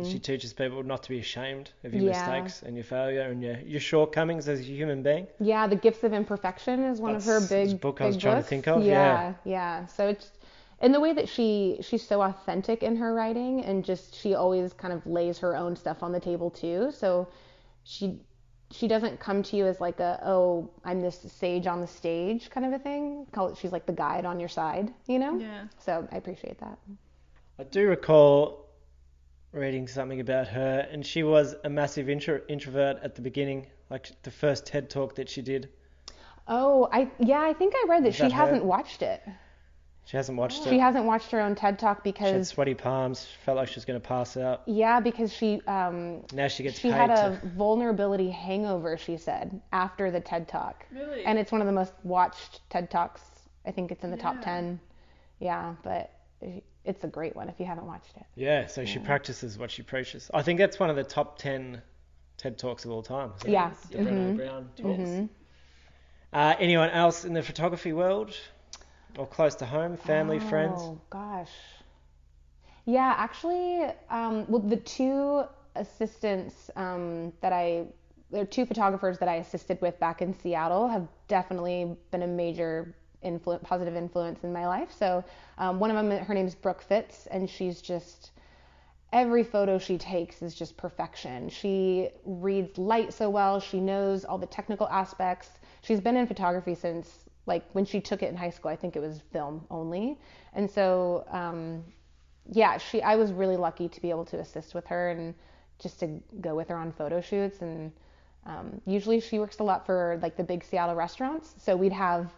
she 0.04 0.20
teaches 0.20 0.54
people 0.54 0.82
not 0.84 1.04
to 1.04 1.10
be 1.10 1.20
ashamed 1.20 1.72
of 1.84 1.94
your 1.94 2.02
Mm-hmm. 2.04 2.08
Yeah. 2.14 2.28
mistakes 2.42 2.64
and 2.64 2.76
your 2.76 2.84
failure 2.86 3.22
and 3.32 3.42
your, 3.44 3.60
your 3.60 3.80
shortcomings 3.82 4.48
as 4.48 4.60
a 4.60 4.64
human 4.64 5.04
being. 5.04 5.28
Yeah, 5.40 5.68
The 5.68 5.76
Gifts 5.76 6.04
of 6.04 6.14
Imperfection 6.14 6.84
is 6.84 7.02
one 7.02 7.16
of 7.16 7.26
her 7.26 7.40
big 7.42 7.82
book 7.82 8.00
I 8.02 8.06
was 8.06 8.16
big 8.16 8.22
trying 8.22 8.36
to 8.36 8.40
books. 8.40 8.50
think 8.50 8.68
of, 8.68 8.84
Yeah, 8.84 8.94
yeah. 8.94 9.34
yeah. 9.44 9.86
So 9.88 10.08
it's 10.08 10.32
in 10.82 10.92
the 10.92 11.00
way 11.00 11.12
that 11.14 11.28
she 11.28 11.80
she's 11.82 12.08
so 12.08 12.22
authentic 12.22 12.84
in 12.84 12.96
her 12.98 13.14
writing 13.14 13.64
and 13.66 13.84
just 13.84 14.16
she 14.16 14.34
always 14.36 14.74
kind 14.74 14.94
of 14.94 15.06
lays 15.06 15.40
her 15.40 15.56
own 15.58 15.76
stuff 15.76 16.04
on 16.04 16.12
the 16.14 16.20
table 16.20 16.50
too. 16.52 16.92
So 16.92 17.28
she 17.84 18.22
she 18.72 18.88
doesn't 18.88 19.20
come 19.20 19.44
to 19.44 19.56
you 19.56 19.66
as 19.66 19.80
like 19.80 20.00
a 20.00 20.20
oh 20.26 20.70
I'm 20.84 21.02
this 21.02 21.20
sage 21.32 21.68
on 21.68 21.82
the 21.82 21.88
stage 21.88 22.50
kind 22.50 22.66
of 22.66 22.74
a 22.74 22.80
thing. 22.80 23.26
Call 23.32 23.48
it 23.50 23.58
she's 23.58 23.72
like 23.72 23.86
the 23.86 23.94
guide 23.94 24.26
on 24.26 24.40
your 24.40 24.50
side, 24.50 24.94
you 25.08 25.20
know. 25.20 25.38
Yeah. 25.38 25.66
So 25.80 26.08
I 26.12 26.18
appreciate 26.18 26.60
that. 26.60 26.78
I 27.60 27.64
do 27.64 27.88
recall 27.88 28.68
reading 29.52 29.88
something 29.88 30.20
about 30.20 30.48
her, 30.48 30.88
and 30.92 31.06
she 31.06 31.24
was 31.24 31.56
a 31.64 31.70
massive 31.70 32.10
intro, 32.10 32.42
introvert 32.48 32.98
at 33.02 33.16
the 33.16 33.22
beginning, 33.22 33.68
like 33.90 34.12
the 34.24 34.32
first 34.32 34.66
TED 34.66 34.90
talk 34.90 35.16
that 35.16 35.30
she 35.30 35.42
did. 35.42 35.70
Oh, 36.48 36.88
I 36.92 37.10
yeah, 37.20 37.42
I 37.42 37.54
think 37.54 37.74
I 37.76 37.86
read 37.90 38.06
that 38.06 38.16
she 38.16 38.24
her? 38.24 38.30
hasn't 38.30 38.64
watched 38.64 39.02
it. 39.02 39.22
She 40.08 40.16
hasn't 40.16 40.38
watched 40.38 40.64
She 40.64 40.78
it. 40.78 40.80
hasn't 40.80 41.04
watched 41.04 41.32
her 41.32 41.42
own 41.42 41.54
TED 41.56 41.78
talk 41.80 41.98
She 42.04 42.10
had 42.10 42.16
because 42.16 42.48
sweaty 42.48 42.74
palms, 42.74 43.28
felt 43.44 43.58
like 43.58 43.68
she 43.68 43.76
was 43.76 43.84
going 43.84 44.00
to 44.00 44.08
pass 44.08 44.38
out. 44.38 44.62
yeah, 44.66 45.02
because 45.02 45.34
she 45.34 45.62
um 45.68 46.24
Now 46.34 46.48
she 46.48 46.64
gets 46.64 46.80
she 46.80 46.90
paid 46.92 46.96
had 46.98 47.08
to. 47.08 47.40
a 47.44 47.48
vulnerability 47.50 48.30
hangover, 48.32 48.98
she 48.98 49.18
said, 49.18 49.62
after 49.74 50.10
the 50.10 50.22
TED 50.22 50.48
talk. 50.48 50.86
Really. 50.94 51.26
And 51.26 51.38
it's 51.38 51.52
one 51.52 51.60
of 51.60 51.68
the 51.68 51.74
most 51.74 51.94
watched 52.04 52.62
TED 52.70 52.90
talks. 52.90 53.22
I 53.66 53.72
think 53.72 53.92
it's 53.92 54.06
in 54.06 54.12
the 54.12 54.18
top 54.18 54.42
10. 54.42 54.80
Yeah, 55.40 55.76
but 55.84 56.14
it's 56.86 57.04
a 57.04 57.08
great 57.08 57.36
one 57.36 57.50
if 57.50 57.60
you 57.60 57.66
haven't 57.66 57.86
watched 57.86 58.16
it. 58.16 58.24
Yeah, 58.36 58.68
so 58.68 58.86
she 58.86 59.00
practices 59.00 59.58
what 59.58 59.70
she 59.72 59.84
preaches. 59.84 60.32
I 60.34 60.42
think 60.42 60.58
that's 60.58 60.80
one 60.80 60.90
of 60.90 60.96
the 60.96 61.04
top 61.04 61.38
10 61.38 61.82
TED 62.38 62.58
talks 62.58 62.86
of 62.86 62.92
all 62.92 63.04
time. 63.04 63.34
isn't 63.40 63.50
it? 63.50 63.52
Yeah. 63.52 63.72
The 63.92 63.98
Brené 63.98 64.08
Mhm. 64.08 64.36
Brown 64.38 64.70
talks. 64.78 65.00
Mhm. 65.10 65.30
Uh, 66.32 66.56
anyone 66.60 66.92
else 66.92 67.26
in 67.26 67.34
the 67.34 67.44
photography 67.44 67.92
world? 67.92 68.34
Or 69.18 69.26
close 69.26 69.56
to 69.56 69.66
home? 69.66 69.98
Family, 69.98 70.40
friends? 70.40 70.80
Oh 70.82 71.00
gosh. 71.10 71.52
Yeah, 72.86 73.16
actually, 73.18 73.84
um, 74.10 74.46
well, 74.48 74.62
the 74.62 74.78
two 74.78 75.44
assistants 75.76 76.70
um, 76.76 77.34
that 77.42 77.52
I, 77.52 77.86
there 78.32 78.44
are 78.44 78.46
two 78.46 78.66
photographers 78.66 79.18
that 79.20 79.28
I 79.28 79.36
assisted 79.36 79.82
with 79.82 80.00
back 80.00 80.22
in 80.22 80.34
Seattle 80.34 80.88
have 80.88 81.08
definitely 81.28 81.98
been 82.12 82.24
a 82.24 82.28
major 82.28 82.96
influ- 83.26 83.62
positive 83.64 83.96
influence 83.96 84.44
in 84.44 84.54
my 84.54 84.68
life. 84.68 84.90
So 84.98 85.24
um, 85.58 85.80
one 85.80 85.92
of 85.92 85.98
them, 85.98 86.18
her 86.26 86.34
name's 86.34 86.56
Brooke 86.56 86.82
Fitz, 86.82 87.28
and 87.28 87.50
she's 87.50 87.82
just 87.82 88.32
every 89.14 89.44
photo 89.44 89.80
she 89.80 89.98
takes 89.98 90.42
is 90.42 90.54
just 90.54 90.78
perfection. 90.78 91.50
She 91.50 92.10
reads 92.26 92.78
light 92.78 93.14
so 93.14 93.30
well. 93.30 93.60
She 93.60 93.80
knows 93.80 94.26
all 94.26 94.38
the 94.38 94.48
technical 94.48 94.88
aspects. 94.90 95.50
She's 95.82 96.00
been 96.00 96.18
in 96.18 96.28
photography 96.28 96.76
since 96.76 97.27
like 97.48 97.64
when 97.72 97.86
she 97.86 98.00
took 98.00 98.22
it 98.22 98.30
in 98.30 98.36
high 98.36 98.50
school. 98.52 98.70
I 98.70 98.76
think 98.76 98.96
it 98.96 99.00
was 99.00 99.22
film 99.32 99.66
only, 99.72 100.18
and 100.54 100.70
so 100.70 101.26
um, 101.32 101.84
yeah, 102.52 102.78
she. 102.78 103.02
I 103.02 103.16
was 103.16 103.32
really 103.32 103.58
lucky 103.58 103.90
to 103.90 104.02
be 104.02 104.10
able 104.10 104.26
to 104.26 104.40
assist 104.40 104.76
with 104.76 104.86
her 104.88 105.10
and 105.10 105.34
just 105.80 106.00
to 106.02 106.08
go 106.42 106.56
with 106.56 106.68
her 106.70 106.76
on 106.76 106.92
photo 106.92 107.22
shoots. 107.22 107.62
And 107.62 107.92
um, 108.46 108.82
usually 108.86 109.20
she 109.20 109.40
works 109.40 109.60
a 109.60 109.64
lot 109.64 109.86
for 109.86 110.20
like 110.22 110.38
the 110.38 110.44
big 110.44 110.64
Seattle 110.64 110.96
restaurants, 110.96 111.56
so 111.58 111.76
we'd 111.76 111.94
have 111.94 112.32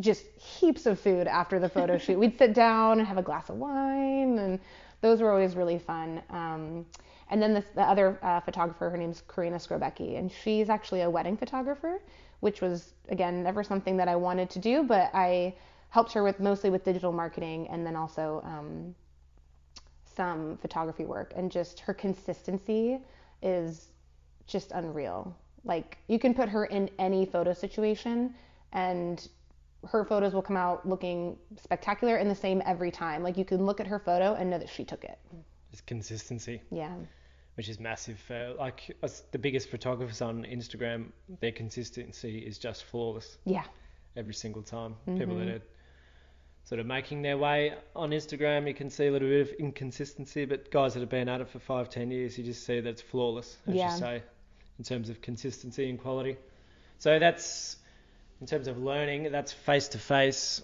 just 0.00 0.26
heaps 0.36 0.86
of 0.86 0.98
food 1.00 1.26
after 1.26 1.58
the 1.58 1.68
photo 1.68 1.98
shoot. 2.04 2.18
We'd 2.18 2.38
sit 2.38 2.54
down 2.54 2.98
and 2.98 3.06
have 3.06 3.18
a 3.18 3.22
glass 3.22 3.48
of 3.48 3.56
wine, 3.56 4.38
and 4.38 4.60
those 5.00 5.20
were 5.20 5.30
always 5.30 5.56
really 5.56 5.78
fun. 5.78 6.22
Um, 6.30 6.86
and 7.30 7.42
then 7.42 7.52
the, 7.54 7.64
the 7.74 7.82
other 7.82 8.18
uh, 8.22 8.40
photographer, 8.40 8.88
her 8.88 8.96
name's 8.96 9.22
Karina 9.28 9.56
Skrobecki, 9.56 10.18
and 10.18 10.30
she's 10.30 10.70
actually 10.70 11.02
a 11.02 11.10
wedding 11.10 11.36
photographer, 11.36 12.00
which 12.40 12.60
was 12.60 12.94
again 13.08 13.42
never 13.42 13.62
something 13.62 13.96
that 13.96 14.08
I 14.08 14.16
wanted 14.16 14.50
to 14.50 14.58
do, 14.58 14.82
but 14.82 15.10
I 15.14 15.54
helped 15.90 16.12
her 16.12 16.22
with 16.22 16.38
mostly 16.40 16.70
with 16.70 16.84
digital 16.84 17.12
marketing 17.12 17.68
and 17.68 17.86
then 17.86 17.96
also 17.96 18.42
um, 18.44 18.94
some 20.04 20.58
photography 20.58 21.04
work. 21.04 21.32
And 21.36 21.50
just 21.50 21.80
her 21.80 21.94
consistency 21.94 22.98
is 23.42 23.88
just 24.46 24.72
unreal. 24.72 25.34
Like 25.64 25.98
you 26.08 26.18
can 26.18 26.34
put 26.34 26.48
her 26.48 26.66
in 26.66 26.90
any 26.98 27.26
photo 27.26 27.52
situation 27.52 28.34
and 28.72 29.26
her 29.86 30.04
photos 30.04 30.34
will 30.34 30.42
come 30.42 30.56
out 30.56 30.86
looking 30.88 31.38
spectacular 31.62 32.16
and 32.16 32.30
the 32.30 32.34
same 32.34 32.62
every 32.66 32.90
time. 32.90 33.22
Like 33.22 33.36
you 33.36 33.44
can 33.44 33.64
look 33.64 33.80
at 33.80 33.86
her 33.86 33.98
photo 33.98 34.34
and 34.34 34.50
know 34.50 34.58
that 34.58 34.68
she 34.68 34.84
took 34.84 35.04
it. 35.04 35.18
It's 35.72 35.80
consistency, 35.82 36.62
Yeah. 36.70 36.94
Which 37.58 37.68
is 37.68 37.80
massive. 37.80 38.20
For, 38.20 38.54
like 38.56 38.96
us, 39.02 39.24
the 39.32 39.38
biggest 39.38 39.68
photographers 39.68 40.22
on 40.22 40.44
Instagram, 40.44 41.06
their 41.40 41.50
consistency 41.50 42.38
is 42.38 42.56
just 42.56 42.84
flawless 42.84 43.36
Yeah. 43.44 43.64
every 44.16 44.32
single 44.32 44.62
time. 44.62 44.94
People 45.06 45.34
Mm-hmm. 45.34 45.38
that 45.46 45.54
are 45.56 45.62
sort 46.62 46.78
of 46.78 46.86
making 46.86 47.22
their 47.22 47.36
way 47.36 47.74
on 47.96 48.10
Instagram, 48.10 48.68
you 48.68 48.74
can 48.74 48.90
see 48.90 49.08
a 49.08 49.10
little 49.10 49.26
bit 49.28 49.40
of 49.40 49.50
inconsistency, 49.58 50.44
but 50.44 50.70
guys 50.70 50.94
that 50.94 51.00
have 51.00 51.08
been 51.08 51.28
at 51.28 51.40
it 51.40 51.48
for 51.48 51.58
five, 51.58 51.90
ten 51.90 52.12
years, 52.12 52.38
you 52.38 52.44
just 52.44 52.64
see 52.64 52.78
that 52.78 52.88
it's 52.90 53.02
flawless, 53.02 53.56
as 53.66 53.74
Yeah. 53.74 53.92
you 53.92 53.98
say, 53.98 54.22
in 54.78 54.84
terms 54.84 55.08
of 55.10 55.20
consistency 55.20 55.90
and 55.90 55.98
quality. 55.98 56.36
So 57.00 57.18
that's 57.18 57.76
in 58.40 58.46
terms 58.46 58.68
of 58.68 58.78
learning, 58.78 59.32
that's 59.32 59.52
face 59.52 59.88
to 59.88 59.98
face 59.98 60.62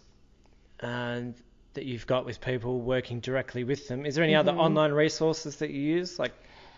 and 0.78 1.34
that 1.72 1.86
you've 1.86 2.06
got 2.06 2.24
with 2.24 2.40
people 2.40 2.80
working 2.80 3.18
directly 3.18 3.64
with 3.64 3.88
them. 3.88 4.06
Is 4.06 4.14
there 4.14 4.22
any 4.22 4.36
other 4.36 4.52
Mhm. 4.52 4.58
online 4.60 4.92
resources 4.92 5.56
that 5.56 5.70
you 5.70 5.80
use? 5.80 6.20
Like 6.20 6.30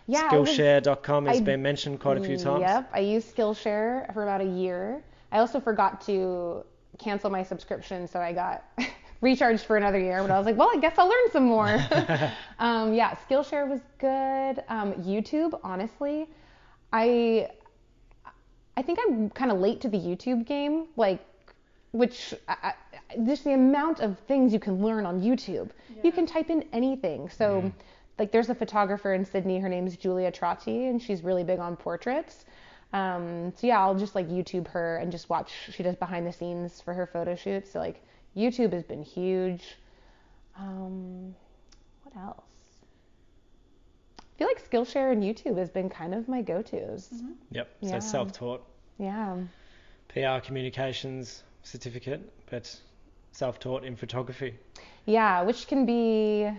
Yeah, 0.06 0.28
Skillshare.com 0.30 1.26
has 1.26 1.38
I- 1.38 1.40
been 1.40 1.62
mentioned 1.62 2.00
quite 2.00 2.16
a 2.18 2.20
few 2.22 2.36
times. 2.36 2.60
Yep, 2.60 2.90
I 2.92 3.00
used 3.00 3.34
Skillshare 3.34 4.12
for 4.14 4.22
about 4.22 4.40
a 4.40 4.44
year. 4.44 5.02
I 5.32 5.38
also 5.38 5.60
forgot 5.60 6.00
to 6.02 6.64
cancel 6.98 7.30
my 7.30 7.42
subscription, 7.42 8.06
so 8.06 8.20
I 8.20 8.32
got 8.32 8.64
recharged 9.20 9.64
for 9.64 9.76
another 9.76 9.98
year. 9.98 10.22
But 10.22 10.30
I 10.30 10.38
was 10.38 10.46
like, 10.46 10.56
well, 10.56 10.70
I 10.72 10.78
guess 10.78 10.94
I'll 10.98 11.08
learn 11.08 11.30
some 11.32 11.44
more. 11.44 11.68
um, 12.58 12.94
yeah, 12.94 13.16
Skillshare 13.28 13.68
was 13.68 13.80
good. 13.98 14.62
Um, 14.68 14.94
YouTube, 14.94 15.58
honestly, 15.64 16.28
I 16.92 17.48
I 18.76 18.82
think 18.82 18.98
I'm 19.06 19.30
kind 19.30 19.50
of 19.50 19.58
late 19.58 19.80
to 19.82 19.88
the 19.88 19.98
YouTube 19.98 20.46
game. 20.46 20.86
Like, 20.96 21.20
which 21.92 22.34
I, 22.46 22.56
I, 22.62 22.74
just 23.24 23.44
the 23.44 23.54
amount 23.54 24.00
of 24.00 24.18
things 24.28 24.52
you 24.52 24.60
can 24.60 24.82
learn 24.82 25.06
on 25.06 25.20
YouTube. 25.20 25.70
You 26.04 26.12
can 26.12 26.26
type 26.26 26.50
in 26.50 26.64
anything. 26.72 27.30
So, 27.30 27.72
like, 28.18 28.32
there's 28.32 28.48
a 28.48 28.54
photographer 28.54 29.12
in 29.14 29.24
Sydney. 29.24 29.58
Her 29.58 29.68
name's 29.68 29.96
Julia 29.96 30.32
Trotti, 30.32 30.88
and 30.88 31.00
she's 31.02 31.22
really 31.22 31.44
big 31.44 31.58
on 31.58 31.76
portraits. 31.76 32.44
Um, 32.92 33.52
so 33.56 33.66
yeah, 33.66 33.80
I'll 33.80 33.94
just 33.98 34.14
like 34.14 34.28
YouTube 34.28 34.68
her 34.68 34.96
and 34.98 35.10
just 35.12 35.28
watch. 35.28 35.52
She 35.70 35.82
does 35.82 35.96
behind 35.96 36.26
the 36.26 36.32
scenes 36.32 36.80
for 36.80 36.94
her 36.94 37.06
photo 37.06 37.34
shoots. 37.34 37.70
So 37.72 37.78
like, 37.78 38.02
YouTube 38.36 38.72
has 38.72 38.84
been 38.84 39.02
huge. 39.02 39.76
Um, 40.58 41.34
what 42.04 42.16
else? 42.16 42.42
I 44.18 44.38
feel 44.38 44.46
like 44.48 44.70
Skillshare 44.70 45.12
and 45.12 45.22
YouTube 45.22 45.56
has 45.58 45.70
been 45.70 45.88
kind 45.88 46.14
of 46.14 46.28
my 46.28 46.42
go-tos. 46.42 47.10
Yep. 47.50 47.68
So 47.82 47.88
Yeah. 47.88 47.98
self-taught. 47.98 48.62
Yeah. 48.98 49.36
PR 50.08 50.40
communications 50.44 51.42
certificate, 51.62 52.20
but 52.50 52.74
self-taught 53.32 53.84
in 53.84 53.96
photography. 53.96 54.58
Yeah, 55.06 55.42
which 55.42 55.66
can 55.68 55.84
be 55.86 56.50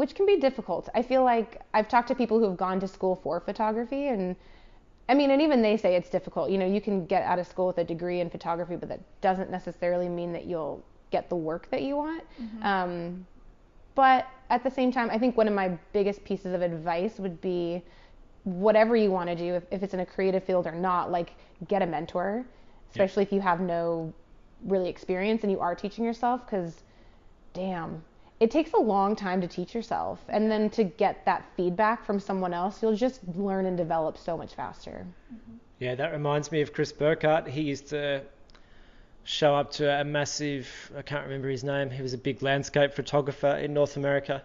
which 0.00 0.14
can 0.14 0.24
be 0.24 0.38
difficult. 0.38 0.88
I 0.94 1.02
feel 1.02 1.22
like 1.22 1.60
I've 1.74 1.86
talked 1.86 2.08
to 2.08 2.14
people 2.14 2.38
who 2.38 2.46
have 2.46 2.56
gone 2.56 2.80
to 2.80 2.88
school 2.88 3.16
for 3.16 3.38
photography 3.38 4.08
and 4.08 4.34
I 5.10 5.14
mean, 5.14 5.30
and 5.30 5.42
even 5.42 5.60
they 5.60 5.76
say 5.76 5.94
it's 5.96 6.08
difficult. 6.08 6.50
You 6.50 6.58
know, 6.58 6.66
you 6.66 6.80
can 6.80 7.04
get 7.04 7.22
out 7.24 7.38
of 7.38 7.46
school 7.46 7.66
with 7.66 7.78
a 7.78 7.84
degree 7.84 8.20
in 8.20 8.30
photography, 8.30 8.76
but 8.76 8.88
that 8.88 9.00
doesn't 9.20 9.50
necessarily 9.50 10.08
mean 10.08 10.32
that 10.32 10.46
you'll 10.46 10.82
get 11.10 11.28
the 11.28 11.36
work 11.36 11.68
that 11.70 11.82
you 11.82 11.96
want. 11.96 12.22
Um, 12.62 13.26
but 13.96 14.28
at 14.48 14.62
the 14.62 14.70
same 14.70 14.90
time, 14.92 15.10
I 15.10 15.18
think 15.18 15.36
one 15.36 15.48
of 15.48 15.54
my 15.54 15.68
biggest 15.92 16.24
pieces 16.24 16.54
of 16.54 16.62
advice 16.62 17.18
would 17.18 17.40
be 17.40 17.82
whatever 18.44 18.96
you 18.96 19.10
want 19.10 19.28
to 19.28 19.34
do, 19.36 19.54
if, 19.54 19.64
if 19.70 19.82
it's 19.82 19.92
in 19.94 20.00
a 20.00 20.06
creative 20.06 20.44
field 20.44 20.66
or 20.66 20.72
not, 20.72 21.10
like 21.10 21.34
get 21.68 21.82
a 21.82 21.86
mentor, 21.86 22.46
especially 22.90 23.24
if 23.24 23.32
you 23.32 23.40
have 23.40 23.60
no 23.60 24.14
really 24.64 24.88
experience 24.88 25.42
and 25.42 25.50
you 25.50 25.60
are 25.60 25.74
teaching 25.74 26.04
yourself, 26.04 26.46
because 26.46 26.84
damn, 27.52 28.02
it 28.40 28.50
takes 28.50 28.72
a 28.72 28.78
long 28.78 29.14
time 29.14 29.42
to 29.42 29.46
teach 29.46 29.74
yourself. 29.74 30.18
And 30.28 30.50
then 30.50 30.70
to 30.70 30.84
get 30.84 31.24
that 31.26 31.44
feedback 31.56 32.04
from 32.04 32.18
someone 32.18 32.54
else, 32.54 32.82
you'll 32.82 32.96
just 32.96 33.20
learn 33.36 33.66
and 33.66 33.76
develop 33.76 34.16
so 34.16 34.36
much 34.36 34.54
faster. 34.54 35.06
Mm-hmm. 35.32 35.56
Yeah, 35.78 35.94
that 35.94 36.12
reminds 36.12 36.50
me 36.50 36.62
of 36.62 36.72
Chris 36.72 36.90
Burkard. 36.92 37.46
He 37.46 37.62
used 37.62 37.88
to 37.88 38.22
show 39.24 39.54
up 39.54 39.70
to 39.72 40.00
a 40.00 40.04
massive, 40.04 40.66
I 40.96 41.02
can't 41.02 41.24
remember 41.24 41.48
his 41.48 41.62
name, 41.62 41.90
he 41.90 42.02
was 42.02 42.14
a 42.14 42.18
big 42.18 42.42
landscape 42.42 42.94
photographer 42.94 43.56
in 43.56 43.74
North 43.74 43.96
America. 43.96 44.42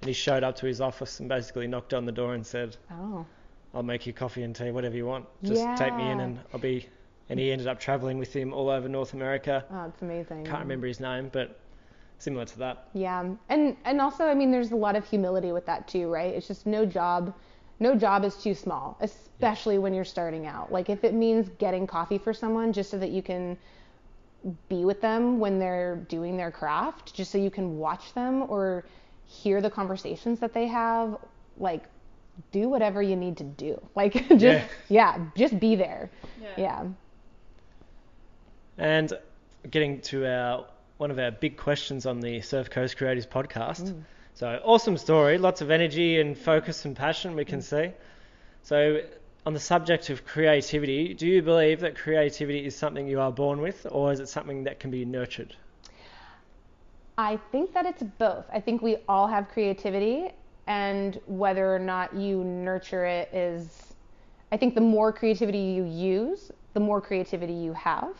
And 0.00 0.08
he 0.08 0.14
showed 0.14 0.42
up 0.44 0.56
to 0.56 0.66
his 0.66 0.80
office 0.80 1.20
and 1.20 1.28
basically 1.28 1.66
knocked 1.66 1.94
on 1.94 2.06
the 2.06 2.12
door 2.12 2.34
and 2.34 2.46
said, 2.46 2.76
Oh, 2.90 3.26
I'll 3.74 3.82
make 3.82 4.06
you 4.06 4.12
coffee 4.12 4.42
and 4.42 4.54
tea, 4.54 4.70
whatever 4.70 4.96
you 4.96 5.06
want. 5.06 5.26
Just 5.42 5.64
take 5.76 5.94
me 5.94 6.10
in 6.10 6.20
and 6.20 6.40
I'll 6.52 6.60
be. 6.60 6.88
And 7.28 7.38
he 7.38 7.50
ended 7.50 7.66
up 7.66 7.80
traveling 7.80 8.18
with 8.18 8.34
him 8.34 8.52
all 8.52 8.68
over 8.68 8.88
North 8.88 9.14
America. 9.14 9.64
oh, 9.70 9.84
it's 9.86 10.02
amazing. 10.02 10.44
Can't 10.44 10.60
remember 10.60 10.86
his 10.86 11.00
name, 11.00 11.30
but 11.32 11.58
similar 12.22 12.44
to 12.46 12.58
that. 12.58 12.88
Yeah, 12.94 13.24
and 13.48 13.76
and 13.84 14.00
also, 14.00 14.24
I 14.26 14.34
mean, 14.34 14.50
there's 14.50 14.72
a 14.72 14.76
lot 14.76 14.96
of 14.96 15.04
humility 15.04 15.52
with 15.52 15.66
that 15.66 15.88
too, 15.88 16.10
right? 16.10 16.32
It's 16.34 16.46
just 16.46 16.66
no 16.66 16.86
job, 16.86 17.34
no 17.80 17.94
job 17.94 18.24
is 18.24 18.36
too 18.36 18.54
small, 18.54 18.96
especially 19.00 19.78
when 19.78 19.92
you're 19.94 20.04
starting 20.04 20.46
out. 20.46 20.72
Like 20.72 20.88
if 20.88 21.04
it 21.04 21.14
means 21.14 21.48
getting 21.58 21.86
coffee 21.86 22.18
for 22.18 22.32
someone 22.32 22.72
just 22.72 22.90
so 22.90 22.98
that 22.98 23.10
you 23.10 23.22
can 23.22 23.58
be 24.68 24.84
with 24.84 25.00
them 25.00 25.38
when 25.38 25.58
they're 25.58 25.96
doing 26.08 26.36
their 26.36 26.50
craft, 26.50 27.14
just 27.14 27.30
so 27.30 27.38
you 27.38 27.50
can 27.50 27.78
watch 27.78 28.12
them 28.14 28.42
or 28.48 28.84
hear 29.26 29.60
the 29.60 29.70
conversations 29.70 30.40
that 30.40 30.52
they 30.52 30.66
have, 30.66 31.16
like 31.58 31.84
do 32.50 32.68
whatever 32.68 33.02
you 33.02 33.16
need 33.16 33.36
to 33.36 33.44
do. 33.44 33.80
Like 33.94 34.14
just 34.28 34.42
Yeah. 34.42 34.64
yeah, 34.88 35.18
just 35.36 35.58
be 35.60 35.76
there. 35.76 36.10
Yeah. 36.56 36.84
And 38.78 39.12
getting 39.70 40.00
to 40.02 40.26
our 40.26 40.66
one 41.02 41.10
of 41.10 41.18
our 41.18 41.32
big 41.32 41.56
questions 41.56 42.06
on 42.06 42.20
the 42.20 42.40
Surf 42.42 42.70
Coast 42.70 42.96
Creators 42.96 43.26
podcast. 43.26 43.90
Mm. 43.92 44.04
So 44.34 44.60
awesome 44.64 44.96
story, 44.96 45.36
lots 45.36 45.60
of 45.60 45.72
energy 45.72 46.20
and 46.20 46.38
focus 46.38 46.84
and 46.84 46.94
passion 46.94 47.34
we 47.34 47.44
can 47.44 47.58
Mm. 47.58 47.62
see. 47.64 47.90
So 48.62 49.00
on 49.44 49.52
the 49.52 49.58
subject 49.58 50.10
of 50.10 50.24
creativity, 50.24 51.12
do 51.12 51.26
you 51.26 51.42
believe 51.42 51.80
that 51.80 51.96
creativity 51.96 52.64
is 52.64 52.76
something 52.76 53.08
you 53.08 53.18
are 53.18 53.32
born 53.32 53.60
with, 53.60 53.84
or 53.90 54.12
is 54.12 54.20
it 54.20 54.28
something 54.28 54.62
that 54.62 54.78
can 54.78 54.92
be 54.92 55.04
nurtured? 55.04 55.56
I 57.18 57.36
think 57.50 57.74
that 57.74 57.84
it's 57.84 58.04
both. 58.04 58.44
I 58.52 58.60
think 58.60 58.80
we 58.80 58.98
all 59.08 59.26
have 59.26 59.48
creativity, 59.48 60.30
and 60.68 61.20
whether 61.26 61.74
or 61.74 61.80
not 61.80 62.14
you 62.14 62.44
nurture 62.44 63.04
it 63.06 63.28
is, 63.34 63.92
I 64.52 64.56
think 64.56 64.76
the 64.76 64.80
more 64.80 65.12
creativity 65.12 65.58
you 65.58 65.82
use, 65.84 66.52
the 66.74 66.80
more 66.80 67.00
creativity 67.00 67.54
you 67.54 67.72
have. 67.72 68.14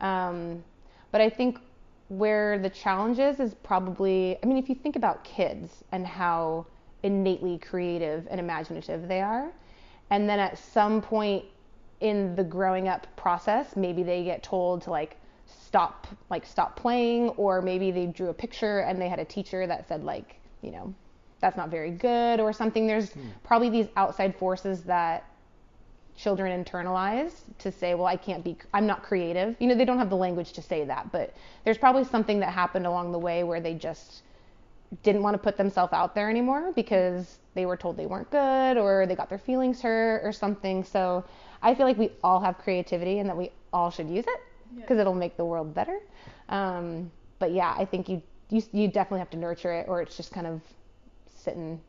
Um, 0.00 0.62
but 1.12 1.22
I 1.22 1.30
think 1.30 1.58
where 2.10 2.58
the 2.58 2.68
challenge 2.68 3.20
is, 3.20 3.38
is 3.38 3.54
probably, 3.54 4.36
I 4.42 4.46
mean, 4.46 4.58
if 4.58 4.68
you 4.68 4.74
think 4.74 4.96
about 4.96 5.22
kids 5.22 5.84
and 5.92 6.04
how 6.04 6.66
innately 7.04 7.56
creative 7.56 8.26
and 8.28 8.40
imaginative 8.40 9.06
they 9.06 9.20
are, 9.20 9.52
and 10.10 10.28
then 10.28 10.40
at 10.40 10.58
some 10.58 11.00
point 11.00 11.44
in 12.00 12.34
the 12.34 12.42
growing 12.42 12.88
up 12.88 13.06
process, 13.16 13.76
maybe 13.76 14.02
they 14.02 14.24
get 14.24 14.42
told 14.42 14.82
to 14.82 14.90
like 14.90 15.16
stop 15.46 16.08
like 16.30 16.44
stop 16.44 16.76
playing 16.76 17.28
or 17.30 17.62
maybe 17.62 17.92
they 17.92 18.06
drew 18.06 18.28
a 18.28 18.34
picture 18.34 18.80
and 18.80 19.00
they 19.00 19.08
had 19.08 19.20
a 19.20 19.24
teacher 19.24 19.68
that 19.68 19.86
said 19.86 20.02
like, 20.02 20.34
you 20.62 20.72
know, 20.72 20.92
that's 21.40 21.56
not 21.56 21.68
very 21.68 21.92
good 21.92 22.40
or 22.40 22.52
something. 22.52 22.88
There's 22.88 23.12
hmm. 23.12 23.28
probably 23.44 23.70
these 23.70 23.86
outside 23.96 24.34
forces 24.34 24.82
that 24.82 25.29
children 26.20 26.64
internalize 26.64 27.32
to 27.58 27.72
say, 27.72 27.94
well, 27.94 28.06
I 28.06 28.16
can't 28.16 28.44
be, 28.44 28.56
I'm 28.74 28.86
not 28.86 29.02
creative. 29.02 29.56
You 29.58 29.68
know, 29.68 29.74
they 29.74 29.86
don't 29.86 29.98
have 29.98 30.10
the 30.10 30.16
language 30.16 30.52
to 30.52 30.62
say 30.62 30.84
that, 30.84 31.10
but 31.10 31.34
there's 31.64 31.78
probably 31.78 32.04
something 32.04 32.40
that 32.40 32.52
happened 32.52 32.86
along 32.86 33.12
the 33.12 33.18
way 33.18 33.42
where 33.42 33.60
they 33.60 33.74
just 33.74 34.22
didn't 35.02 35.22
want 35.22 35.34
to 35.34 35.38
put 35.38 35.56
themselves 35.56 35.92
out 35.92 36.14
there 36.14 36.28
anymore 36.28 36.72
because 36.74 37.38
they 37.54 37.64
were 37.64 37.76
told 37.76 37.96
they 37.96 38.06
weren't 38.06 38.30
good 38.30 38.76
or 38.76 39.06
they 39.06 39.14
got 39.14 39.28
their 39.28 39.38
feelings 39.38 39.80
hurt 39.80 40.20
or 40.22 40.32
something. 40.32 40.84
So 40.84 41.24
I 41.62 41.74
feel 41.74 41.86
like 41.86 41.96
we 41.96 42.10
all 42.22 42.40
have 42.40 42.58
creativity 42.58 43.18
and 43.20 43.28
that 43.28 43.36
we 43.36 43.50
all 43.72 43.90
should 43.90 44.10
use 44.10 44.24
it 44.26 44.40
because 44.76 44.98
it'll 44.98 45.14
make 45.14 45.36
the 45.36 45.44
world 45.44 45.74
better. 45.74 46.00
Um, 46.48 47.10
but 47.38 47.52
yeah, 47.52 47.74
I 47.78 47.84
think 47.84 48.08
you, 48.08 48.22
you 48.50 48.62
you 48.72 48.88
definitely 48.88 49.20
have 49.20 49.30
to 49.30 49.36
nurture 49.38 49.72
it 49.72 49.86
or 49.88 50.02
it's 50.02 50.16
just 50.16 50.32
kind 50.32 50.46
of 50.46 50.60
sitting 51.36 51.80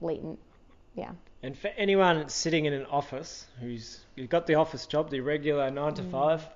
latent. 0.00 0.38
Yeah. 0.94 1.12
And 1.42 1.56
for 1.56 1.68
anyone 1.76 2.28
sitting 2.28 2.64
in 2.66 2.72
an 2.72 2.86
office 2.86 3.46
who's 3.60 4.00
you've 4.16 4.28
got 4.30 4.46
the 4.46 4.56
office 4.56 4.86
job, 4.86 5.10
the 5.10 5.20
regular 5.20 5.70
nine 5.70 5.92
Mm. 5.92 5.96
to 5.96 6.02
five, 6.04 6.48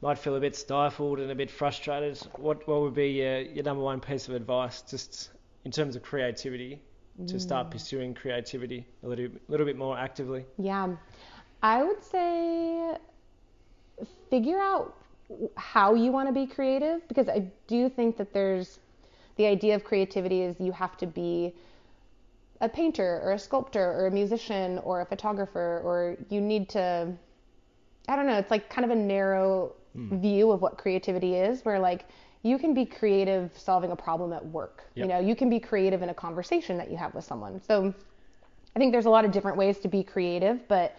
might 0.00 0.18
feel 0.18 0.34
a 0.34 0.40
bit 0.40 0.56
stifled 0.56 1.20
and 1.20 1.30
a 1.30 1.34
bit 1.34 1.50
frustrated. 1.50 2.18
What 2.36 2.66
what 2.66 2.80
would 2.80 2.94
be 2.94 3.10
your, 3.10 3.40
your 3.40 3.64
number 3.64 3.82
one 3.82 4.00
piece 4.00 4.28
of 4.28 4.34
advice, 4.34 4.82
just 4.82 5.30
in 5.64 5.70
terms 5.70 5.94
of 5.96 6.02
creativity, 6.02 6.80
to 7.28 7.34
Mm. 7.36 7.40
start 7.40 7.70
pursuing 7.70 8.14
creativity 8.14 8.86
a 9.04 9.08
little 9.08 9.28
little 9.48 9.66
bit 9.66 9.76
more 9.76 9.96
actively? 9.96 10.44
Yeah. 10.58 10.96
I 11.62 11.84
would 11.84 12.02
say 12.02 12.96
figure 14.30 14.58
out 14.58 14.96
how 15.56 15.94
you 15.94 16.10
want 16.10 16.28
to 16.28 16.32
be 16.32 16.46
creative 16.46 17.06
because 17.08 17.28
I 17.28 17.46
do 17.68 17.88
think 17.88 18.16
that 18.16 18.32
there's 18.32 18.80
the 19.36 19.46
idea 19.46 19.74
of 19.76 19.84
creativity 19.84 20.42
is 20.42 20.56
you 20.60 20.72
have 20.72 20.96
to 20.98 21.06
be 21.06 21.54
a 22.62 22.68
painter 22.68 23.20
or 23.24 23.32
a 23.32 23.38
sculptor 23.38 23.84
or 23.92 24.06
a 24.06 24.10
musician 24.10 24.78
or 24.78 25.02
a 25.02 25.06
photographer 25.06 25.82
or 25.84 26.16
you 26.30 26.40
need 26.40 26.68
to 26.70 27.12
I 28.08 28.16
don't 28.16 28.26
know, 28.26 28.36
it's 28.36 28.50
like 28.50 28.68
kind 28.68 28.84
of 28.84 28.90
a 28.90 29.00
narrow 29.00 29.74
hmm. 29.94 30.18
view 30.18 30.50
of 30.50 30.62
what 30.62 30.78
creativity 30.78 31.34
is 31.34 31.64
where 31.64 31.78
like 31.78 32.06
you 32.42 32.58
can 32.58 32.74
be 32.74 32.84
creative 32.84 33.50
solving 33.56 33.92
a 33.92 33.96
problem 33.96 34.32
at 34.32 34.44
work. 34.44 34.84
You 34.94 35.06
know, 35.06 35.20
you 35.20 35.36
can 35.36 35.48
be 35.48 35.60
creative 35.60 36.02
in 36.02 36.08
a 36.08 36.14
conversation 36.14 36.76
that 36.78 36.90
you 36.90 36.96
have 36.96 37.14
with 37.14 37.24
someone. 37.24 37.60
So 37.60 37.94
I 38.74 38.78
think 38.78 38.92
there's 38.92 39.06
a 39.06 39.10
lot 39.10 39.24
of 39.24 39.30
different 39.30 39.56
ways 39.56 39.78
to 39.80 39.88
be 39.88 40.02
creative, 40.02 40.66
but 40.66 40.96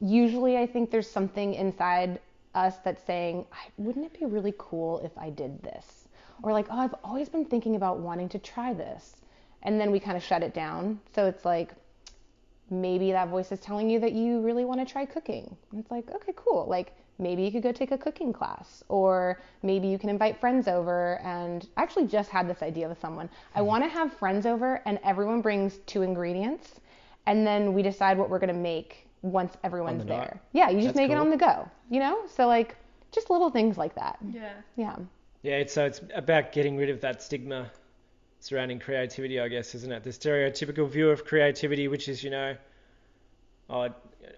usually 0.00 0.56
I 0.56 0.66
think 0.66 0.90
there's 0.90 1.10
something 1.10 1.54
inside 1.54 2.18
us 2.54 2.78
that's 2.78 3.04
saying, 3.04 3.46
wouldn't 3.76 4.06
it 4.06 4.18
be 4.18 4.24
really 4.24 4.54
cool 4.56 5.00
if 5.00 5.16
I 5.18 5.30
did 5.30 5.62
this? 5.62 6.08
Or 6.42 6.52
like, 6.52 6.66
oh, 6.70 6.78
I've 6.78 6.94
always 7.04 7.28
been 7.28 7.44
thinking 7.44 7.76
about 7.76 7.98
wanting 7.98 8.30
to 8.30 8.38
try 8.38 8.72
this. 8.72 9.16
And 9.62 9.80
then 9.80 9.90
we 9.90 10.00
kind 10.00 10.16
of 10.16 10.22
shut 10.22 10.42
it 10.42 10.54
down. 10.54 11.00
So 11.14 11.26
it's 11.26 11.44
like, 11.44 11.72
maybe 12.70 13.12
that 13.12 13.28
voice 13.28 13.50
is 13.52 13.60
telling 13.60 13.90
you 13.90 13.98
that 14.00 14.12
you 14.12 14.40
really 14.40 14.64
want 14.64 14.86
to 14.86 14.90
try 14.90 15.04
cooking. 15.04 15.56
And 15.72 15.80
it's 15.80 15.90
like, 15.90 16.08
okay, 16.10 16.32
cool. 16.36 16.66
Like 16.68 16.92
maybe 17.18 17.42
you 17.42 17.50
could 17.50 17.62
go 17.62 17.72
take 17.72 17.90
a 17.90 17.98
cooking 17.98 18.32
class 18.32 18.82
or 18.88 19.40
maybe 19.62 19.88
you 19.88 19.98
can 19.98 20.08
invite 20.08 20.40
friends 20.40 20.68
over 20.68 21.20
and 21.22 21.68
I 21.76 21.82
actually 21.82 22.06
just 22.06 22.30
had 22.30 22.48
this 22.48 22.62
idea 22.62 22.88
with 22.88 23.00
someone. 23.00 23.28
I 23.54 23.62
want 23.62 23.84
to 23.84 23.90
have 23.90 24.12
friends 24.12 24.46
over 24.46 24.80
and 24.86 24.98
everyone 25.04 25.42
brings 25.42 25.78
two 25.86 26.02
ingredients 26.02 26.80
and 27.26 27.46
then 27.46 27.74
we 27.74 27.82
decide 27.82 28.16
what 28.16 28.30
we're 28.30 28.38
going 28.38 28.54
to 28.54 28.60
make 28.60 29.08
once 29.22 29.54
everyone's 29.64 30.02
the 30.02 30.08
there. 30.08 30.18
night. 30.18 30.40
Yeah, 30.52 30.70
you 30.70 30.76
just 30.76 30.94
That's 30.94 30.96
make 30.96 31.10
it 31.10 31.18
on 31.18 31.28
the 31.28 31.36
go, 31.36 31.68
you 31.90 32.00
know? 32.00 32.26
So 32.26 32.46
like 32.46 32.76
just 33.12 33.28
little 33.30 33.50
things 33.50 33.76
like 33.76 33.94
that. 33.96 34.18
Yeah. 34.32 34.52
Yeah. 34.76 34.96
Yeah, 35.42 35.56
it's, 35.56 35.74
so 35.74 35.86
it's 35.86 36.00
about 36.14 36.52
getting 36.52 36.76
rid 36.76 36.90
of 36.90 37.00
that 37.00 37.22
stigma 37.22 37.70
surrounding 38.40 38.78
creativity, 38.78 39.38
I 39.38 39.48
guess, 39.48 39.74
isn't 39.74 39.92
it? 39.92 40.02
The 40.02 40.10
stereotypical 40.10 40.88
view 40.88 41.10
of 41.10 41.24
creativity, 41.24 41.88
which 41.88 42.08
is, 42.08 42.24
you 42.24 42.30
know, 42.30 42.56
oh, 43.68 43.88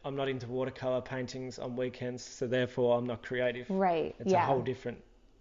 I'm 0.04 0.16
not 0.16 0.28
into 0.28 0.46
watercolor 0.48 1.00
paintings 1.00 1.58
on 1.58 1.76
weekends, 1.76 2.22
so 2.22 2.46
therefore 2.46 2.98
I'm 2.98 3.06
not 3.06 3.22
creative. 3.22 3.70
Right. 3.70 4.14
It's 4.18 4.32
yeah. 4.32 4.42
a 4.42 4.46
whole 4.46 4.60
different, 4.60 4.98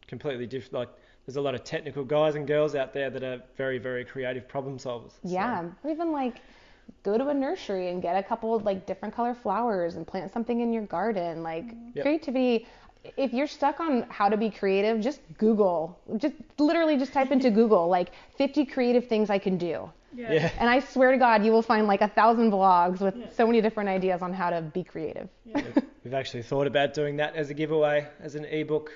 completely 0.08 0.46
different. 0.46 0.74
Like, 0.74 0.90
there's 1.26 1.36
a 1.36 1.42
lot 1.42 1.56
of 1.56 1.64
technical 1.64 2.04
guys 2.04 2.36
and 2.36 2.48
girls 2.48 2.76
out 2.76 2.94
there 2.94 3.10
that 3.10 3.24
are 3.24 3.42
very, 3.58 3.78
very 3.80 4.06
creative 4.06 4.48
problem 4.48 4.78
solvers. 4.78 5.12
So- 5.12 5.20
Yeah, 5.24 5.70
or 5.84 5.90
even 5.90 6.12
like 6.12 6.38
go 7.04 7.18
to 7.18 7.28
a 7.30 7.34
nursery 7.34 7.90
and 7.90 8.02
get 8.02 8.16
a 8.16 8.24
couple 8.24 8.54
of 8.54 8.64
like 8.64 8.86
different 8.86 9.16
color 9.16 9.34
flowers 9.34 9.96
and 9.96 10.06
plant 10.06 10.32
something 10.32 10.60
in 10.62 10.72
your 10.74 10.84
garden. 10.84 11.42
Like 11.42 11.66
Yep. 11.96 12.04
creativity. 12.06 12.68
If 13.18 13.34
you're 13.34 13.48
stuck 13.48 13.80
on 13.80 14.04
how 14.10 14.30
to 14.30 14.38
be 14.38 14.50
creative, 14.50 15.02
just 15.02 15.22
Google. 15.38 16.00
Just 16.18 16.36
literally 16.60 16.98
just 16.98 17.14
type 17.14 17.32
into 17.32 17.50
Google 17.60 17.88
like 17.88 18.12
50 18.38 18.66
creative 18.66 19.08
things 19.08 19.30
I 19.30 19.40
can 19.40 19.58
do. 19.58 19.90
Yeah. 20.14 20.34
yeah. 20.34 20.52
And 20.60 20.70
I 20.70 20.80
swear 20.80 21.12
to 21.12 21.18
God, 21.18 21.46
you 21.46 21.52
will 21.52 21.62
find 21.62 21.88
like 21.88 22.02
a 22.02 22.08
thousand 22.08 22.52
blogs 22.52 23.00
with 23.00 23.34
so 23.36 23.46
many 23.48 23.62
different 23.62 23.90
ideas 23.90 24.22
on 24.22 24.34
how 24.34 24.50
to 24.50 24.62
be 24.62 24.84
creative. 24.84 25.30
Yeah. 25.46 25.64
We've 26.04 26.14
actually 26.14 26.44
thought 26.44 26.68
about 26.68 26.94
doing 26.94 27.18
that 27.18 27.36
as 27.36 27.50
a 27.50 27.54
giveaway, 27.54 28.08
as 28.20 28.36
an 28.36 28.46
ebook. 28.46 28.92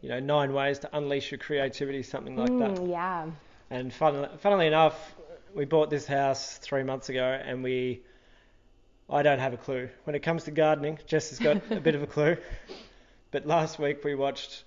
You 0.00 0.10
know, 0.10 0.20
nine 0.20 0.52
ways 0.52 0.78
to 0.80 0.96
unleash 0.96 1.30
your 1.30 1.38
creativity, 1.38 2.02
something 2.02 2.36
like 2.36 2.48
that. 2.58 2.80
Mm, 2.80 2.90
yeah. 2.90 3.26
And 3.70 3.92
funnily, 3.92 4.28
funnily 4.38 4.66
enough, 4.66 5.14
we 5.54 5.64
bought 5.64 5.88
this 5.88 6.06
house 6.06 6.58
three 6.58 6.82
months 6.82 7.08
ago, 7.08 7.24
and 7.24 7.62
we, 7.62 8.02
I 9.08 9.22
don't 9.22 9.38
have 9.38 9.54
a 9.54 9.56
clue 9.56 9.88
when 10.04 10.14
it 10.14 10.20
comes 10.20 10.44
to 10.44 10.50
gardening. 10.50 10.98
Jess 11.06 11.30
has 11.30 11.38
got 11.38 11.62
a 11.70 11.80
bit 11.80 11.94
of 11.94 12.02
a 12.02 12.06
clue, 12.06 12.36
but 13.34 13.48
last 13.48 13.80
week 13.80 14.04
we 14.04 14.14
watched 14.14 14.62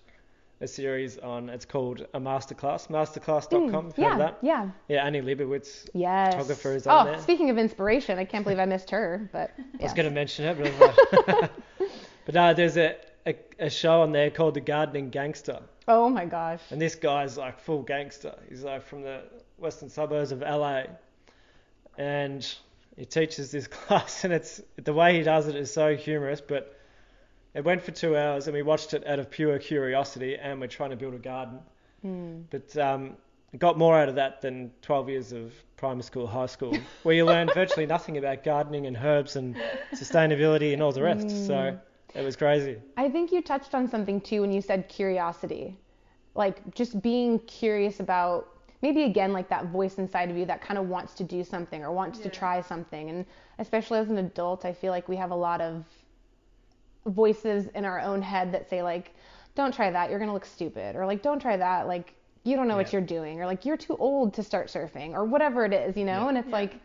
a 0.60 0.68
series 0.68 1.18
on. 1.18 1.48
It's 1.48 1.64
called 1.64 2.06
a 2.14 2.20
masterclass, 2.20 2.90
masterclass.com. 2.90 3.72
Mm, 3.72 3.96
have 3.96 3.98
yeah. 3.98 4.18
that? 4.18 4.38
Yeah. 4.42 4.70
Yeah, 4.90 5.06
Annie 5.06 5.22
Leibovitz. 5.22 5.88
Yes. 5.94 6.34
Photographer 6.34 6.74
is 6.74 6.86
oh, 6.86 6.92
on 6.92 7.06
there. 7.06 7.22
speaking 7.22 7.50
of 7.50 7.58
inspiration, 7.58 8.20
I 8.20 8.26
can't 8.26 8.44
believe 8.44 8.60
I 8.60 8.66
missed 8.66 8.90
her. 8.90 9.30
But 9.32 9.52
I 9.80 9.84
was 9.84 9.94
going 9.94 10.06
to 10.06 10.14
mention 10.14 10.44
it, 10.44 10.58
but, 10.58 10.68
I'm 10.68 11.36
not. 11.40 11.52
but 12.26 12.36
no, 12.36 12.54
there's 12.54 12.76
a, 12.76 12.98
a 13.26 13.38
a 13.58 13.70
show 13.70 14.02
on 14.02 14.12
there 14.12 14.30
called 14.30 14.56
The 14.56 14.60
Gardening 14.60 15.12
Gangster. 15.12 15.62
Oh 15.88 16.10
my 16.10 16.26
gosh. 16.26 16.60
And 16.70 16.82
this 16.82 16.96
guy's 16.96 17.38
like 17.38 17.62
full 17.62 17.84
gangster. 17.84 18.36
He's 18.50 18.66
like 18.66 18.84
from 18.84 19.02
the 19.02 19.22
western 19.56 19.88
suburbs 19.88 20.34
of 20.34 20.42
LA. 20.42 20.84
And 21.98 22.46
he 22.98 23.06
teaches 23.06 23.50
this 23.50 23.68
class, 23.68 24.26
and 24.26 24.34
it's 24.34 24.62
the 24.76 24.94
way 24.94 25.16
he 25.16 25.24
does 25.24 25.48
it 25.48 25.56
is 25.56 25.72
so 25.74 25.96
humorous. 25.96 26.42
But 26.42 26.77
it 27.58 27.66
went 27.66 27.82
for 27.82 27.90
two 27.90 28.16
hours, 28.16 28.46
and 28.46 28.54
we 28.54 28.62
watched 28.62 28.94
it 28.94 29.06
out 29.08 29.18
of 29.18 29.32
pure 29.32 29.58
curiosity, 29.58 30.38
and 30.38 30.62
we're 30.62 30.68
trying 30.68 30.92
to 30.92 30.96
build 30.96 31.16
a 31.16 31.18
garden. 31.18 31.58
Hmm. 32.04 32.42
But 32.52 32.78
um, 32.78 33.18
got 33.58 33.80
more 33.80 33.98
out 33.98 34.10
of 34.10 34.14
that 34.16 34.42
than 34.42 34.72
12 34.84 35.10
years 35.10 35.32
of 35.32 35.54
primary 35.76 36.04
school, 36.04 36.28
high 36.28 36.46
school, 36.46 36.78
where 37.04 37.16
you 37.16 37.26
learn 37.26 37.50
virtually 37.52 37.88
nothing 37.88 38.18
about 38.18 38.44
gardening 38.44 38.86
and 38.86 38.96
herbs 38.96 39.38
and 39.38 39.56
sustainability 39.92 40.74
and 40.74 40.84
all 40.84 40.92
the 40.92 41.02
rest. 41.02 41.48
So 41.48 41.76
it 42.14 42.24
was 42.24 42.36
crazy. 42.36 42.78
I 42.96 43.10
think 43.10 43.32
you 43.32 43.42
touched 43.42 43.74
on 43.74 43.90
something 43.90 44.22
too 44.22 44.42
when 44.42 44.52
you 44.52 44.62
said 44.62 44.88
curiosity. 44.88 45.76
Like 46.36 46.76
just 46.76 47.02
being 47.02 47.40
curious 47.40 48.00
about 48.00 48.50
maybe 48.84 49.02
again 49.04 49.34
like 49.34 49.50
that 49.50 49.66
voice 49.66 49.98
inside 49.98 50.30
of 50.30 50.38
you 50.38 50.46
that 50.46 50.62
kind 50.62 50.78
of 50.78 50.90
wants 50.90 51.16
to 51.16 51.24
do 51.24 51.44
something 51.44 51.84
or 51.84 51.92
wants 51.92 52.20
to 52.20 52.30
try 52.30 52.62
something. 52.62 53.10
And 53.10 53.26
especially 53.58 53.98
as 53.98 54.12
an 54.12 54.20
adult, 54.20 54.64
I 54.64 54.74
feel 54.74 54.92
like 54.92 55.10
we 55.10 55.16
have 55.16 55.32
a 55.32 55.36
lot 55.36 55.60
of 55.60 55.84
voices 57.08 57.68
in 57.76 57.86
our 57.86 58.00
own 58.00 58.22
head 58.22 58.52
that 58.54 58.70
say 58.70 58.84
like 58.84 59.14
don't 59.56 59.74
try 59.74 59.90
that, 59.90 60.10
you're 60.10 60.20
going 60.20 60.30
to 60.30 60.34
look 60.34 60.46
stupid 60.46 60.96
or 60.96 61.06
like 61.06 61.22
don't 61.24 61.40
try 61.42 61.58
that, 61.58 61.88
like 61.88 62.14
you 62.44 62.56
don't 62.56 62.68
know 62.68 62.76
what 62.78 62.94
you're 62.94 63.02
doing 63.02 63.42
or 63.42 63.46
like 63.46 63.66
you're 63.66 63.76
too 63.78 63.96
old 63.98 64.34
to 64.36 64.44
start 64.44 64.68
surfing 64.68 65.14
or 65.14 65.26
whatever 65.26 65.66
it 65.66 65.74
is, 65.74 65.98
you 65.98 66.06
know? 66.06 66.24
Yeah. 66.24 66.28
And 66.30 66.38
it's 66.38 66.48
Yeah. 66.48 66.54
like 66.56 66.76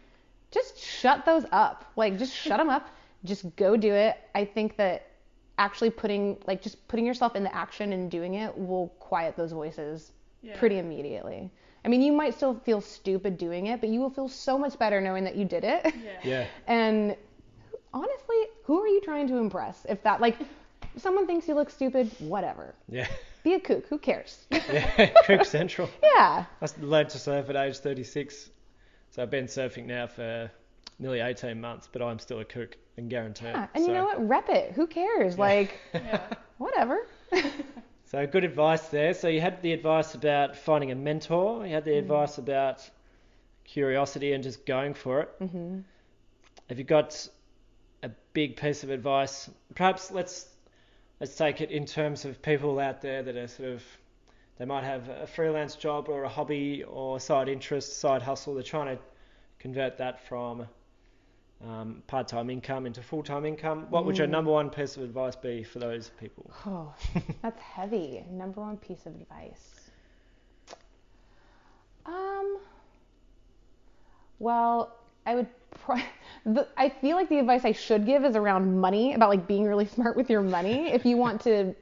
just 0.50 0.78
shut 0.78 1.24
those 1.24 1.44
up. 1.52 1.84
Like 1.96 2.18
just 2.18 2.34
shut 2.34 2.58
them 2.58 2.70
up. 2.70 2.88
Just 3.24 3.54
go 3.54 3.76
do 3.76 3.92
it. 3.94 4.16
I 4.34 4.44
think 4.44 4.76
that 4.78 5.06
actually 5.56 5.90
putting 5.90 6.38
like 6.48 6.60
just 6.60 6.88
putting 6.88 7.06
yourself 7.06 7.36
in 7.36 7.44
the 7.44 7.54
action 7.54 7.92
and 7.92 8.10
doing 8.10 8.34
it 8.34 8.58
will 8.58 8.88
quiet 8.98 9.36
those 9.36 9.52
voices 9.52 10.10
Yeah. 10.42 10.58
pretty 10.58 10.78
immediately. 10.78 11.48
I 11.84 11.88
mean, 11.88 12.02
you 12.02 12.12
might 12.12 12.34
still 12.34 12.54
feel 12.64 12.80
stupid 12.80 13.38
doing 13.38 13.66
it, 13.66 13.80
but 13.80 13.90
you 13.90 14.00
will 14.00 14.10
feel 14.10 14.28
so 14.28 14.58
much 14.58 14.76
better 14.76 15.00
knowing 15.00 15.22
that 15.22 15.36
you 15.36 15.44
did 15.44 15.62
it. 15.62 15.94
Yeah. 16.04 16.18
Yeah. 16.24 16.46
And 16.66 17.16
honestly, 17.92 18.36
who 18.64 18.80
are 18.80 18.86
you 18.88 19.00
trying 19.00 19.28
to 19.28 19.36
impress? 19.36 19.84
If 19.88 20.02
that 20.02 20.20
like 20.20 20.36
someone 20.96 21.26
thinks 21.26 21.48
you 21.48 21.54
look 21.54 21.70
stupid, 21.70 22.10
whatever. 22.18 22.74
Yeah. 22.88 23.08
Be 23.44 23.54
a 23.54 23.60
kook. 23.60 23.86
Who 23.88 23.98
cares? 23.98 24.44
Yeah. 24.50 25.06
Kook 25.26 25.44
Central. 25.44 25.88
yeah. 26.02 26.44
I 26.60 26.66
learned 26.80 27.10
to 27.10 27.18
surf 27.18 27.48
at 27.50 27.56
age 27.56 27.78
36, 27.78 28.50
so 29.10 29.22
I've 29.22 29.30
been 29.30 29.46
surfing 29.46 29.86
now 29.86 30.06
for 30.06 30.50
nearly 30.98 31.20
18 31.20 31.60
months, 31.60 31.88
but 31.92 32.02
I'm 32.02 32.18
still 32.18 32.40
a 32.40 32.44
kook 32.44 32.76
and 32.96 33.10
guarantee. 33.10 33.46
Yeah. 33.46 33.66
And 33.74 33.84
so, 33.84 33.88
you 33.90 33.96
know 33.96 34.04
what? 34.04 34.28
Rep 34.28 34.48
it. 34.48 34.72
Who 34.72 34.86
cares? 34.86 35.38
Like 35.38 35.78
Yeah. 35.94 36.20
whatever. 36.58 37.06
So 38.06 38.26
good 38.26 38.44
advice 38.44 38.88
there. 38.88 39.14
So 39.14 39.28
you 39.28 39.40
had 39.40 39.62
the 39.62 39.72
advice 39.72 40.14
about 40.14 40.54
finding 40.56 40.90
a 40.90 40.94
mentor. 40.94 41.66
You 41.66 41.72
had 41.72 41.86
the 41.86 41.96
advice 41.96 42.36
about 42.36 42.88
curiosity 43.64 44.34
and 44.34 44.44
just 44.44 44.66
going 44.66 44.92
for 44.92 45.22
it. 45.22 45.40
Mm-hmm. 45.40 45.78
Have 46.68 46.78
you 46.78 46.84
got 46.84 47.26
big 48.32 48.56
piece 48.56 48.82
of 48.82 48.90
advice? 48.90 49.50
Perhaps 49.74 50.10
let's 50.10 50.48
let's 51.20 51.34
take 51.36 51.60
it 51.60 51.70
in 51.70 51.86
terms 51.86 52.24
of 52.24 52.40
people 52.42 52.78
out 52.78 53.00
there 53.00 53.22
that 53.22 53.36
are 53.36 53.48
sort 53.48 53.68
of 53.70 53.82
they 54.58 54.64
might 54.64 54.84
have 54.84 55.08
a 55.08 55.26
freelance 55.26 55.76
job 55.76 56.08
or 56.08 56.24
a 56.24 56.28
hobby 56.28 56.84
or 56.84 57.18
side 57.18 57.48
interest, 57.48 57.98
side 58.00 58.22
hustle. 58.22 58.54
They're 58.54 58.62
trying 58.62 58.96
to 58.96 59.02
convert 59.58 59.98
that 59.98 60.26
from 60.28 60.66
um, 61.66 62.02
part-time 62.06 62.50
income 62.50 62.86
into 62.86 63.02
full-time 63.02 63.44
income. 63.46 63.86
What 63.88 64.04
would 64.04 64.18
your 64.18 64.26
Mm. 64.26 64.30
number 64.30 64.50
one 64.50 64.68
piece 64.68 64.96
of 64.96 65.04
advice 65.04 65.36
be 65.36 65.62
for 65.62 65.78
those 65.78 66.10
people? 66.20 66.50
Oh, 66.66 66.92
that's 67.40 67.60
heavy. 67.60 68.24
Number 68.30 68.60
one 68.60 68.76
piece 68.76 69.06
of 69.06 69.14
advice. 69.14 69.90
Um. 72.04 72.58
Well, 74.38 74.96
I 75.24 75.34
would. 75.36 75.46
Pro- 75.70 75.96
the, 76.44 76.66
I 76.76 76.88
feel 76.88 77.16
like 77.16 77.28
the 77.28 77.38
advice 77.38 77.64
I 77.64 77.72
should 77.72 78.04
give 78.04 78.24
is 78.24 78.36
around 78.36 78.80
money, 78.80 79.14
about 79.14 79.30
like 79.30 79.46
being 79.46 79.64
really 79.64 79.86
smart 79.96 80.16
with 80.16 80.30
your 80.30 80.42
money. 80.42 80.88
If 80.90 81.04
you 81.04 81.16
want 81.16 81.40
to, 81.42 81.74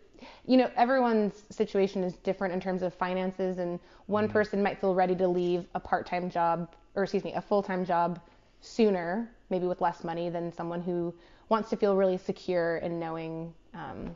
you 0.46 0.56
know, 0.56 0.70
everyone's 0.76 1.44
situation 1.50 2.04
is 2.04 2.14
different 2.16 2.52
in 2.52 2.61
terms 2.61 2.82
of 2.82 2.92
finances, 2.94 3.58
and 3.58 3.80
one 4.06 4.28
person 4.28 4.62
might 4.62 4.80
feel 4.80 4.94
ready 4.94 5.14
to 5.16 5.28
leave 5.28 5.66
a 5.74 5.80
part-time 5.80 6.30
job, 6.30 6.74
or 6.94 7.04
excuse 7.04 7.24
me, 7.24 7.32
a 7.34 7.40
full-time 7.40 7.84
job 7.84 8.20
sooner, 8.61 9.30
maybe 9.48 9.66
with 9.66 9.80
less 9.80 10.04
money, 10.04 10.28
than 10.28 10.52
someone 10.52 10.82
who 10.82 11.14
wants 11.48 11.70
to 11.70 11.76
feel 11.76 11.96
really 11.96 12.18
secure 12.18 12.76
in 12.78 12.98
knowing 12.98 13.52
um, 13.74 14.14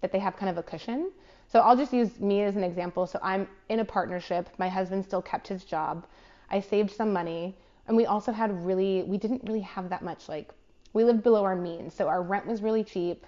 that 0.00 0.12
they 0.12 0.18
have 0.18 0.36
kind 0.36 0.50
of 0.50 0.58
a 0.58 0.62
cushion. 0.62 1.10
So 1.48 1.60
I'll 1.60 1.76
just 1.76 1.92
use 1.92 2.18
me 2.20 2.42
as 2.42 2.56
an 2.56 2.64
example. 2.64 3.06
So 3.06 3.18
I'm 3.22 3.48
in 3.68 3.80
a 3.80 3.84
partnership. 3.84 4.48
My 4.58 4.68
husband 4.68 5.04
still 5.04 5.22
kept 5.22 5.46
his 5.46 5.64
job. 5.64 6.06
I 6.50 6.60
saved 6.60 6.90
some 6.90 7.12
money, 7.12 7.56
and 7.88 7.96
we 7.96 8.06
also 8.06 8.32
had 8.32 8.64
really 8.64 9.02
we 9.04 9.18
didn't 9.18 9.42
really 9.44 9.60
have 9.60 9.88
that 9.90 10.02
much 10.02 10.28
like 10.28 10.52
we 10.92 11.04
lived 11.04 11.22
below 11.22 11.44
our 11.44 11.56
means. 11.56 11.92
So 11.94 12.08
our 12.08 12.22
rent 12.22 12.46
was 12.46 12.62
really 12.62 12.82
cheap. 12.82 13.26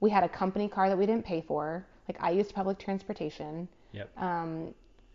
We 0.00 0.10
had 0.10 0.24
a 0.24 0.28
company 0.28 0.68
car 0.68 0.88
that 0.88 0.98
we 0.98 1.06
didn't 1.06 1.24
pay 1.24 1.40
for. 1.40 1.86
Like 2.08 2.18
I 2.20 2.30
used 2.30 2.54
public 2.54 2.78
transportation. 2.78 3.68
Yep. 3.92 4.10
Um, 4.20 4.74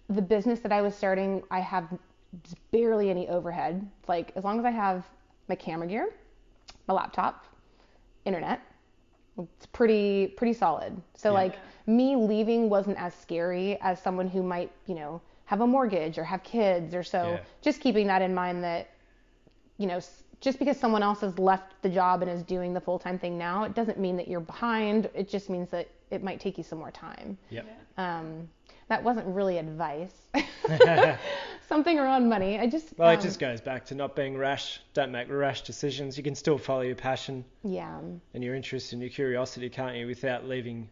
the 0.10 0.22
business 0.22 0.60
that 0.62 0.72
I 0.72 0.82
was 0.82 0.96
starting, 0.96 1.44
I 1.52 1.60
have 1.60 1.90
barely 2.72 3.10
any 3.10 3.28
overhead. 3.28 3.86
It's 4.00 4.10
like 4.10 4.32
as 4.36 4.44
long 4.44 4.60
as 4.60 4.66
I 4.66 4.72
have 4.72 5.04
my 5.50 5.56
camera 5.56 5.88
gear, 5.88 6.14
my 6.88 6.94
laptop, 6.94 7.46
internet, 8.26 8.62
it's 9.38 9.66
pretty 9.68 10.28
pretty 10.38 10.54
solid. 10.54 11.00
So 11.16 11.30
Yeah. 11.30 11.34
like 11.34 11.56
me 11.86 12.16
leaving 12.16 12.70
wasn't 12.70 12.98
as 12.98 13.14
scary 13.14 13.78
as 13.82 14.02
someone 14.02 14.28
who 14.28 14.42
might, 14.42 14.72
you 14.86 14.96
know, 14.96 15.22
have 15.50 15.62
a 15.62 15.68
mortgage 15.68 16.20
or 16.20 16.24
have 16.24 16.44
kids 16.44 16.94
or 16.94 17.02
so 17.02 17.32
Yeah. 17.32 17.40
just 17.64 17.82
keeping 17.82 18.06
that 18.06 18.22
in 18.22 18.36
mind 18.36 18.64
that 18.64 18.88
you 19.80 19.88
know, 19.88 20.00
just 20.42 20.60
because 20.60 20.78
someone 20.78 21.02
else 21.02 21.22
has 21.22 21.40
left 21.40 21.82
the 21.82 21.90
job 21.90 22.22
and 22.22 22.30
is 22.30 22.44
doing 22.44 22.74
the 22.74 22.82
full 22.82 23.00
time 23.00 23.18
thing 23.18 23.36
now, 23.38 23.64
it 23.64 23.74
doesn't 23.74 23.98
mean 23.98 24.16
that 24.18 24.28
you're 24.28 24.42
behind. 24.42 25.10
It 25.16 25.28
just 25.28 25.50
means 25.50 25.70
that 25.72 25.88
it 26.12 26.22
might 26.22 26.40
take 26.40 26.58
you 26.58 26.64
some 26.64 26.78
more 26.78 26.92
time. 26.92 27.38
Yep. 27.50 27.66
Um, 27.98 28.50
that 28.90 29.04
wasn't 29.04 29.26
really 29.28 29.58
advice. 29.58 30.14
Something 31.68 31.98
around 31.98 32.30
money. 32.30 32.60
I 32.60 32.68
just 32.68 32.98
Well, 32.98 33.10
it 33.10 33.16
um, 33.16 33.22
just 33.22 33.40
goes 33.40 33.62
back 33.62 33.86
to 33.86 33.96
not 33.96 34.16
being 34.16 34.38
rash. 34.38 34.82
Don't 34.94 35.12
make 35.12 35.30
rash 35.30 35.62
decisions. 35.62 36.18
You 36.18 36.24
can 36.24 36.36
still 36.36 36.58
follow 36.58 36.82
your 36.82 36.96
passion 36.96 37.44
yeah. 37.64 38.00
and 38.34 38.44
your 38.44 38.54
interest 38.56 38.94
and 38.94 39.02
your 39.02 39.10
curiosity, 39.12 39.70
can't 39.70 39.96
you, 39.96 40.06
without 40.08 40.46
leaving, 40.48 40.90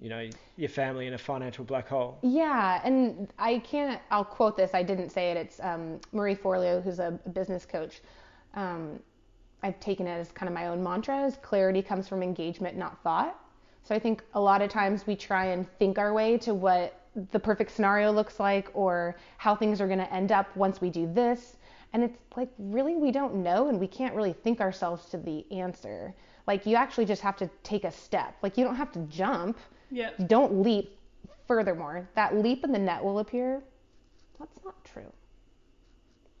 you 0.00 0.10
know, 0.10 0.28
your 0.56 0.68
family 0.68 1.06
in 1.06 1.14
a 1.14 1.18
financial 1.18 1.64
black 1.64 1.88
hole. 1.88 2.18
Yeah, 2.22 2.80
and 2.84 3.32
I 3.38 3.58
can't. 3.60 4.00
I'll 4.10 4.24
quote 4.24 4.56
this. 4.56 4.72
I 4.74 4.82
didn't 4.82 5.10
say 5.10 5.30
it. 5.30 5.36
It's 5.36 5.60
um, 5.60 6.00
Marie 6.12 6.36
Forleo, 6.36 6.82
who's 6.82 6.98
a 6.98 7.12
business 7.32 7.64
coach. 7.64 8.00
Um, 8.54 9.00
I've 9.62 9.80
taken 9.80 10.06
it 10.06 10.12
as 10.12 10.32
kind 10.32 10.48
of 10.48 10.54
my 10.54 10.66
own 10.68 10.82
mantra: 10.82 11.24
is 11.24 11.36
clarity 11.42 11.82
comes 11.82 12.08
from 12.08 12.22
engagement, 12.22 12.76
not 12.76 13.02
thought. 13.02 13.38
So 13.82 13.94
I 13.94 13.98
think 13.98 14.22
a 14.34 14.40
lot 14.40 14.62
of 14.62 14.68
times 14.68 15.06
we 15.06 15.16
try 15.16 15.46
and 15.46 15.66
think 15.78 15.98
our 15.98 16.12
way 16.12 16.36
to 16.38 16.52
what 16.54 17.06
the 17.30 17.38
perfect 17.38 17.70
scenario 17.70 18.12
looks 18.12 18.38
like 18.38 18.68
or 18.74 19.16
how 19.38 19.54
things 19.54 19.80
are 19.80 19.86
going 19.86 20.00
to 20.00 20.12
end 20.12 20.32
up 20.32 20.54
once 20.56 20.80
we 20.80 20.90
do 20.90 21.10
this. 21.12 21.56
And 21.92 22.02
it's 22.02 22.18
like 22.36 22.50
really 22.58 22.96
we 22.96 23.10
don't 23.10 23.36
know 23.36 23.68
and 23.68 23.80
we 23.80 23.86
can't 23.86 24.14
really 24.14 24.32
think 24.32 24.60
ourselves 24.60 25.08
to 25.10 25.16
the 25.16 25.50
answer. 25.50 26.14
Like 26.46 26.66
you 26.66 26.76
actually 26.76 27.06
just 27.06 27.22
have 27.22 27.36
to 27.38 27.48
take 27.62 27.84
a 27.84 27.90
step. 27.90 28.36
Like 28.42 28.58
you 28.58 28.64
don't 28.64 28.74
have 28.74 28.92
to 28.92 29.00
jump. 29.08 29.58
Yeah. 29.90 30.10
Don't 30.26 30.62
leap. 30.62 30.92
Furthermore, 31.46 32.08
that 32.16 32.36
leap 32.36 32.64
in 32.64 32.72
the 32.72 32.78
net 32.78 33.04
will 33.04 33.20
appear. 33.20 33.62
That's 34.40 34.58
not 34.64 34.74
true. 34.84 35.12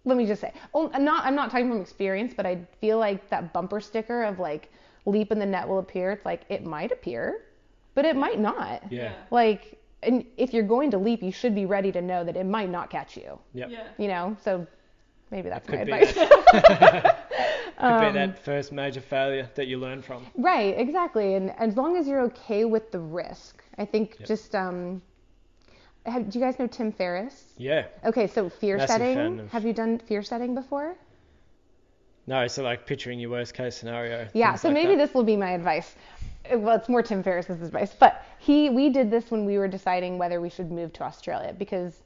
Let 0.04 0.16
me 0.16 0.26
just 0.26 0.40
say, 0.40 0.52
oh, 0.74 0.90
I'm 0.92 1.04
not. 1.04 1.24
I'm 1.24 1.36
not 1.36 1.50
talking 1.50 1.68
from 1.68 1.80
experience, 1.80 2.34
but 2.36 2.44
I 2.44 2.58
feel 2.80 2.98
like 2.98 3.28
that 3.30 3.52
bumper 3.52 3.80
sticker 3.80 4.24
of 4.24 4.40
like 4.40 4.72
leap 5.04 5.30
in 5.30 5.38
the 5.38 5.46
net 5.46 5.68
will 5.68 5.78
appear. 5.78 6.10
It's 6.10 6.24
like 6.24 6.42
it 6.48 6.64
might 6.64 6.90
appear, 6.90 7.44
but 7.94 8.04
it 8.04 8.16
might 8.16 8.40
not. 8.40 8.90
Yeah. 8.90 9.12
Like, 9.30 9.80
and 10.02 10.24
if 10.36 10.52
you're 10.52 10.64
going 10.64 10.90
to 10.90 10.98
leap, 10.98 11.22
you 11.22 11.32
should 11.32 11.54
be 11.54 11.66
ready 11.66 11.92
to 11.92 12.02
know 12.02 12.24
that 12.24 12.36
it 12.36 12.46
might 12.46 12.70
not 12.70 12.90
catch 12.90 13.16
you. 13.16 13.38
Yep. 13.54 13.70
Yeah. 13.70 13.86
You 13.98 14.08
know, 14.08 14.36
so 14.42 14.66
maybe 15.30 15.48
that's 15.48 15.68
my 15.68 15.76
advice. 15.76 16.12
that. 16.14 17.22
Could 17.78 17.84
Um, 17.84 18.06
be 18.06 18.18
that 18.18 18.38
first 18.42 18.72
major 18.72 19.02
failure 19.02 19.50
that 19.54 19.66
you 19.66 19.76
learn 19.78 20.00
from. 20.00 20.24
Right, 20.34 20.78
exactly. 20.78 21.34
And 21.34 21.50
as 21.58 21.76
long 21.76 21.96
as 21.98 22.08
you're 22.08 22.22
okay 22.22 22.64
with 22.64 22.90
the 22.90 22.98
risk, 22.98 23.62
I 23.76 23.84
think 23.84 24.16
Yep. 24.20 24.28
just 24.28 24.54
um, 24.54 25.02
have, 26.06 26.30
do 26.30 26.38
you 26.38 26.44
guys 26.44 26.58
know 26.58 26.66
Tim 26.68 26.90
Ferriss? 26.90 27.52
Yeah. 27.58 27.86
Okay, 28.04 28.28
so 28.28 28.48
fear 28.48 28.78
Massive 28.78 28.96
setting. 28.96 29.40
of- 29.40 29.50
Have 29.52 29.66
you 29.66 29.74
done 29.74 29.98
fear 29.98 30.22
setting 30.22 30.54
before? 30.54 30.96
No, 32.26 32.46
so 32.48 32.62
like 32.62 32.86
picturing 32.86 33.20
your 33.20 33.30
worst 33.30 33.52
case 33.52 33.76
scenario. 33.76 34.26
Yeah, 34.32 34.54
so 34.54 34.68
like 34.68 34.74
maybe 34.74 34.96
that. 34.96 35.06
this 35.06 35.14
will 35.14 35.22
be 35.24 35.36
my 35.36 35.50
advice. 35.50 35.94
Well, 36.50 36.76
it's 36.76 36.88
more 36.88 37.02
Tim 37.02 37.22
Ferriss's 37.22 37.60
advice, 37.60 37.94
but 37.98 38.24
he 38.38 38.70
we 38.70 38.88
did 38.88 39.10
this 39.10 39.30
when 39.30 39.44
we 39.44 39.58
were 39.58 39.68
deciding 39.68 40.16
whether 40.16 40.40
we 40.40 40.48
should 40.48 40.70
move 40.72 40.92
to 40.94 41.02
Australia 41.04 41.54
because 41.56 42.02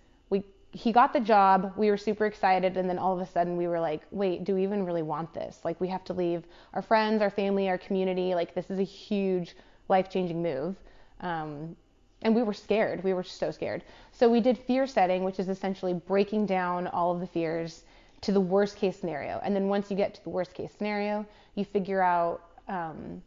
he 0.73 0.93
got 0.93 1.13
the 1.13 1.21
job, 1.21 1.73
we 1.77 1.91
were 1.91 1.97
super 1.97 2.27
excited, 2.27 2.77
and 2.77 2.89
then 2.89 2.99
all 2.99 3.13
of 3.13 3.21
a 3.21 3.31
sudden 3.31 3.57
we 3.57 3.67
were 3.67 3.81
like, 3.81 4.03
wait, 4.13 4.45
do 4.45 4.55
we 4.55 4.63
even 4.63 4.85
really 4.85 5.03
want 5.03 5.35
this? 5.35 5.59
Like 5.65 5.81
we 5.81 5.89
have 5.89 6.05
to 6.05 6.13
leave 6.13 6.45
our 6.75 6.83
friends, 6.83 7.23
our 7.23 7.31
family, 7.31 7.69
our 7.69 7.79
community. 7.79 8.35
Like 8.35 8.55
this 8.55 8.71
is 8.71 8.79
a 8.79 8.85
huge 8.85 9.57
life-changing 9.89 10.41
move. 10.41 10.77
Um, 11.21 11.75
and 12.23 12.35
we 12.35 12.43
were 12.43 12.53
scared. 12.53 13.03
We 13.03 13.15
were 13.15 13.25
so 13.25 13.51
scared. 13.51 13.83
So 14.13 14.29
we 14.29 14.41
did 14.41 14.59
fear 14.59 14.87
setting, 14.87 15.25
which 15.25 15.41
is 15.41 15.49
essentially 15.49 15.95
breaking 15.95 16.47
down 16.47 16.87
all 16.89 17.13
of 17.13 17.21
the 17.21 17.27
fears 17.27 17.85
to 18.21 18.33
the 18.33 18.41
worst 18.41 18.77
case 18.77 18.99
scenario. 18.99 19.41
And 19.43 19.57
then 19.57 19.69
once 19.69 19.91
you 19.91 19.97
get 19.97 20.15
to 20.15 20.23
the 20.23 20.31
worst 20.31 20.55
case 20.55 20.73
scenario, 20.77 21.27
you 21.55 21.65
figure 21.65 22.03
out, 22.03 22.45
um, 22.69 23.23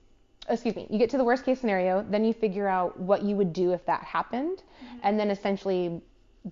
excuse 0.47 0.75
me, 0.75 0.87
you 0.89 0.99
get 0.99 1.09
to 1.09 1.17
the 1.17 1.23
worst 1.23 1.43
case 1.43 1.59
scenario, 1.59 2.05
then 2.09 2.23
you 2.23 2.33
figure 2.33 2.67
out 2.67 2.97
what 2.99 3.23
you 3.23 3.35
would 3.35 3.51
do 3.51 3.73
if 3.73 3.85
that 3.87 4.03
happened. 4.03 4.61
And 5.01 5.19
then 5.19 5.29
essentially 5.29 5.99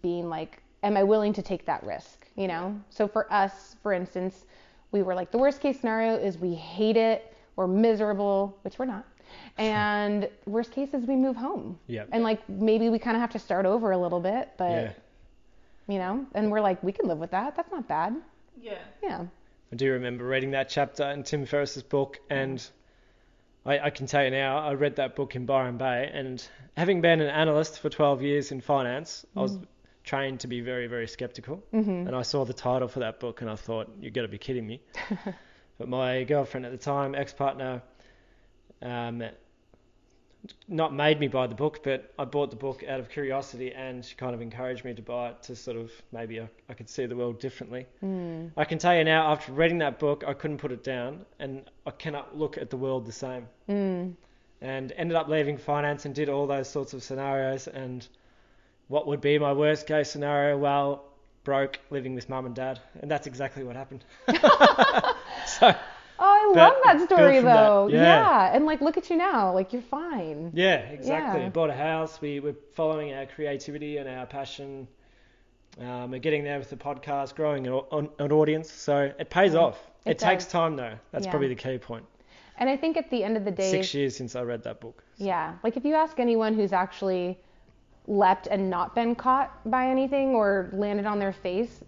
being 0.01 0.27
like, 0.27 0.63
am 0.83 0.97
I 0.97 1.03
willing 1.03 1.33
to 1.33 1.41
take 1.41 1.65
that 1.65 1.83
risk? 1.83 2.27
You 2.35 2.47
know? 2.47 2.79
So 2.89 3.07
for 3.07 3.31
us, 3.31 3.75
for 3.83 3.93
instance, 3.93 4.45
we 4.91 5.03
were 5.03 5.15
like, 5.15 5.31
the 5.31 5.37
worst 5.37 5.61
case 5.61 5.79
scenario 5.79 6.15
is 6.15 6.37
we 6.37 6.53
hate 6.53 6.97
it, 6.97 7.35
we're 7.55 7.67
miserable, 7.67 8.57
which 8.63 8.77
we're 8.79 8.85
not. 8.85 9.05
And 9.57 10.27
worst 10.45 10.71
case 10.71 10.93
is 10.93 11.05
we 11.05 11.15
move 11.15 11.37
home. 11.37 11.79
Yep. 11.87 12.09
And 12.11 12.21
like 12.23 12.47
maybe 12.49 12.89
we 12.89 12.99
kind 12.99 13.15
of 13.15 13.21
have 13.21 13.29
to 13.31 13.39
start 13.39 13.65
over 13.65 13.91
a 13.91 13.97
little 13.97 14.19
bit, 14.19 14.49
but 14.57 14.71
Yeah. 14.71 14.91
you 15.87 15.99
know, 15.99 16.25
and 16.33 16.51
we're 16.51 16.59
like, 16.59 16.83
we 16.83 16.91
can 16.91 17.07
live 17.07 17.17
with 17.17 17.31
that. 17.31 17.55
That's 17.55 17.71
not 17.71 17.87
bad. 17.87 18.15
Yeah. 18.61 18.79
Yeah. 19.01 19.25
I 19.71 19.75
do 19.77 19.91
remember 19.93 20.25
reading 20.25 20.51
that 20.51 20.67
chapter 20.67 21.03
in 21.11 21.23
Tim 21.23 21.45
Ferriss's 21.45 21.83
book, 21.83 22.19
and 22.29 22.61
I, 23.65 23.79
I 23.79 23.89
can 23.89 24.05
tell 24.05 24.23
you 24.23 24.31
now, 24.31 24.57
I 24.57 24.73
read 24.73 24.97
that 24.97 25.15
book 25.15 25.35
in 25.35 25.45
Byron 25.45 25.77
Bay, 25.77 26.09
and 26.13 26.45
having 26.75 26.99
been 26.99 27.21
an 27.21 27.29
analyst 27.29 27.79
for 27.79 27.89
12 27.89 28.21
years 28.21 28.51
in 28.51 28.59
finance, 28.59 29.25
I 29.35 29.39
was 29.39 29.57
mm. 29.57 29.65
Trained 30.03 30.41
to 30.41 30.47
be 30.47 30.61
very, 30.61 30.87
very 30.87 31.07
skeptical. 31.07 31.63
Mm-hmm. 31.73 32.07
And 32.07 32.15
I 32.15 32.23
saw 32.23 32.45
the 32.45 32.53
title 32.53 32.87
for 32.87 32.99
that 32.99 33.19
book, 33.19 33.41
and 33.41 33.49
I 33.49 33.55
thought, 33.55 33.91
you've 33.99 34.13
got 34.13 34.23
to 34.23 34.27
be 34.27 34.37
kidding 34.37 34.65
me. 34.65 34.81
but 35.77 35.87
my 35.87 36.23
girlfriend 36.23 36.65
at 36.65 36.71
the 36.71 36.77
time, 36.77 37.15
ex-partner, 37.15 37.81
um, 38.81 39.23
not 40.67 40.93
made 40.93 41.19
me 41.19 41.27
buy 41.27 41.47
the 41.47 41.55
book, 41.55 41.81
but 41.83 42.11
I 42.17 42.25
bought 42.25 42.49
the 42.49 42.55
book 42.55 42.83
out 42.87 42.99
of 42.99 43.09
curiosity, 43.09 43.73
and 43.73 44.03
she 44.03 44.15
kind 44.15 44.33
of 44.33 44.41
encouraged 44.41 44.83
me 44.83 44.93
to 44.93 45.01
buy 45.01 45.29
it 45.29 45.43
to 45.43 45.55
sort 45.55 45.77
of 45.77 45.91
maybe 46.11 46.39
I, 46.41 46.49
I 46.69 46.73
could 46.73 46.89
see 46.89 47.05
the 47.05 47.15
world 47.15 47.39
differently. 47.39 47.85
Mm. 48.03 48.51
I 48.57 48.65
can 48.65 48.79
tell 48.79 48.95
you 48.95 49.03
now, 49.03 49.31
after 49.31 49.51
reading 49.51 49.79
that 49.79 49.99
book, 49.99 50.23
I 50.25 50.33
couldn't 50.33 50.57
put 50.57 50.71
it 50.71 50.83
down, 50.83 51.25
and 51.39 51.63
I 51.85 51.91
cannot 51.91 52.37
look 52.37 52.57
at 52.57 52.69
the 52.69 52.77
world 52.77 53.05
the 53.05 53.11
same. 53.11 53.47
Mm. 53.69 54.13
And 54.61 54.91
ended 54.91 55.15
up 55.15 55.27
leaving 55.27 55.57
finance 55.57 56.05
and 56.05 56.13
did 56.13 56.29
all 56.29 56.47
those 56.47 56.69
sorts 56.69 56.93
of 56.93 57.03
scenarios. 57.03 57.67
And 57.67 58.07
what 58.91 59.07
would 59.07 59.21
be 59.21 59.39
my 59.39 59.53
worst 59.53 59.87
case 59.87 60.11
scenario? 60.11 60.57
Well, 60.57 61.03
broke, 61.43 61.79
living 61.89 62.13
with 62.13 62.27
mum 62.29 62.45
and 62.45 62.53
dad, 62.53 62.79
and 63.01 63.09
that's 63.09 63.25
exactly 63.25 63.63
what 63.63 63.75
happened. 63.75 64.03
so 65.47 65.73
Oh, 66.23 66.53
I 66.55 66.55
love 66.55 66.75
that 66.83 67.01
story 67.09 67.37
from 67.37 67.45
that, 67.45 67.63
though. 67.63 67.87
yeah. 67.87 68.53
And 68.55 68.65
like, 68.67 68.79
look 68.79 68.95
at 68.95 69.09
you 69.09 69.15
now. 69.17 69.53
Like, 69.55 69.73
you're 69.73 69.81
fine. 69.81 70.51
yeah, 70.53 70.75
exactly. 70.75 71.41
Yeah. 71.41 71.49
Bought 71.49 71.71
a 71.71 71.73
house. 71.73 72.21
We 72.21 72.39
were 72.39 72.53
following 72.75 73.11
our 73.13 73.25
creativity 73.25 73.97
and 73.97 74.07
our 74.07 74.27
passion. 74.27 74.87
Um, 75.79 76.11
we're 76.11 76.19
getting 76.19 76.43
there 76.43 76.59
with 76.59 76.69
the 76.69 76.75
podcast, 76.75 77.33
growing 77.33 77.65
an, 77.65 78.09
an 78.19 78.31
audience. 78.31 78.71
So 78.71 79.11
it 79.17 79.31
pays 79.31 79.55
off. 79.55 79.79
It, 80.05 80.11
It 80.11 80.19
takes 80.19 80.45
time 80.45 80.75
though. 80.75 80.93
That's 81.11 81.25
Yeah. 81.25 81.31
probably 81.31 81.47
the 81.47 81.55
key 81.55 81.79
point. 81.79 82.05
And 82.57 82.69
I 82.69 82.77
think 82.77 82.97
at 82.97 83.09
the 83.09 83.23
end 83.23 83.35
of 83.37 83.43
the 83.45 83.51
day, 83.51 83.71
Six 83.71 83.91
years 83.95 84.15
since 84.15 84.35
I 84.35 84.41
read 84.43 84.61
that 84.63 84.79
book. 84.79 85.03
yeah, 85.17 85.55
like 85.63 85.75
if 85.75 85.85
you 85.85 85.95
ask 85.95 86.19
anyone 86.19 86.53
who's 86.53 86.73
actually 86.73 87.39
leapt 88.07 88.47
and 88.47 88.69
not 88.69 88.95
been 88.95 89.15
caught 89.15 89.51
by 89.69 89.87
anything 89.87 90.29
or 90.35 90.69
landed 90.73 91.05
on 91.05 91.19
their 91.19 91.31
face, 91.33 91.83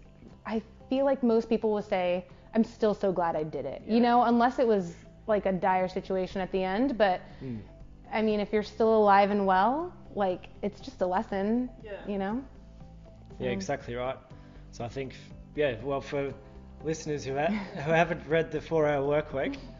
I 0.46 0.62
feel 0.88 1.04
like 1.04 1.22
most 1.22 1.48
people 1.48 1.72
will 1.72 1.82
say, 1.82 2.24
I'm 2.54 2.64
still 2.64 2.94
so 2.94 3.12
glad 3.12 3.34
I 3.36 3.42
did 3.42 3.64
it. 3.66 3.82
You 3.86 4.00
know, 4.00 4.22
unless 4.24 4.58
it 4.58 4.66
was 4.66 4.94
like 5.26 5.46
a 5.46 5.52
dire 5.52 5.88
situation 5.88 6.40
at 6.40 6.50
the 6.52 6.62
end. 6.62 6.96
But 6.98 7.20
Mm. 7.42 7.60
I 8.12 8.22
mean, 8.22 8.38
if 8.40 8.52
you're 8.52 8.62
still 8.62 8.94
alive 8.96 9.30
and 9.30 9.44
well, 9.46 9.92
like 10.14 10.48
it's 10.62 10.80
just 10.80 11.00
a 11.00 11.06
lesson, 11.06 11.68
Yeah. 11.82 11.92
you 12.06 12.18
know? 12.18 12.42
Yeah, 13.40 13.50
exactly 13.50 13.94
right. 13.96 14.16
So 14.70 14.84
I 14.84 14.88
think, 14.88 15.16
yeah, 15.56 15.74
well, 15.82 16.00
for 16.00 16.32
listeners 16.84 17.24
who, 17.24 17.34
ha- 17.36 17.46
who 17.84 17.90
haven't 17.90 18.22
read 18.28 18.52
the 18.52 18.60
Four 18.60 18.86
Hour 18.86 19.04
Work 19.04 19.32
Week, 19.32 19.58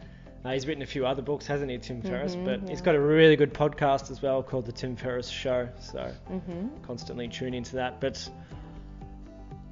uh, 0.45 0.51
he's 0.51 0.67
written 0.67 0.83
a 0.83 0.85
few 0.85 1.05
other 1.05 1.21
books, 1.21 1.47
hasn't 1.47 1.71
he, 1.71 1.77
Tim 1.77 2.01
Ferriss? 2.01 2.35
Mhm, 2.35 2.45
but 2.45 2.69
he's 2.69 2.81
got 2.81 2.95
a 2.95 2.99
really 2.99 3.35
good 3.35 3.53
podcast 3.53 4.11
as 4.11 4.21
well 4.21 4.43
called 4.43 4.65
The 4.65 4.71
Tim 4.71 4.95
Ferriss 4.95 5.27
Show. 5.29 5.67
So 5.79 6.11
hmm 6.27 6.67
constantly 6.83 7.27
tune 7.27 7.53
into 7.53 7.75
that. 7.77 7.99
But 7.99 8.29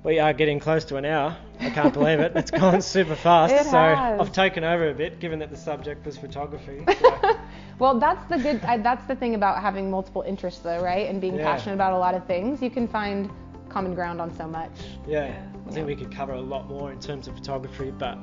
we 0.03 0.19
are 0.19 0.33
getting 0.33 0.59
close 0.59 0.83
to 0.85 0.97
an 0.97 1.05
hour. 1.05 1.35
I 1.61 1.69
can't 1.69 1.93
believe 1.93 2.19
it. 2.19 2.33
It's 2.35 2.51
gone 2.51 2.81
super 2.95 3.15
fast. 3.15 3.53
It 3.53 3.63
so 3.65 3.71
has. 3.77 4.19
I've 4.19 4.33
taken 4.33 4.63
over 4.63 4.89
a 4.89 4.93
bit, 4.93 5.19
given 5.19 5.39
that 5.39 5.49
the 5.49 5.55
subject 5.57 6.05
was 6.05 6.17
photography. 6.17 6.83
So, 6.99 7.19
Well, 7.79 7.99
that's 7.99 8.23
the 8.29 8.37
good. 8.37 8.63
I, 8.65 8.77
that's 8.77 9.05
the 9.05 9.15
thing 9.15 9.33
about 9.35 9.61
having 9.61 9.89
multiple 9.89 10.21
interests, 10.21 10.59
though, 10.61 10.81
right? 10.83 11.09
And 11.09 11.19
being 11.21 11.37
Yeah. 11.37 11.43
passionate 11.45 11.75
about 11.75 11.93
a 11.93 11.97
lot 11.97 12.13
of 12.15 12.25
things, 12.25 12.61
you 12.61 12.69
can 12.69 12.87
find 12.87 13.29
common 13.69 13.95
ground 13.95 14.19
on 14.21 14.31
so 14.35 14.45
much. 14.47 14.71
yeah, 15.07 15.27
Yeah. 15.27 15.45
I 15.67 15.71
think 15.71 15.87
we 15.87 15.95
could 15.95 16.11
cover 16.13 16.33
a 16.33 16.41
lot 16.41 16.67
more 16.67 16.91
in 16.91 16.99
terms 16.99 17.27
of 17.27 17.35
photography, 17.35 17.89
but 17.97 18.17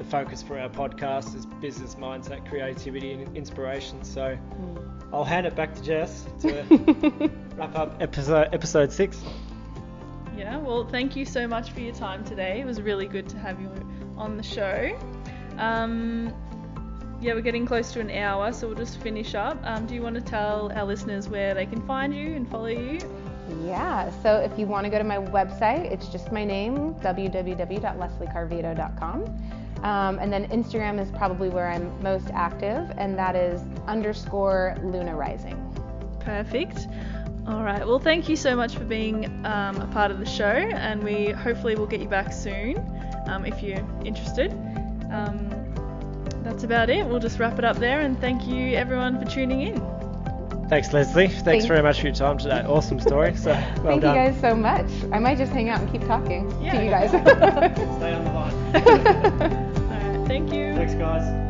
the 0.00 0.06
focus 0.06 0.42
for 0.42 0.58
our 0.58 0.70
podcast 0.70 1.36
is 1.36 1.44
business 1.60 1.96
mindset, 1.96 2.48
creativity, 2.48 3.12
and 3.12 3.36
inspiration. 3.36 4.02
So 4.02 4.38
I'll 5.12 5.24
hand 5.24 5.46
it 5.46 5.54
back 5.54 5.74
to 5.74 5.82
Jess 5.82 6.24
to 6.40 7.30
wrap 7.56 7.76
up 7.76 7.98
episode 8.00 8.48
episode 8.54 8.90
six. 8.90 9.22
Yeah, 10.34 10.56
well, 10.56 10.86
thank 10.86 11.16
you 11.16 11.26
so 11.26 11.46
much 11.46 11.72
for 11.72 11.80
your 11.80 11.94
time 11.94 12.24
today. 12.24 12.62
It 12.62 12.64
was 12.64 12.80
really 12.80 13.06
good 13.06 13.28
to 13.28 13.38
have 13.38 13.60
you 13.60 13.70
on 14.16 14.38
the 14.38 14.42
show. 14.42 14.98
Um, 15.58 16.32
yeah, 17.20 17.34
we're 17.34 17.42
getting 17.42 17.66
close 17.66 17.92
to 17.92 18.00
an 18.00 18.10
hour, 18.10 18.54
so 18.54 18.68
we'll 18.68 18.78
just 18.78 19.02
finish 19.02 19.34
up. 19.34 19.58
Um, 19.64 19.84
do 19.84 19.94
you 19.94 20.00
want 20.00 20.14
to 20.14 20.22
tell 20.22 20.72
our 20.74 20.86
listeners 20.86 21.28
where 21.28 21.52
they 21.52 21.66
can 21.66 21.86
find 21.86 22.14
you 22.14 22.36
and 22.36 22.50
follow 22.50 22.68
you? 22.68 23.00
Yeah. 23.66 24.10
So 24.22 24.36
if 24.36 24.58
you 24.58 24.66
want 24.66 24.86
to 24.86 24.90
go 24.90 24.96
to 24.96 25.04
my 25.04 25.18
website, 25.18 25.92
it's 25.92 26.08
just 26.08 26.32
my 26.32 26.46
name, 26.46 26.94
www.lesliecarvito.com. 26.94 29.59
Um, 29.82 30.18
and 30.18 30.32
then 30.32 30.46
Instagram 30.48 31.00
is 31.00 31.10
probably 31.10 31.48
where 31.48 31.68
I'm 31.68 31.90
most 32.02 32.28
active, 32.32 32.90
and 32.98 33.16
that 33.18 33.34
is 33.34 33.62
underscore 33.86 34.76
Luna 34.82 35.16
Rising. 35.16 35.56
Perfect. 36.20 36.86
All 37.46 37.62
right. 37.62 37.86
Well, 37.86 37.98
thank 37.98 38.28
you 38.28 38.36
so 38.36 38.54
much 38.54 38.76
for 38.76 38.84
being 38.84 39.24
um, 39.46 39.80
a 39.80 39.88
part 39.92 40.10
of 40.10 40.18
the 40.18 40.26
show, 40.26 40.44
and 40.44 41.02
we 41.02 41.30
hopefully 41.30 41.74
will 41.74 41.86
get 41.86 42.00
you 42.00 42.08
back 42.08 42.32
soon 42.32 42.78
um, 43.26 43.44
if 43.44 43.62
you're 43.62 43.84
interested. 44.04 44.52
Um, 45.10 45.48
that's 46.42 46.64
about 46.64 46.90
it. 46.90 47.06
We'll 47.06 47.20
just 47.20 47.38
wrap 47.38 47.58
it 47.58 47.64
up 47.64 47.78
there, 47.78 48.00
and 48.00 48.20
thank 48.20 48.46
you 48.46 48.74
everyone 48.76 49.18
for 49.18 49.30
tuning 49.30 49.62
in. 49.62 49.99
Thanks, 50.70 50.92
Leslie. 50.92 51.26
Thanks, 51.26 51.42
Thanks. 51.42 51.66
very 51.66 51.82
much 51.82 52.00
for 52.00 52.06
your 52.06 52.14
time 52.14 52.38
today. 52.38 52.62
Awesome 52.62 53.00
story. 53.00 53.34
So 53.40 53.50
well 53.50 53.64
Thank 53.84 54.02
done. 54.02 54.14
you 54.14 54.30
guys 54.30 54.40
so 54.40 54.54
much. 54.54 54.86
I 55.12 55.18
might 55.18 55.36
just 55.36 55.50
hang 55.52 55.68
out 55.68 55.80
and 55.80 55.90
keep 55.90 56.06
talking 56.06 56.48
Yeah. 56.62 56.74
to 56.78 56.84
you 56.84 56.90
guys. 56.90 57.10
Stay 57.96 58.14
on 58.14 58.24
the 58.24 58.30
line. 58.32 58.54
All 58.76 60.12
right. 60.18 60.28
Thank 60.28 60.52
you. 60.52 60.74
Thanks, 60.74 60.94
guys. 60.94 61.49